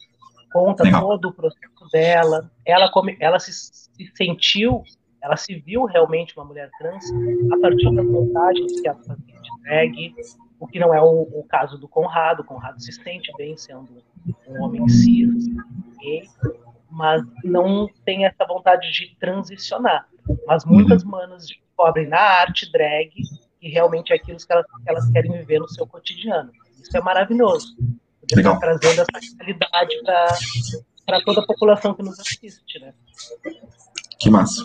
conta 0.52 0.84
Legal. 0.84 1.02
todo 1.02 1.30
o 1.30 1.34
processo 1.34 1.88
dela. 1.92 2.52
Ela, 2.66 2.92
come, 2.92 3.16
ela 3.22 3.40
se, 3.40 3.54
se 3.54 4.12
sentiu 4.16 4.84
ela 5.22 5.36
se 5.36 5.56
viu 5.56 5.86
realmente 5.86 6.38
uma 6.38 6.46
mulher 6.46 6.70
trans 6.78 7.06
a 7.52 7.60
partir 7.60 7.94
das 7.94 8.06
montagens 8.06 8.80
que 8.80 8.88
ela 8.88 9.04
fazia 9.04 9.42
de 9.42 9.62
drag, 9.62 10.16
o 10.60 10.68
que 10.68 10.80
não 10.80 10.94
é 10.94 11.02
o, 11.02 11.22
o, 11.22 11.46
caso 11.48 11.78
do 11.78 11.88
Conrado. 11.88 12.42
O 12.42 12.46
Conrado 12.46 12.82
se 12.82 12.92
sente 12.92 13.32
bem 13.38 13.56
sendo 13.58 14.04
um 14.48 14.64
homem 14.64 14.88
cis, 14.88 15.48
gay, 16.00 16.24
mas 16.90 17.22
não 17.44 17.88
tem 18.06 18.26
essa 18.26 18.46
vontade 18.46 18.92
de 18.92 19.16
transicionar. 19.20 20.08
Mas 20.46 20.66
muitas 20.66 21.04
uhum. 21.04 21.12
manas 21.12 21.46
descobrem 21.48 22.08
na 22.08 22.20
arte 22.20 22.72
drag 22.72 23.12
que 23.60 23.70
realmente 23.70 24.12
é 24.12 24.16
aquilo 24.16 24.38
que 24.38 24.52
elas, 24.52 24.66
que 24.66 24.90
elas 24.90 25.10
querem 25.12 25.32
viver 25.32 25.60
no 25.60 25.70
seu 25.70 25.88
cotidiano. 25.88 26.52
Isso 26.82 26.96
é 26.96 27.02
maravilhoso. 27.02 27.76
Legal. 28.36 28.60
trazendo 28.60 29.02
essa 29.02 29.36
realidade 29.40 29.96
para 31.06 31.22
toda 31.24 31.42
a 31.42 31.46
população 31.46 31.94
que 31.94 32.04
nos 32.04 32.20
assiste, 32.20 32.80
né? 32.80 32.94
Que 34.20 34.30
massa. 34.30 34.64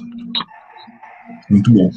Muito 1.50 1.72
bom. 1.72 1.90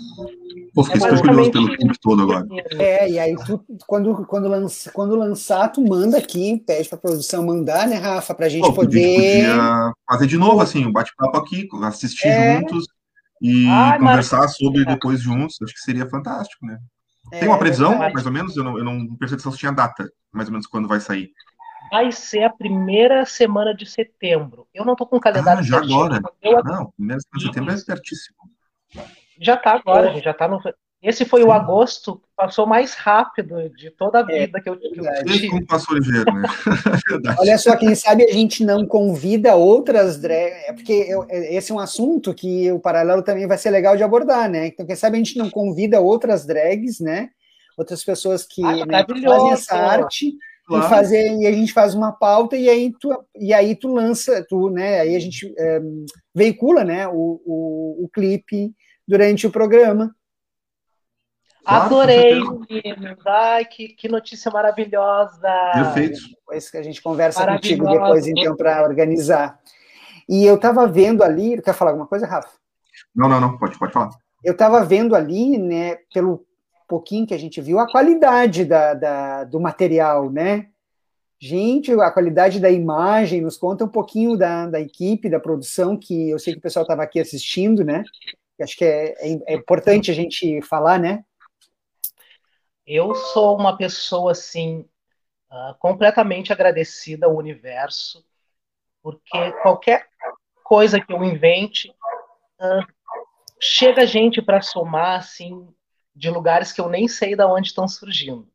Pô, 0.73 0.84
fiquei 0.84 1.01
é 1.01 1.03
super 1.03 1.21
curioso 1.21 1.51
pelo 1.51 1.78
tempo 1.78 1.93
todo 2.01 2.21
agora. 2.23 2.45
É, 2.71 3.09
e 3.09 3.17
aí 3.17 3.36
tu, 3.45 3.63
quando, 3.88 4.26
quando, 4.26 4.47
lança, 4.47 4.91
quando 4.91 5.15
lançar, 5.15 5.69
tu 5.69 5.82
manda 5.82 6.17
aqui, 6.17 6.61
pede 6.65 6.89
pra 6.89 6.97
produção 6.97 7.45
mandar, 7.45 7.88
né, 7.88 7.95
Rafa, 7.95 8.34
pra 8.36 8.49
gente 8.49 8.65
Pô, 8.65 8.73
poder... 8.73 9.15
Podia 9.15 9.93
fazer 10.07 10.28
de 10.28 10.38
novo, 10.38 10.61
assim, 10.61 10.86
um 10.86 10.91
bate-papo 10.91 11.38
aqui, 11.38 11.67
assistir 11.84 12.28
é... 12.28 12.59
juntos 12.59 12.86
e 13.41 13.67
Ai, 13.67 13.99
conversar 13.99 14.39
mas... 14.39 14.57
sobre 14.57 14.84
depois 14.86 15.21
juntos, 15.21 15.57
acho 15.61 15.73
que 15.73 15.80
seria 15.80 16.09
fantástico, 16.09 16.65
né? 16.65 16.78
É, 17.32 17.39
Tem 17.39 17.47
uma 17.47 17.57
previsão, 17.57 17.97
mais 17.97 18.26
ou 18.26 18.32
menos? 18.32 18.55
Eu 18.55 18.63
não, 18.63 18.78
eu 18.78 18.84
não 18.84 19.15
percebi 19.15 19.41
se 19.41 19.57
tinha 19.57 19.71
data, 19.71 20.09
mais 20.32 20.47
ou 20.49 20.51
menos, 20.51 20.67
quando 20.67 20.88
vai 20.88 20.99
sair 20.99 21.32
vai 21.91 22.11
ser 22.11 22.43
a 22.43 22.49
primeira 22.49 23.26
semana 23.26 23.73
de 23.73 23.86
setembro. 23.86 24.67
Eu 24.73 24.84
não 24.84 24.93
estou 24.93 25.07
com 25.07 25.17
o 25.17 25.19
calendário 25.19 25.59
ah, 25.59 25.63
já 25.63 25.78
certinho, 25.78 25.99
agora. 25.99 26.21
Eu... 26.41 26.63
Não, 26.63 26.91
primeira 26.91 27.21
semana 27.21 27.38
de 27.38 27.45
setembro 27.45 27.73
é 27.73 27.78
certíssimo. 27.78 28.38
Já 29.39 29.56
está 29.56 29.74
agora, 29.74 30.14
gente, 30.14 30.24
já 30.24 30.32
está 30.32 30.48
no. 30.48 30.60
Esse 31.02 31.24
foi 31.24 31.43
o 31.43 31.52
agosto 31.52 32.16
que 32.16 32.28
passou 32.36 32.66
mais 32.66 32.96
rápido 32.96 33.70
de 33.70 33.91
toda 33.91 34.20
a 34.20 34.22
é, 34.32 34.39
vida 34.39 34.58
é, 34.58 34.62
que 34.62 34.70
eu, 34.70 34.78
que 34.78 35.00
eu 35.00 35.26
tive. 35.26 35.50
Como 35.50 35.68
passou 35.68 35.96
ligeiro, 35.96 36.34
né? 36.34 36.48
Olha 37.38 37.58
só, 37.60 37.76
quem 37.76 37.93
sabe 37.93 38.24
a 38.24 38.34
gente 38.34 38.64
não 38.66 38.88
convida 38.88 39.56
outras 39.56 40.20
drag, 40.20 40.52
é 40.68 40.74
porque 40.74 40.93
eu, 40.93 41.26
é, 41.30 41.56
esse 41.56 41.72
é 41.72 41.76
um 41.76 41.80
assunto 41.80 42.34
que 42.34 42.72
o 42.72 42.80
paralelo 42.80 43.22
também 43.22 43.46
vai 43.46 43.58
ser 43.58 43.70
legal 43.70 43.96
de 43.96 44.04
abordar, 44.04 44.50
né? 44.50 44.68
Então, 44.68 44.86
quem 44.86 44.96
sabe 44.96 45.16
a 45.16 45.20
gente 45.20 45.38
não 45.38 45.50
convida 45.50 46.02
outras 46.02 46.46
drags, 46.46 47.00
né? 47.00 47.30
Outras 47.78 48.04
pessoas 48.04 48.43
que 48.43 48.64
ah, 48.64 48.86
né, 48.86 49.06
fazem 49.28 49.52
essa 49.52 49.76
arte 49.76 50.34
Claro. 50.68 50.86
E, 50.86 50.89
fazer, 50.89 51.32
e 51.38 51.46
a 51.46 51.52
gente 51.52 51.72
faz 51.72 51.93
uma 51.93 52.12
pauta 52.12 52.58
e 52.58 52.68
aí 52.68 52.91
tu, 53.00 53.16
e 53.39 53.54
aí 53.54 53.76
tu 53.76 53.93
lança, 53.93 54.43
tu, 54.50 54.70
né? 54.72 55.02
Aí 55.02 55.16
a 55.16 55.20
gente 55.20 55.54
é, 55.58 55.80
veicula 56.34 56.84
né, 56.84 57.08
o, 57.08 57.39
o, 57.46 58.06
o 58.06 58.10
clipe 58.10 58.74
durante 59.08 59.47
o 59.47 59.51
programa. 59.51 60.16
Adorei, 61.66 62.39
meninos. 62.70 63.26
Ai, 63.26 63.66
que, 63.66 63.89
que 63.89 64.08
notícia 64.08 64.51
maravilhosa. 64.51 65.49
Perfeito. 65.74 66.20
Depois 66.30 66.70
que 66.70 66.78
a 66.78 66.84
gente 66.84 67.01
conversa 67.01 67.45
contigo 67.45 67.88
depois, 67.89 68.28
então, 68.28 68.56
para 68.56 68.84
organizar. 68.84 69.60
E 70.30 70.45
eu 70.45 70.56
estava 70.56 70.86
vendo 70.88 71.24
ali. 71.24 71.60
Quer 71.62 71.74
falar 71.74 71.91
alguma 71.91 72.08
coisa, 72.08 72.28
Rafa? 72.28 72.49
Não, 73.16 73.28
não, 73.28 73.41
não, 73.41 73.58
pode, 73.58 73.78
pode 73.80 73.91
falar. 73.91 74.12
Eu 74.43 74.53
estava 74.53 74.84
vendo 74.86 75.16
ali, 75.16 75.58
né, 75.58 75.95
pelo 76.14 76.45
pouquinho 76.88 77.26
que 77.26 77.34
a 77.34 77.39
gente 77.39 77.60
viu, 77.60 77.80
a 77.80 77.89
qualidade 77.89 78.64
da, 78.64 78.93
da, 78.93 79.43
do 79.43 79.60
material, 79.60 80.32
né? 80.32 80.68
Gente, 81.39 81.91
a 81.91 82.12
qualidade 82.12 82.60
da 82.60 82.70
imagem, 82.70 83.41
nos 83.41 83.58
conta 83.58 83.86
um 83.86 83.89
pouquinho 83.89 84.38
da, 84.38 84.68
da 84.68 84.80
equipe, 84.80 85.30
da 85.30 85.39
produção, 85.39 85.97
que 85.97 86.30
eu 86.30 86.38
sei 86.38 86.53
que 86.53 86.60
o 86.60 86.62
pessoal 86.62 86.84
estava 86.84 87.03
aqui 87.03 87.20
assistindo, 87.20 87.84
né? 87.84 88.03
Acho 88.62 88.78
que 88.78 88.86
é, 88.86 89.14
é, 89.20 89.39
é, 89.47 89.53
importante 89.56 90.10
a 90.10 90.14
gente 90.14 90.62
falar, 90.62 90.99
né? 90.99 91.24
Eu 92.86 93.14
sou 93.16 93.58
uma 93.58 93.76
pessoa, 93.78 94.32
assim, 94.32 94.88
uh, 95.51 95.76
completamente 95.80 96.53
agradecida 96.53 97.26
ao 97.26 97.36
universo, 97.36 98.24
porque 99.01 99.51
qualquer 99.62 100.08
coisa 100.64 100.99
que 101.01 101.12
eu 101.12 101.24
invente, 101.24 101.89
uh, 102.60 102.86
chega 103.60 104.06
gente 104.06 104.41
para 104.41 104.62
somar, 104.62 105.20
assim, 105.20 105.68
de 106.16 106.30
lugares 106.30 106.72
que 106.72 106.80
eu 106.80 106.88
nem 106.88 107.08
sei 107.08 107.36
de 107.36 107.43
onde 107.43 107.68
estão 107.68 107.88
surgindo. 107.88 108.49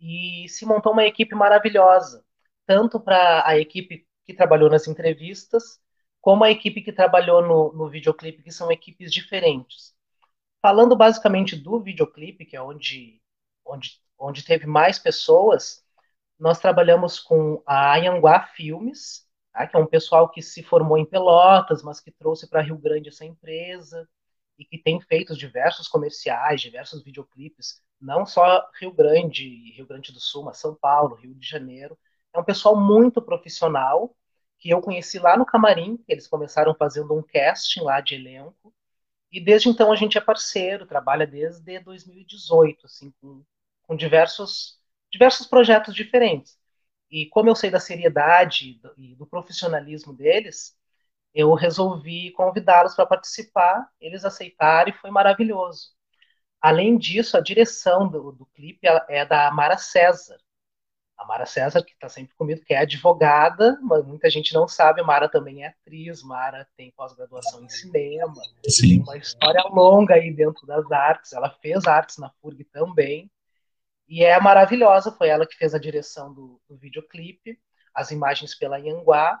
E 0.00 0.46
se 0.48 0.66
montou 0.66 0.92
uma 0.92 1.04
equipe 1.04 1.34
maravilhosa, 1.34 2.24
tanto 2.66 3.00
para 3.00 3.46
a 3.46 3.58
equipe 3.58 4.06
que 4.26 4.34
trabalhou 4.34 4.68
nas 4.68 4.86
entrevistas, 4.86 5.80
como 6.28 6.44
a 6.44 6.50
equipe 6.50 6.82
que 6.82 6.92
trabalhou 6.92 7.40
no, 7.40 7.72
no 7.72 7.88
videoclipe, 7.88 8.42
que 8.42 8.52
são 8.52 8.70
equipes 8.70 9.10
diferentes. 9.10 9.94
Falando 10.60 10.94
basicamente 10.94 11.56
do 11.56 11.80
videoclipe, 11.80 12.44
que 12.44 12.54
é 12.54 12.60
onde, 12.60 13.18
onde, 13.64 13.98
onde 14.18 14.44
teve 14.44 14.66
mais 14.66 14.98
pessoas, 14.98 15.82
nós 16.38 16.58
trabalhamos 16.58 17.18
com 17.18 17.62
a 17.64 17.96
Anhanguá 17.96 18.42
Filmes, 18.42 19.26
tá? 19.54 19.66
que 19.66 19.74
é 19.74 19.78
um 19.78 19.86
pessoal 19.86 20.28
que 20.28 20.42
se 20.42 20.62
formou 20.62 20.98
em 20.98 21.06
Pelotas, 21.06 21.82
mas 21.82 21.98
que 21.98 22.10
trouxe 22.10 22.46
para 22.46 22.60
Rio 22.60 22.76
Grande 22.76 23.08
essa 23.08 23.24
empresa 23.24 24.06
e 24.58 24.66
que 24.66 24.76
tem 24.76 25.00
feito 25.00 25.34
diversos 25.34 25.88
comerciais, 25.88 26.60
diversos 26.60 27.02
videoclipes, 27.02 27.80
não 27.98 28.26
só 28.26 28.68
Rio 28.78 28.92
Grande, 28.92 29.72
Rio 29.74 29.86
Grande 29.86 30.12
do 30.12 30.20
Sul, 30.20 30.44
mas 30.44 30.58
São 30.58 30.74
Paulo, 30.74 31.14
Rio 31.14 31.34
de 31.34 31.48
Janeiro. 31.48 31.98
É 32.34 32.38
um 32.38 32.44
pessoal 32.44 32.76
muito 32.76 33.22
profissional 33.22 34.14
que 34.58 34.70
eu 34.70 34.80
conheci 34.80 35.18
lá 35.18 35.36
no 35.36 35.46
Camarim, 35.46 36.02
eles 36.08 36.26
começaram 36.26 36.74
fazendo 36.74 37.14
um 37.14 37.22
casting 37.22 37.80
lá 37.82 38.00
de 38.00 38.14
elenco, 38.16 38.74
e 39.32 39.40
desde 39.44 39.68
então 39.68 39.92
a 39.92 39.96
gente 39.96 40.18
é 40.18 40.20
parceiro, 40.20 40.86
trabalha 40.86 41.26
desde 41.26 41.80
2018, 41.80 42.86
assim, 42.86 43.12
com, 43.20 43.44
com 43.86 43.96
diversos, 43.96 44.80
diversos 45.12 45.46
projetos 45.46 45.94
diferentes. 45.94 46.58
E 47.10 47.26
como 47.26 47.48
eu 47.50 47.54
sei 47.56 47.70
da 47.70 47.80
seriedade 47.80 48.80
e 48.96 49.14
do 49.16 49.26
profissionalismo 49.26 50.12
deles, 50.14 50.76
eu 51.34 51.54
resolvi 51.54 52.32
convidá-los 52.32 52.94
para 52.94 53.06
participar, 53.06 53.88
eles 54.00 54.24
aceitaram 54.24 54.90
e 54.90 54.94
foi 54.94 55.10
maravilhoso. 55.10 55.92
além 56.60 56.96
disso, 56.98 57.36
a 57.36 57.40
direção 57.40 58.08
do, 58.08 58.32
do 58.32 58.46
clipe 58.46 58.86
é 59.08 59.24
da 59.24 59.50
Mara 59.52 59.76
César. 59.78 60.38
A 61.18 61.24
Mara 61.24 61.44
César, 61.44 61.82
que 61.82 61.92
está 61.92 62.08
sempre 62.08 62.34
comigo, 62.36 62.64
que 62.64 62.72
é 62.72 62.78
advogada, 62.78 63.76
mas 63.82 64.06
muita 64.06 64.30
gente 64.30 64.54
não 64.54 64.68
sabe, 64.68 65.02
Mara 65.02 65.28
também 65.28 65.64
é 65.64 65.68
atriz, 65.68 66.22
Mara 66.22 66.66
tem 66.76 66.92
pós-graduação 66.92 67.64
em 67.64 67.68
cinema, 67.68 68.32
Sim. 68.68 68.88
tem 68.88 69.02
uma 69.02 69.16
história 69.16 69.62
longa 69.64 70.14
aí 70.14 70.32
dentro 70.32 70.64
das 70.64 70.90
artes, 70.92 71.32
ela 71.32 71.50
fez 71.60 71.86
artes 71.88 72.18
na 72.18 72.30
FURG 72.40 72.62
também, 72.64 73.28
e 74.06 74.24
é 74.24 74.38
maravilhosa, 74.40 75.10
foi 75.10 75.28
ela 75.28 75.46
que 75.46 75.56
fez 75.56 75.74
a 75.74 75.78
direção 75.78 76.32
do, 76.32 76.60
do 76.68 76.76
videoclipe, 76.76 77.58
as 77.92 78.12
imagens 78.12 78.54
pela 78.54 78.78
Yanguá, 78.78 79.40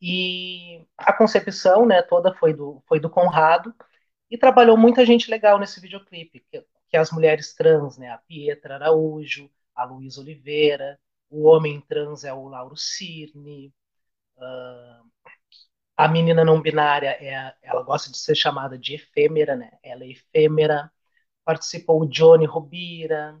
e 0.00 0.86
a 0.98 1.12
concepção 1.14 1.86
né, 1.86 2.02
toda 2.02 2.34
foi 2.34 2.52
do, 2.52 2.82
foi 2.86 3.00
do 3.00 3.08
Conrado, 3.08 3.74
e 4.30 4.36
trabalhou 4.36 4.76
muita 4.76 5.04
gente 5.06 5.30
legal 5.30 5.58
nesse 5.58 5.80
videoclipe, 5.80 6.40
que, 6.40 6.60
que 6.60 6.96
é 6.96 7.00
as 7.00 7.10
mulheres 7.10 7.54
trans, 7.54 7.96
né, 7.96 8.10
a 8.10 8.18
Pietra 8.18 8.74
Araújo, 8.74 9.50
a 9.78 9.84
Luísa 9.84 10.20
Oliveira, 10.20 10.98
o 11.30 11.46
homem 11.46 11.80
trans 11.82 12.24
é 12.24 12.32
o 12.32 12.48
Lauro 12.48 12.76
Cirne, 12.76 13.72
uh, 14.36 15.08
a 15.96 16.06
menina 16.08 16.44
não 16.44 16.62
binária, 16.62 17.10
é, 17.20 17.54
ela 17.62 17.82
gosta 17.82 18.10
de 18.10 18.18
ser 18.18 18.36
chamada 18.36 18.78
de 18.78 18.94
efêmera, 18.94 19.56
né? 19.56 19.72
Ela 19.82 20.04
é 20.04 20.10
efêmera. 20.10 20.90
Participou 21.44 22.02
o 22.02 22.06
Johnny 22.06 22.46
Robira. 22.46 23.36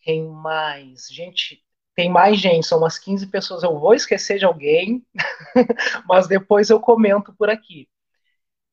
Quem 0.00 0.28
mais? 0.28 1.08
Gente, 1.08 1.64
tem 1.94 2.10
mais 2.10 2.38
gente, 2.38 2.66
são 2.66 2.78
umas 2.78 2.98
15 2.98 3.26
pessoas. 3.28 3.62
Eu 3.62 3.78
vou 3.78 3.94
esquecer 3.94 4.38
de 4.38 4.44
alguém, 4.44 5.06
mas 6.06 6.28
depois 6.28 6.68
eu 6.68 6.78
comento 6.80 7.34
por 7.34 7.48
aqui. 7.48 7.88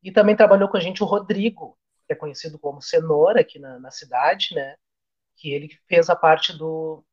E 0.03 0.11
também 0.11 0.35
trabalhou 0.35 0.67
com 0.69 0.77
a 0.77 0.81
gente 0.81 1.01
o 1.01 1.05
Rodrigo, 1.05 1.77
que 2.05 2.13
é 2.13 2.15
conhecido 2.15 2.59
como 2.59 2.81
Cenoura 2.81 3.41
aqui 3.41 3.57
na, 3.57 3.79
na 3.79 3.91
cidade, 3.91 4.53
né? 4.53 4.75
Que 5.35 5.51
ele 5.51 5.69
fez 5.87 6.09
a 6.09 6.15
parte 6.15 6.57
do 6.57 7.03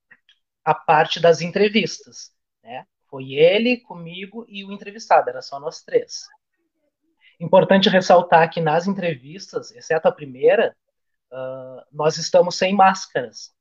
a 0.64 0.74
parte 0.74 1.18
das 1.18 1.40
entrevistas, 1.40 2.32
né? 2.62 2.86
Foi 3.08 3.32
ele 3.32 3.78
comigo 3.78 4.44
e 4.48 4.64
o 4.64 4.72
entrevistado, 4.72 5.28
era 5.28 5.42
só 5.42 5.58
nós 5.58 5.82
três. 5.82 6.28
Importante 7.40 7.88
ressaltar 7.88 8.50
que 8.50 8.60
nas 8.60 8.86
entrevistas, 8.86 9.72
exceto 9.72 10.06
a 10.06 10.12
primeira, 10.12 10.76
uh, 11.32 11.82
nós 11.90 12.18
estamos 12.18 12.54
sem 12.56 12.74
máscaras, 12.74 13.52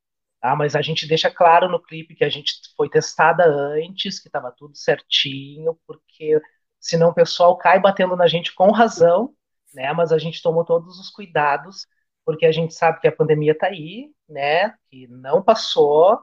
tá? 0.41 0.55
Mas 0.55 0.75
a 0.75 0.81
gente 0.81 1.07
deixa 1.07 1.31
claro 1.31 1.69
no 1.69 1.81
clipe 1.81 2.15
que 2.15 2.25
a 2.25 2.29
gente 2.29 2.53
foi 2.75 2.89
testada 2.89 3.45
antes, 3.45 4.19
que 4.19 4.27
estava 4.27 4.51
tudo 4.51 4.75
certinho, 4.75 5.79
porque 5.87 6.39
senão 6.79 7.09
o 7.09 7.13
pessoal 7.13 7.57
cai 7.57 7.79
batendo 7.79 8.15
na 8.15 8.27
gente 8.27 8.53
com 8.53 8.71
razão, 8.71 9.33
né? 9.73 9.91
Mas 9.93 10.11
a 10.11 10.17
gente 10.17 10.41
tomou 10.41 10.65
todos 10.65 10.99
os 10.99 11.09
cuidados 11.09 11.87
porque 12.29 12.45
a 12.45 12.51
gente 12.51 12.75
sabe 12.75 13.01
que 13.01 13.07
a 13.07 13.11
pandemia 13.11 13.53
está 13.53 13.65
aí, 13.65 14.11
né? 14.29 14.75
Que 14.87 15.07
não 15.07 15.41
passou, 15.41 16.21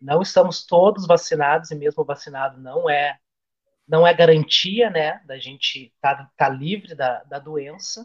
não 0.00 0.20
estamos 0.20 0.66
todos 0.66 1.06
vacinados 1.06 1.70
e 1.70 1.76
mesmo 1.76 2.04
vacinado 2.04 2.60
não 2.60 2.90
é 2.90 3.16
não 3.86 4.04
é 4.04 4.12
garantia, 4.12 4.90
né? 4.90 5.20
Da 5.26 5.38
gente 5.38 5.92
estar 5.94 6.16
tá, 6.16 6.30
tá 6.36 6.48
livre 6.48 6.96
da, 6.96 7.22
da 7.22 7.38
doença. 7.38 8.04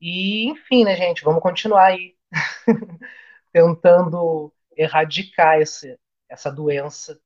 E 0.00 0.44
enfim, 0.48 0.84
né, 0.84 0.94
gente? 0.94 1.24
Vamos 1.24 1.42
continuar 1.42 1.86
aí 1.86 2.14
tentando 3.52 4.52
erradicar 4.76 5.60
esse, 5.60 5.98
essa 6.28 6.52
doença 6.52 7.20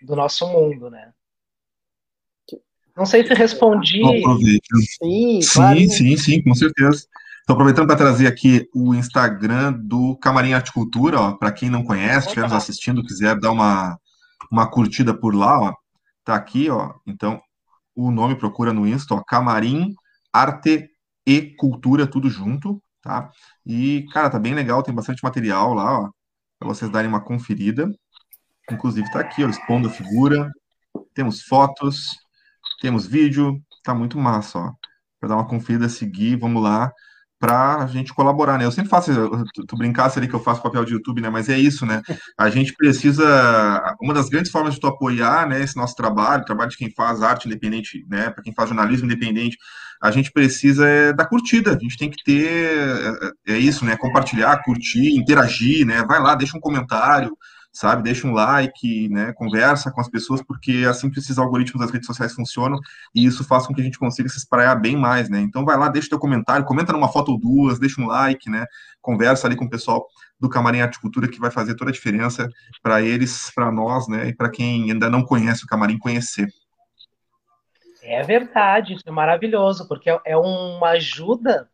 do 0.00 0.16
nosso 0.16 0.46
mundo, 0.48 0.88
né? 0.88 1.12
Não 2.96 3.04
sei 3.04 3.26
se 3.26 3.34
respondi. 3.34 4.00
Sim, 4.00 5.40
claro. 5.52 5.78
sim, 5.78 5.88
sim, 5.90 6.16
sim, 6.16 6.42
com 6.42 6.54
certeza. 6.54 7.06
Estou 7.46 7.54
aproveitando 7.54 7.86
para 7.86 7.94
trazer 7.94 8.26
aqui 8.26 8.68
o 8.74 8.92
Instagram 8.92 9.72
do 9.72 10.16
Camarim 10.16 10.52
Arte 10.52 10.72
Cultura, 10.72 11.32
para 11.38 11.52
quem 11.52 11.70
não 11.70 11.84
conhece, 11.84 12.26
estiver 12.26 12.42
nos 12.42 12.52
assistindo, 12.52 13.04
quiser 13.04 13.38
dar 13.38 13.52
uma, 13.52 13.96
uma 14.50 14.68
curtida 14.68 15.14
por 15.14 15.32
lá, 15.32 15.60
ó, 15.60 15.72
tá 16.24 16.34
aqui, 16.34 16.68
ó. 16.68 16.94
Então, 17.06 17.40
o 17.94 18.10
nome 18.10 18.34
procura 18.34 18.72
no 18.72 18.84
Insta, 18.84 19.14
ó, 19.14 19.22
Camarim 19.22 19.94
Arte 20.32 20.90
e 21.24 21.54
Cultura, 21.56 22.04
tudo 22.04 22.28
junto, 22.28 22.82
tá? 23.00 23.30
E, 23.64 24.04
cara, 24.12 24.28
tá 24.28 24.40
bem 24.40 24.52
legal, 24.52 24.82
tem 24.82 24.92
bastante 24.92 25.22
material 25.22 25.72
lá, 25.72 26.00
ó, 26.00 26.10
para 26.58 26.68
vocês 26.68 26.90
darem 26.90 27.08
uma 27.08 27.22
conferida. 27.22 27.88
Inclusive, 28.68 29.08
tá 29.12 29.20
aqui, 29.20 29.44
ó, 29.44 29.48
expondo 29.48 29.86
a 29.86 29.92
figura, 29.92 30.50
temos 31.14 31.42
fotos, 31.42 32.08
temos 32.80 33.06
vídeo, 33.06 33.62
tá 33.84 33.94
muito 33.94 34.18
massa, 34.18 34.58
ó. 34.58 34.72
Para 35.20 35.28
dar 35.28 35.36
uma 35.36 35.46
conferida, 35.46 35.88
seguir, 35.88 36.34
vamos 36.40 36.60
lá 36.60 36.90
para 37.38 37.82
a 37.82 37.86
gente 37.86 38.14
colaborar, 38.14 38.58
né? 38.58 38.64
Eu 38.64 38.72
sempre 38.72 38.90
faço, 38.90 39.12
tu, 39.54 39.66
tu 39.66 39.76
brincasse 39.76 40.18
ali 40.18 40.26
que 40.26 40.34
eu 40.34 40.42
faço 40.42 40.62
papel 40.62 40.84
de 40.84 40.94
YouTube, 40.94 41.20
né? 41.20 41.28
Mas 41.28 41.48
é 41.48 41.58
isso, 41.58 41.84
né? 41.84 42.02
A 42.38 42.48
gente 42.48 42.74
precisa, 42.74 43.24
uma 44.00 44.14
das 44.14 44.28
grandes 44.28 44.50
formas 44.50 44.74
de 44.74 44.80
tu 44.80 44.86
apoiar, 44.86 45.46
né, 45.48 45.62
esse 45.62 45.76
nosso 45.76 45.94
trabalho, 45.94 46.42
o 46.42 46.46
trabalho 46.46 46.70
de 46.70 46.76
quem 46.76 46.90
faz 46.90 47.22
arte 47.22 47.46
independente, 47.46 48.04
né, 48.08 48.30
para 48.30 48.42
quem 48.42 48.54
faz 48.54 48.68
jornalismo 48.68 49.06
independente, 49.06 49.56
a 50.02 50.10
gente 50.10 50.30
precisa 50.30 50.86
é, 50.86 51.12
da 51.12 51.24
curtida, 51.24 51.74
a 51.74 51.78
gente 51.78 51.96
tem 51.96 52.10
que 52.10 52.22
ter, 52.22 53.32
é, 53.46 53.54
é 53.54 53.58
isso, 53.58 53.84
né? 53.84 53.96
Compartilhar, 53.96 54.62
curtir, 54.62 55.16
interagir, 55.16 55.86
né? 55.86 56.04
Vai 56.06 56.20
lá, 56.20 56.34
deixa 56.34 56.56
um 56.56 56.60
comentário, 56.60 57.36
sabe? 57.76 58.02
Deixa 58.02 58.26
um 58.26 58.32
like, 58.32 59.06
né? 59.10 59.34
Conversa 59.34 59.90
com 59.90 60.00
as 60.00 60.08
pessoas, 60.08 60.42
porque 60.42 60.86
assim 60.88 61.10
que 61.10 61.18
esses 61.18 61.36
algoritmos 61.36 61.84
das 61.84 61.92
redes 61.92 62.06
sociais 62.06 62.32
funcionam 62.32 62.78
e 63.14 63.26
isso 63.26 63.44
faz 63.44 63.66
com 63.66 63.74
que 63.74 63.82
a 63.82 63.84
gente 63.84 63.98
consiga 63.98 64.30
se 64.30 64.38
espraiar 64.38 64.76
bem 64.76 64.96
mais, 64.96 65.28
né? 65.28 65.40
Então 65.40 65.62
vai 65.62 65.76
lá, 65.76 65.90
deixa 65.90 66.08
teu 66.08 66.18
comentário, 66.18 66.64
comenta 66.64 66.90
numa 66.90 67.12
foto 67.12 67.32
ou 67.32 67.38
duas, 67.38 67.78
deixa 67.78 68.00
um 68.00 68.06
like, 68.06 68.48
né? 68.48 68.64
Conversa 69.02 69.46
ali 69.46 69.56
com 69.56 69.66
o 69.66 69.70
pessoal 69.70 70.06
do 70.40 70.48
Camarim 70.48 70.80
Arte 70.80 70.98
Cultura 70.98 71.28
que 71.28 71.38
vai 71.38 71.50
fazer 71.50 71.74
toda 71.74 71.90
a 71.90 71.92
diferença 71.92 72.48
para 72.82 73.02
eles, 73.02 73.50
para 73.54 73.70
nós, 73.70 74.08
né? 74.08 74.28
E 74.28 74.34
para 74.34 74.50
quem 74.50 74.90
ainda 74.90 75.10
não 75.10 75.22
conhece 75.22 75.64
o 75.64 75.68
Camarim 75.68 75.98
conhecer. 75.98 76.48
É 78.02 78.22
verdade, 78.22 78.94
isso 78.94 79.04
é 79.06 79.10
maravilhoso, 79.10 79.86
porque 79.86 80.08
é 80.24 80.36
uma 80.36 80.90
ajuda 80.90 81.68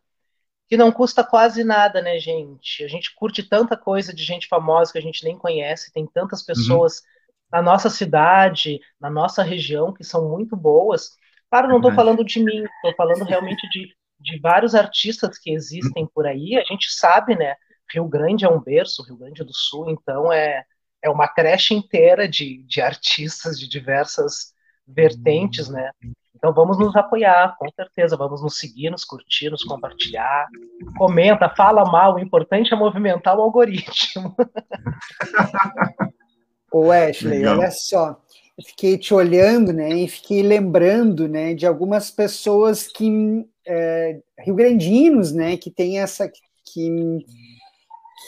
que 0.73 0.77
não 0.77 0.91
custa 0.91 1.23
quase 1.23 1.63
nada, 1.63 2.01
né, 2.01 2.17
gente? 2.17 2.83
A 2.83 2.87
gente 2.87 3.13
curte 3.13 3.43
tanta 3.43 3.77
coisa 3.77 4.11
de 4.11 4.23
gente 4.23 4.47
famosa 4.47 4.91
que 4.91 4.97
a 4.97 5.01
gente 5.01 5.23
nem 5.23 5.37
conhece, 5.37 5.93
tem 5.93 6.07
tantas 6.07 6.39
uhum. 6.39 6.45
pessoas 6.47 6.97
uhum. 6.97 7.03
na 7.51 7.61
nossa 7.61 7.91
cidade, 7.91 8.79
na 8.99 9.07
nossa 9.07 9.43
região, 9.43 9.93
que 9.93 10.03
são 10.03 10.27
muito 10.27 10.57
boas. 10.57 11.11
Claro, 11.47 11.67
não 11.67 11.75
estou 11.75 11.93
falando 11.93 12.25
de 12.25 12.39
mim, 12.39 12.63
estou 12.63 12.91
falando 12.95 13.23
realmente 13.23 13.69
de, 13.69 13.95
de 14.19 14.39
vários 14.39 14.73
artistas 14.73 15.37
que 15.37 15.51
existem 15.51 16.07
por 16.07 16.25
aí. 16.25 16.57
A 16.57 16.63
gente 16.63 16.91
sabe, 16.91 17.35
né? 17.35 17.53
Rio 17.93 18.07
Grande 18.07 18.43
é 18.43 18.49
um 18.49 18.59
berço, 18.59 19.03
Rio 19.03 19.17
Grande 19.17 19.43
do 19.43 19.53
Sul, 19.53 19.91
então 19.91 20.33
é, 20.33 20.63
é 21.03 21.09
uma 21.11 21.27
creche 21.27 21.75
inteira 21.75 22.27
de, 22.27 22.63
de 22.63 22.81
artistas 22.81 23.59
de 23.59 23.69
diversas 23.69 24.55
vertentes, 24.87 25.69
né? 25.69 25.91
Então 26.43 26.53
vamos 26.53 26.77
nos 26.77 26.93
apoiar, 26.93 27.55
com 27.57 27.71
certeza. 27.71 28.17
Vamos 28.17 28.43
nos 28.43 28.59
seguir, 28.59 28.89
nos 28.89 29.05
curtir, 29.05 29.49
nos 29.49 29.63
compartilhar. 29.63 30.45
Comenta, 30.97 31.47
fala 31.47 31.85
mal. 31.85 32.15
O 32.15 32.19
importante 32.19 32.73
é 32.73 32.75
movimentar 32.75 33.39
o 33.39 33.41
algoritmo. 33.41 34.35
Ô 36.69 36.91
Ashley, 36.91 37.37
Legal. 37.37 37.59
olha 37.59 37.71
só. 37.71 38.19
Eu 38.57 38.63
fiquei 38.65 38.97
te 38.97 39.13
olhando, 39.13 39.71
né? 39.71 39.91
E 39.91 40.09
fiquei 40.09 40.43
lembrando, 40.43 41.29
né, 41.29 41.53
de 41.53 41.65
algumas 41.65 42.11
pessoas 42.11 42.87
que 42.87 43.47
é, 43.65 44.19
rio-grandinos, 44.39 45.31
né, 45.31 45.55
que 45.55 45.71
tem 45.71 45.99
essa 45.99 46.29
que, 46.65 47.19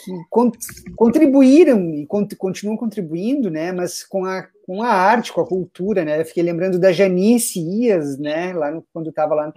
que 0.06 0.92
contribuíram 0.94 1.94
e 1.94 2.06
continuam 2.38 2.76
contribuindo, 2.76 3.50
né, 3.50 3.72
mas 3.72 4.04
com 4.04 4.24
a 4.24 4.48
com 4.66 4.82
a 4.82 4.88
arte, 4.88 5.32
com 5.32 5.40
a 5.40 5.46
cultura, 5.46 6.04
né? 6.04 6.20
Eu 6.20 6.24
fiquei 6.24 6.42
lembrando 6.42 6.76
da 6.76 6.90
Janice 6.90 7.60
Ias, 7.60 8.18
né? 8.18 8.52
Lá 8.52 8.68
no, 8.68 8.84
quando 8.92 9.10
estava 9.10 9.32
lá 9.32 9.52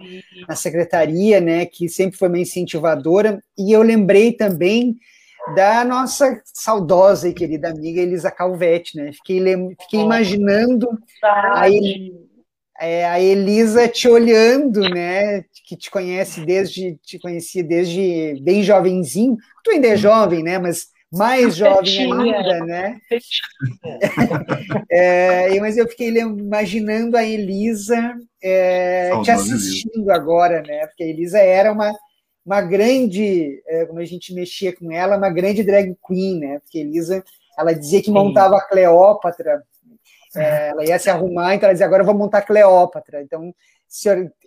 na 0.48 0.54
secretaria, 0.54 1.40
né? 1.40 1.66
Que 1.66 1.88
sempre 1.88 2.16
foi 2.16 2.28
uma 2.28 2.38
incentivadora. 2.38 3.42
E 3.58 3.72
eu 3.72 3.82
lembrei 3.82 4.32
também 4.32 4.96
da 5.56 5.84
nossa 5.84 6.40
saudosa 6.44 7.28
e 7.28 7.34
querida 7.34 7.70
amiga 7.70 8.00
Elisa 8.00 8.30
Calvete, 8.30 8.96
né? 8.96 9.12
Fiquei, 9.12 9.42
fiquei 9.80 10.00
imaginando 10.00 10.88
a, 11.24 11.62
é, 12.80 13.04
a 13.04 13.20
Elisa 13.20 13.86
te 13.86 14.08
olhando, 14.08 14.80
né? 14.80 15.44
Que 15.66 15.76
te 15.76 15.90
conhece 15.90 16.44
desde, 16.46 16.96
te 17.02 17.18
conhecia 17.18 17.62
desde 17.62 18.40
bem 18.42 18.62
jovenzinho. 18.62 19.36
Tu 19.62 19.72
ainda 19.72 19.88
é 19.88 19.96
jovem, 19.96 20.42
né? 20.42 20.58
Mas 20.58 20.88
mais 21.12 21.56
jovem 21.56 22.12
ainda, 22.12 22.64
né? 22.64 22.98
é, 24.90 25.60
mas 25.60 25.76
eu 25.76 25.88
fiquei 25.88 26.08
imaginando 26.08 27.16
a 27.16 27.24
Elisa 27.24 28.14
é, 28.42 29.10
te 29.22 29.30
assistindo 29.30 30.10
agora, 30.10 30.62
né? 30.62 30.86
Porque 30.86 31.02
a 31.02 31.06
Elisa 31.06 31.38
era 31.38 31.72
uma, 31.72 31.92
uma 32.46 32.62
grande, 32.62 33.60
é, 33.66 33.84
como 33.86 33.98
a 33.98 34.04
gente 34.04 34.32
mexia 34.32 34.74
com 34.74 34.90
ela, 34.90 35.16
uma 35.16 35.30
grande 35.30 35.62
drag 35.62 35.94
queen, 36.06 36.38
né? 36.38 36.60
Porque 36.60 36.78
a 36.78 36.82
Elisa, 36.82 37.24
ela 37.58 37.74
dizia 37.74 38.02
que 38.02 38.10
montava 38.10 38.56
a 38.56 38.64
Cleópatra, 38.64 39.62
é, 40.36 40.68
ela 40.68 40.84
ia 40.84 40.98
se 40.98 41.10
arrumar, 41.10 41.54
então 41.54 41.66
ela 41.66 41.74
dizia, 41.74 41.86
agora 41.86 42.02
eu 42.02 42.06
vou 42.06 42.14
montar 42.14 42.38
a 42.38 42.42
Cleópatra. 42.42 43.22
Então, 43.22 43.54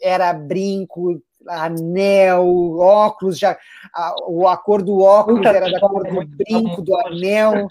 era 0.01 0.31
brinco, 0.33 1.21
anel, 1.47 2.77
óculos, 2.77 3.37
já 3.37 3.57
a, 3.93 4.15
a 4.51 4.57
cor 4.57 4.81
do 4.81 5.01
óculos 5.01 5.45
era 5.45 5.69
da 5.69 5.79
cor 5.79 6.03
do 6.03 6.25
brinco, 6.25 6.81
do 6.81 6.95
anel. 6.95 7.67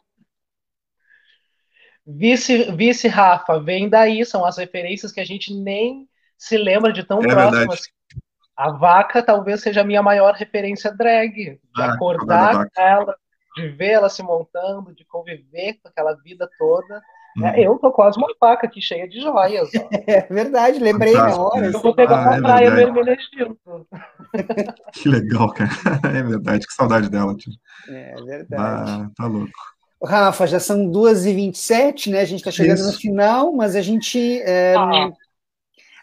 Vice, 2.07 2.73
vice 2.73 3.09
Rafa, 3.09 3.61
vem 3.61 3.89
daí, 3.89 4.25
são 4.27 4.45
as 4.45 4.59
referências 4.59 5.13
que 5.13 5.21
a 5.21 5.25
gente 5.25 5.55
nem 5.55 6.09
se 6.37 6.59
lembra 6.59 6.93
de 6.93 7.05
tão 7.05 7.21
é 7.21 7.29
próximo 7.29 7.73
assim. 7.73 7.91
A 8.57 8.71
vaca 8.71 9.23
talvez 9.23 9.63
seja 9.63 9.81
a 9.81 9.85
minha 9.85 10.03
maior 10.03 10.35
referência 10.35 10.93
drag. 10.93 11.33
De 11.33 11.61
ah, 11.77 11.95
acordar 11.95 12.67
com 12.69 12.81
ela, 12.81 13.17
de 13.57 13.69
ver 13.69 13.93
ela 13.93 14.09
se 14.09 14.23
montando, 14.23 14.95
de 14.95 15.05
conviver 15.05 15.79
com 15.83 15.89
aquela 15.89 16.15
vida 16.15 16.49
toda. 16.59 17.03
Hum. 17.37 17.47
É, 17.47 17.67
eu 17.67 17.79
tô 17.79 17.91
quase 17.91 18.19
uma 18.19 18.29
faca 18.39 18.67
aqui 18.67 18.81
cheia 18.81 19.09
de 19.09 19.21
joias. 19.21 19.71
Ó. 19.75 19.89
É 20.07 20.27
verdade, 20.29 20.79
lembrei 20.79 21.15
na 21.15 21.37
hora. 21.37 21.67
Eu 21.67 21.81
vou 21.81 21.95
pegar 21.95 22.19
ah, 22.19 22.23
uma 22.23 22.37
é 22.37 22.41
praia 22.41 22.71
vermelha 22.71 23.17
junto. 23.37 23.87
Que 24.93 25.09
legal, 25.09 25.53
cara. 25.53 25.71
É 26.15 26.23
verdade, 26.23 26.67
que 26.67 26.73
saudade 26.75 27.09
dela, 27.09 27.35
tio. 27.35 27.53
É 27.89 28.15
verdade. 28.23 28.63
Ah, 28.63 29.11
tá 29.17 29.27
louco. 29.27 29.51
Rafa, 30.05 30.47
já 30.47 30.59
são 30.59 30.91
2h27, 30.91 32.11
né? 32.11 32.21
A 32.21 32.25
gente 32.25 32.41
está 32.41 32.51
chegando 32.51 32.79
Isso. 32.79 32.93
no 32.93 32.99
final, 32.99 33.53
mas 33.53 33.77
a 33.77 33.83
gente. 33.83 34.41
É, 34.43 34.75
ah. 34.77 35.11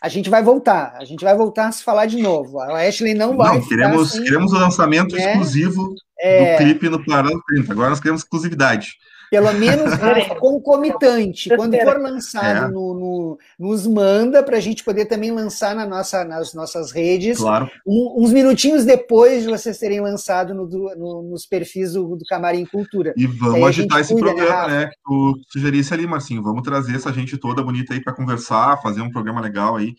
A 0.02 0.08
gente 0.08 0.30
vai 0.30 0.42
voltar, 0.42 0.96
a 0.98 1.04
gente 1.04 1.26
vai 1.26 1.36
voltar 1.36 1.68
a 1.68 1.72
se 1.74 1.84
falar 1.84 2.06
de 2.06 2.22
novo. 2.22 2.58
A 2.62 2.88
Ashley 2.88 3.14
não 3.14 3.36
vai. 3.36 3.56
Não, 3.60 3.68
queremos, 3.68 4.12
sem... 4.12 4.24
queremos 4.24 4.54
o 4.54 4.58
lançamento 4.58 5.14
né? 5.14 5.34
exclusivo 5.34 5.94
é... 6.18 6.54
do 6.54 6.58
clipe 6.64 6.88
no 6.88 7.04
Parado 7.04 7.44
30. 7.48 7.74
Agora 7.74 7.90
nós 7.90 8.00
queremos 8.00 8.22
exclusividade. 8.22 8.94
Pelo 9.30 9.54
menos 9.54 9.94
concomitante. 10.40 11.56
Quando 11.56 11.78
for 11.78 12.00
lançado, 12.00 12.66
é. 12.66 12.72
no, 12.72 12.94
no, 12.94 13.38
nos 13.60 13.86
manda 13.86 14.42
para 14.42 14.58
a 14.58 14.60
gente 14.60 14.84
poder 14.84 15.06
também 15.06 15.32
lançar 15.32 15.76
na 15.76 15.86
nossa, 15.86 16.24
nas 16.26 16.54
nossas 16.54 16.92
redes. 16.92 17.38
Claro. 17.38 17.70
Um, 17.86 18.24
uns 18.24 18.32
minutinhos 18.32 18.86
depois 18.86 19.44
de 19.44 19.50
vocês 19.50 19.78
terem 19.78 20.02
lançado 20.02 20.54
no, 20.54 20.66
no, 20.66 21.24
nos 21.24 21.46
perfis 21.46 21.94
do, 21.94 22.16
do 22.16 22.26
Camarim 22.26 22.66
Cultura. 22.66 23.14
E 23.16 23.28
vamos 23.28 23.68
agitar 23.68 24.00
esse 24.00 24.14
cuida, 24.14 24.34
né, 24.34 24.36
programa, 24.36 24.68
né? 24.68 24.88
Que 24.88 24.96
tu 25.04 25.40
sugerisse 25.50 25.94
ali, 25.94 26.08
Marcinho. 26.08 26.44
Vamos 26.44 26.64
trazer 26.64 26.96
essa 26.96 27.14
gente 27.14 27.38
toda 27.38 27.64
bonita 27.64 27.94
aí 27.94 28.02
para 28.02 28.14
conversar, 28.14 28.82
fazer 28.82 29.02
um 29.02 29.12
programa 29.12 29.42
legal 29.42 29.76
aí, 29.76 29.94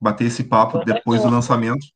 bater 0.00 0.26
esse 0.26 0.44
papo 0.44 0.84
depois 0.84 1.22
do 1.22 1.30
lançamento. 1.30 1.93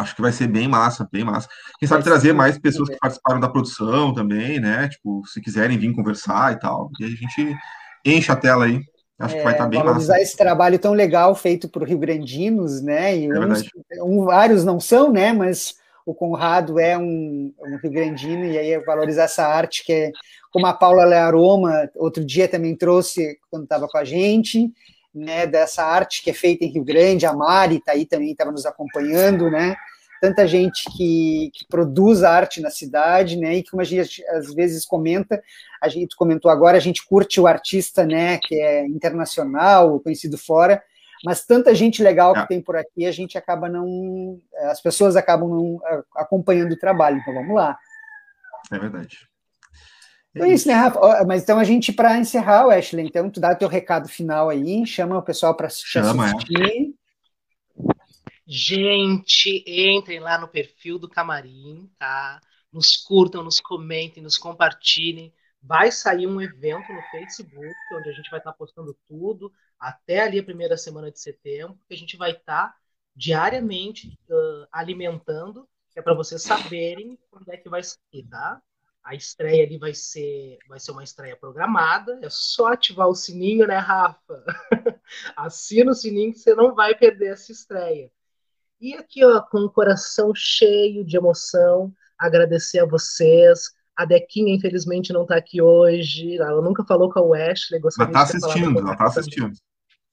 Acho 0.00 0.14
que 0.14 0.22
vai 0.22 0.32
ser 0.32 0.48
bem 0.48 0.68
massa, 0.68 1.08
bem 1.10 1.24
massa. 1.24 1.48
Quem 1.78 1.88
sabe 1.88 2.04
trazer 2.04 2.32
mais 2.32 2.58
pessoas 2.58 2.88
que 2.88 2.96
participaram 2.98 3.40
da 3.40 3.48
produção 3.48 4.12
também, 4.14 4.60
né? 4.60 4.88
Tipo, 4.88 5.22
se 5.26 5.40
quiserem 5.40 5.78
vir 5.78 5.94
conversar 5.94 6.52
e 6.52 6.58
tal. 6.58 6.90
E 7.00 7.04
a 7.04 7.08
gente 7.08 7.56
enche 8.04 8.30
a 8.30 8.36
tela 8.36 8.64
aí. 8.64 8.80
Acho 9.18 9.34
é, 9.34 9.38
que 9.38 9.44
vai 9.44 9.52
estar 9.52 9.64
tá 9.64 9.70
bem 9.70 9.82
valorizar 9.82 10.12
massa. 10.12 10.22
esse 10.22 10.36
trabalho 10.36 10.78
tão 10.78 10.92
legal 10.92 11.34
feito 11.34 11.68
por 11.68 11.82
Rio 11.82 11.98
Grandinos, 11.98 12.80
né? 12.80 13.16
E 13.16 13.26
é 13.26 13.40
uns, 13.40 13.64
um, 14.02 14.24
vários 14.24 14.64
não 14.64 14.78
são, 14.78 15.12
né? 15.12 15.32
Mas 15.32 15.74
o 16.06 16.14
Conrado 16.14 16.78
é 16.78 16.96
um, 16.96 17.52
um 17.58 17.76
Rio 17.82 17.90
Grandino, 17.90 18.44
e 18.44 18.56
aí 18.56 18.70
é 18.70 18.80
valorizar 18.80 19.24
essa 19.24 19.46
arte 19.46 19.84
que 19.84 19.92
é 19.92 20.12
como 20.50 20.66
a 20.66 20.72
Paula 20.72 21.04
Learoma, 21.04 21.90
outro 21.96 22.24
dia 22.24 22.48
também 22.48 22.74
trouxe 22.74 23.38
quando 23.50 23.64
estava 23.64 23.86
com 23.86 23.98
a 23.98 24.04
gente, 24.04 24.72
né, 25.14 25.46
dessa 25.46 25.84
arte 25.84 26.22
que 26.22 26.30
é 26.30 26.34
feita 26.34 26.64
em 26.64 26.72
Rio 26.72 26.84
Grande, 26.84 27.26
a 27.26 27.32
Mari 27.32 27.76
está 27.76 27.92
aí 27.92 28.06
também, 28.06 28.32
estava 28.32 28.52
nos 28.52 28.66
acompanhando, 28.66 29.50
né, 29.50 29.76
tanta 30.20 30.46
gente 30.46 30.84
que, 30.96 31.50
que, 31.54 31.66
produz 31.68 32.22
arte 32.22 32.60
na 32.60 32.70
cidade, 32.70 33.36
né, 33.36 33.54
e 33.54 33.62
que 33.62 33.70
como 33.70 33.80
a 33.80 33.84
gente 33.84 34.24
às 34.28 34.52
vezes 34.54 34.84
comenta, 34.84 35.42
a 35.80 35.88
gente 35.88 36.16
comentou 36.16 36.50
agora, 36.50 36.76
a 36.76 36.80
gente 36.80 37.06
curte 37.06 37.40
o 37.40 37.46
artista, 37.46 38.04
né, 38.04 38.38
que 38.38 38.54
é 38.60 38.86
internacional, 38.86 40.00
conhecido 40.00 40.36
fora, 40.36 40.82
mas 41.24 41.44
tanta 41.44 41.74
gente 41.74 42.02
legal 42.02 42.32
que 42.32 42.40
é. 42.40 42.46
tem 42.46 42.60
por 42.60 42.76
aqui, 42.76 43.06
a 43.06 43.12
gente 43.12 43.36
acaba 43.36 43.68
não, 43.68 44.38
as 44.70 44.80
pessoas 44.80 45.16
acabam 45.16 45.48
não 45.48 45.80
acompanhando 46.16 46.72
o 46.72 46.78
trabalho, 46.78 47.18
então 47.18 47.34
vamos 47.34 47.54
lá. 47.54 47.76
É 48.70 48.78
verdade. 48.78 49.28
Então 50.38 50.46
é 50.46 50.54
isso, 50.54 50.68
né, 50.68 50.74
Rafa? 50.74 51.24
Mas 51.26 51.42
então 51.42 51.58
a 51.58 51.64
gente, 51.64 51.92
para 51.92 52.16
encerrar, 52.16 52.68
Ashley, 52.68 53.06
então 53.06 53.28
tu 53.28 53.40
dá 53.40 53.52
o 53.52 53.56
teu 53.56 53.68
recado 53.68 54.08
final 54.08 54.48
aí, 54.48 54.86
chama 54.86 55.18
o 55.18 55.22
pessoal 55.22 55.52
para 55.56 55.66
assistir. 55.66 55.98
É. 55.98 56.98
Gente, 58.46 59.64
entrem 59.66 60.20
lá 60.20 60.38
no 60.38 60.46
perfil 60.46 60.96
do 60.96 61.08
Camarim, 61.08 61.90
tá? 61.98 62.40
Nos 62.72 62.96
curtam, 62.96 63.42
nos 63.42 63.58
comentem, 63.58 64.22
nos 64.22 64.38
compartilhem. 64.38 65.34
Vai 65.60 65.90
sair 65.90 66.28
um 66.28 66.40
evento 66.40 66.92
no 66.92 67.02
Facebook, 67.10 67.74
onde 67.94 68.08
a 68.08 68.12
gente 68.12 68.30
vai 68.30 68.38
estar 68.38 68.52
tá 68.52 68.56
postando 68.56 68.96
tudo, 69.08 69.52
até 69.78 70.20
ali 70.20 70.38
a 70.38 70.44
primeira 70.44 70.76
semana 70.76 71.10
de 71.10 71.18
setembro, 71.18 71.76
que 71.88 71.94
a 71.94 71.98
gente 71.98 72.16
vai 72.16 72.30
estar 72.30 72.68
tá 72.68 72.76
diariamente 73.14 74.16
uh, 74.30 74.68
alimentando, 74.70 75.68
que 75.90 75.98
é 75.98 76.02
para 76.02 76.14
vocês 76.14 76.40
saberem 76.40 77.18
quando 77.30 77.48
é 77.50 77.56
que 77.56 77.68
vai 77.68 77.82
sair, 77.82 78.22
tá? 78.30 78.62
A 79.08 79.14
estreia 79.14 79.64
ali 79.64 79.78
vai 79.78 79.94
ser, 79.94 80.58
vai 80.68 80.78
ser 80.78 80.90
uma 80.90 81.02
estreia 81.02 81.34
programada. 81.34 82.18
É 82.22 82.28
só 82.28 82.66
ativar 82.66 83.08
o 83.08 83.14
sininho, 83.14 83.66
né, 83.66 83.78
Rafa? 83.78 84.44
Assina 85.34 85.92
o 85.92 85.94
sininho 85.94 86.30
que 86.34 86.38
você 86.38 86.54
não 86.54 86.74
vai 86.74 86.94
perder 86.94 87.32
essa 87.32 87.50
estreia. 87.50 88.10
E 88.78 88.92
aqui, 88.92 89.24
ó, 89.24 89.40
com 89.40 89.60
o 89.60 89.70
coração 89.70 90.34
cheio 90.34 91.06
de 91.06 91.16
emoção, 91.16 91.90
agradecer 92.18 92.80
a 92.80 92.84
vocês. 92.84 93.70
A 93.96 94.04
Dequinha, 94.04 94.54
infelizmente, 94.54 95.10
não 95.10 95.22
está 95.22 95.36
aqui 95.36 95.62
hoje. 95.62 96.36
Ela 96.36 96.60
nunca 96.60 96.84
falou 96.84 97.10
com 97.10 97.18
a 97.18 97.22
Wesley. 97.22 97.80
Gostaria 97.80 98.12
ela 98.12 98.24
está 98.24 98.36
assistindo, 98.36 98.78
ela 98.78 98.92
está 98.92 99.04
assistindo. 99.06 99.52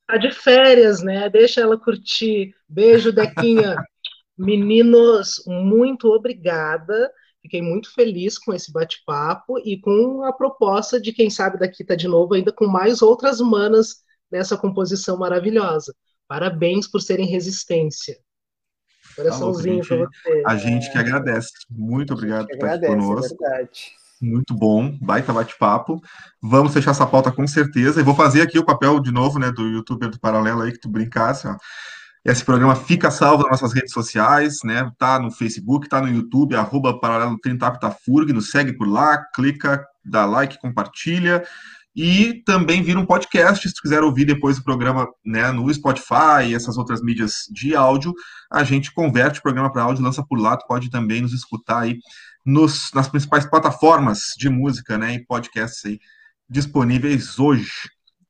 Está 0.04 0.18
de 0.18 0.32
férias, 0.32 1.04
né? 1.04 1.30
Deixa 1.30 1.60
ela 1.60 1.78
curtir. 1.78 2.56
Beijo, 2.66 3.12
Dequinha. 3.12 3.76
Meninos, 4.40 5.44
muito 5.46 6.08
obrigada. 6.08 7.12
Fiquei 7.46 7.62
muito 7.62 7.94
feliz 7.94 8.40
com 8.40 8.52
esse 8.56 8.74
bate-papo 8.74 9.60
e 9.60 9.80
com 9.80 10.24
a 10.24 10.34
proposta 10.34 11.00
de, 11.00 11.14
quem 11.14 11.30
sabe, 11.30 11.60
daqui 11.60 11.84
tá 11.84 11.94
de 11.94 12.08
novo, 12.08 12.34
ainda 12.34 12.52
com 12.52 12.66
mais 12.66 13.04
outras 13.04 13.40
manas 13.40 13.98
nessa 14.32 14.58
composição 14.58 15.16
maravilhosa. 15.16 15.94
Parabéns 16.28 16.88
por 16.88 17.02
serem 17.02 17.28
resistência. 17.28 18.18
Coraçãozinho 19.16 19.84
tá 19.84 19.88
para 19.90 20.08
você. 20.08 20.44
A 20.44 20.58
gente 20.58 20.92
que 20.92 20.98
agradece. 20.98 21.52
Muito 21.70 22.16
obrigado 22.16 22.48
por 22.48 22.56
estar 22.56 22.74
aqui 22.74 22.86
é 22.86 22.88
conosco. 22.88 23.46
É 23.46 23.70
muito 24.20 24.56
bom, 24.56 24.98
baita 25.00 25.32
bate-papo. 25.32 26.02
Vamos 26.42 26.74
fechar 26.74 26.92
essa 26.92 27.06
pauta 27.06 27.32
com 27.32 27.46
certeza. 27.46 28.02
E 28.02 28.04
vou 28.04 28.16
fazer 28.16 28.42
aqui 28.42 28.58
o 28.58 28.66
papel 28.66 29.00
de 29.00 29.12
novo, 29.12 29.38
né, 29.38 29.52
do 29.52 29.68
youtuber 29.68 30.10
do 30.10 30.20
Paralelo 30.20 30.64
aí, 30.64 30.72
que 30.72 30.80
tu 30.80 30.90
brincasse, 30.90 31.48
ó. 31.48 31.56
Esse 32.26 32.44
programa 32.44 32.76
fica 32.76 33.12
salvo 33.12 33.44
nas 33.44 33.62
nossas 33.62 33.72
redes 33.72 33.94
sociais, 33.94 34.58
né? 34.64 34.90
Tá 34.98 35.20
no 35.20 35.30
Facebook, 35.30 35.88
tá 35.88 36.02
no 36.02 36.08
YouTube, 36.08 36.56
arroba 36.56 37.00
Paralelo 37.00 37.38
30 37.40 37.68
Aptafurg, 37.68 38.34
nos 38.34 38.50
segue 38.50 38.74
por 38.74 38.88
lá, 38.88 39.24
clica, 39.36 39.86
dá 40.04 40.26
like, 40.26 40.60
compartilha. 40.60 41.44
E 41.96 42.42
também 42.44 42.82
vira 42.82 43.00
um 43.00 43.06
podcast, 43.06 43.70
se 43.70 43.82
quiser 43.82 44.04
ouvir 44.04 44.26
depois 44.26 44.58
do 44.58 44.64
programa 44.64 45.08
né, 45.24 45.52
no 45.52 45.72
Spotify 45.72 46.48
e 46.48 46.56
essas 46.56 46.78
outras 46.78 47.00
mídias 47.00 47.44
de 47.50 47.76
áudio, 47.76 48.12
a 48.52 48.64
gente 48.64 48.92
converte 48.92 49.40
o 49.40 49.44
programa 49.44 49.72
para 49.72 49.84
áudio, 49.84 50.04
lança 50.04 50.26
por 50.28 50.38
lá, 50.38 50.58
tu 50.58 50.66
pode 50.68 50.90
também 50.90 51.22
nos 51.22 51.32
escutar 51.32 51.82
aí 51.82 52.00
nos, 52.44 52.90
nas 52.94 53.08
principais 53.08 53.46
plataformas 53.46 54.34
de 54.36 54.50
música 54.50 54.98
né, 54.98 55.14
e 55.14 55.26
podcasts 55.26 55.86
aí 55.86 56.00
disponíveis 56.50 57.38
hoje. 57.40 57.70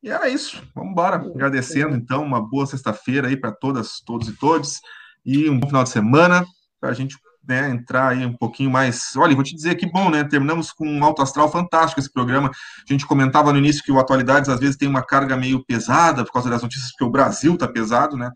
E 0.01 0.09
era 0.09 0.29
isso. 0.29 0.61
Vamos 0.73 0.91
embora. 0.91 1.15
Agradecendo, 1.17 1.95
então, 1.95 2.23
uma 2.23 2.41
boa 2.41 2.65
sexta-feira 2.65 3.27
aí 3.27 3.37
para 3.37 3.51
todas, 3.51 3.99
todos 4.05 4.27
e 4.29 4.33
todos. 4.33 4.79
E 5.25 5.49
um 5.49 5.59
bom 5.59 5.67
final 5.67 5.83
de 5.83 5.89
semana 5.89 6.45
para 6.79 6.89
a 6.89 6.93
gente 6.93 7.17
né, 7.47 7.69
entrar 7.69 8.09
aí 8.09 8.25
um 8.25 8.35
pouquinho 8.35 8.69
mais. 8.69 9.15
Olha, 9.15 9.35
vou 9.35 9.43
te 9.43 9.55
dizer 9.55 9.75
que 9.75 9.89
bom, 9.89 10.09
né? 10.09 10.23
Terminamos 10.23 10.71
com 10.71 10.87
um 10.87 11.03
alto 11.03 11.21
astral 11.21 11.51
fantástico 11.51 11.99
esse 11.99 12.11
programa. 12.11 12.49
A 12.49 12.91
gente 12.91 13.05
comentava 13.05 13.51
no 13.51 13.59
início 13.59 13.83
que 13.83 13.91
o 13.91 13.99
Atualidades 13.99 14.49
às 14.49 14.59
vezes 14.59 14.77
tem 14.77 14.87
uma 14.87 15.03
carga 15.03 15.37
meio 15.37 15.63
pesada 15.65 16.23
por 16.23 16.31
causa 16.31 16.49
das 16.49 16.61
notícias, 16.61 16.91
porque 16.91 17.03
o 17.03 17.11
Brasil 17.11 17.57
tá 17.57 17.67
pesado, 17.67 18.17
né? 18.17 18.31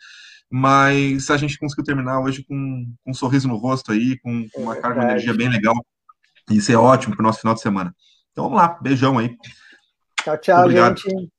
Mas 0.52 1.30
a 1.30 1.38
gente 1.38 1.58
conseguiu 1.60 1.84
terminar 1.84 2.20
hoje 2.20 2.44
com, 2.44 2.92
com 3.04 3.12
um 3.12 3.14
sorriso 3.14 3.48
no 3.48 3.58
rosto 3.58 3.92
aí, 3.92 4.18
com, 4.20 4.48
com 4.52 4.64
uma 4.64 4.76
carga 4.76 5.02
de 5.02 5.06
energia 5.06 5.34
bem 5.34 5.50
legal. 5.50 5.76
Isso 6.50 6.72
é 6.72 6.76
ótimo 6.76 7.16
para 7.16 7.24
o 7.24 7.28
nosso 7.28 7.42
final 7.42 7.54
de 7.54 7.62
semana. 7.62 7.94
Então 8.32 8.46
vamos 8.46 8.58
lá, 8.58 8.80
beijão 8.82 9.18
aí. 9.18 9.36
Tchau, 10.24 10.38
tchau, 10.38 10.62
Obrigado. 10.62 10.98
gente. 10.98 11.39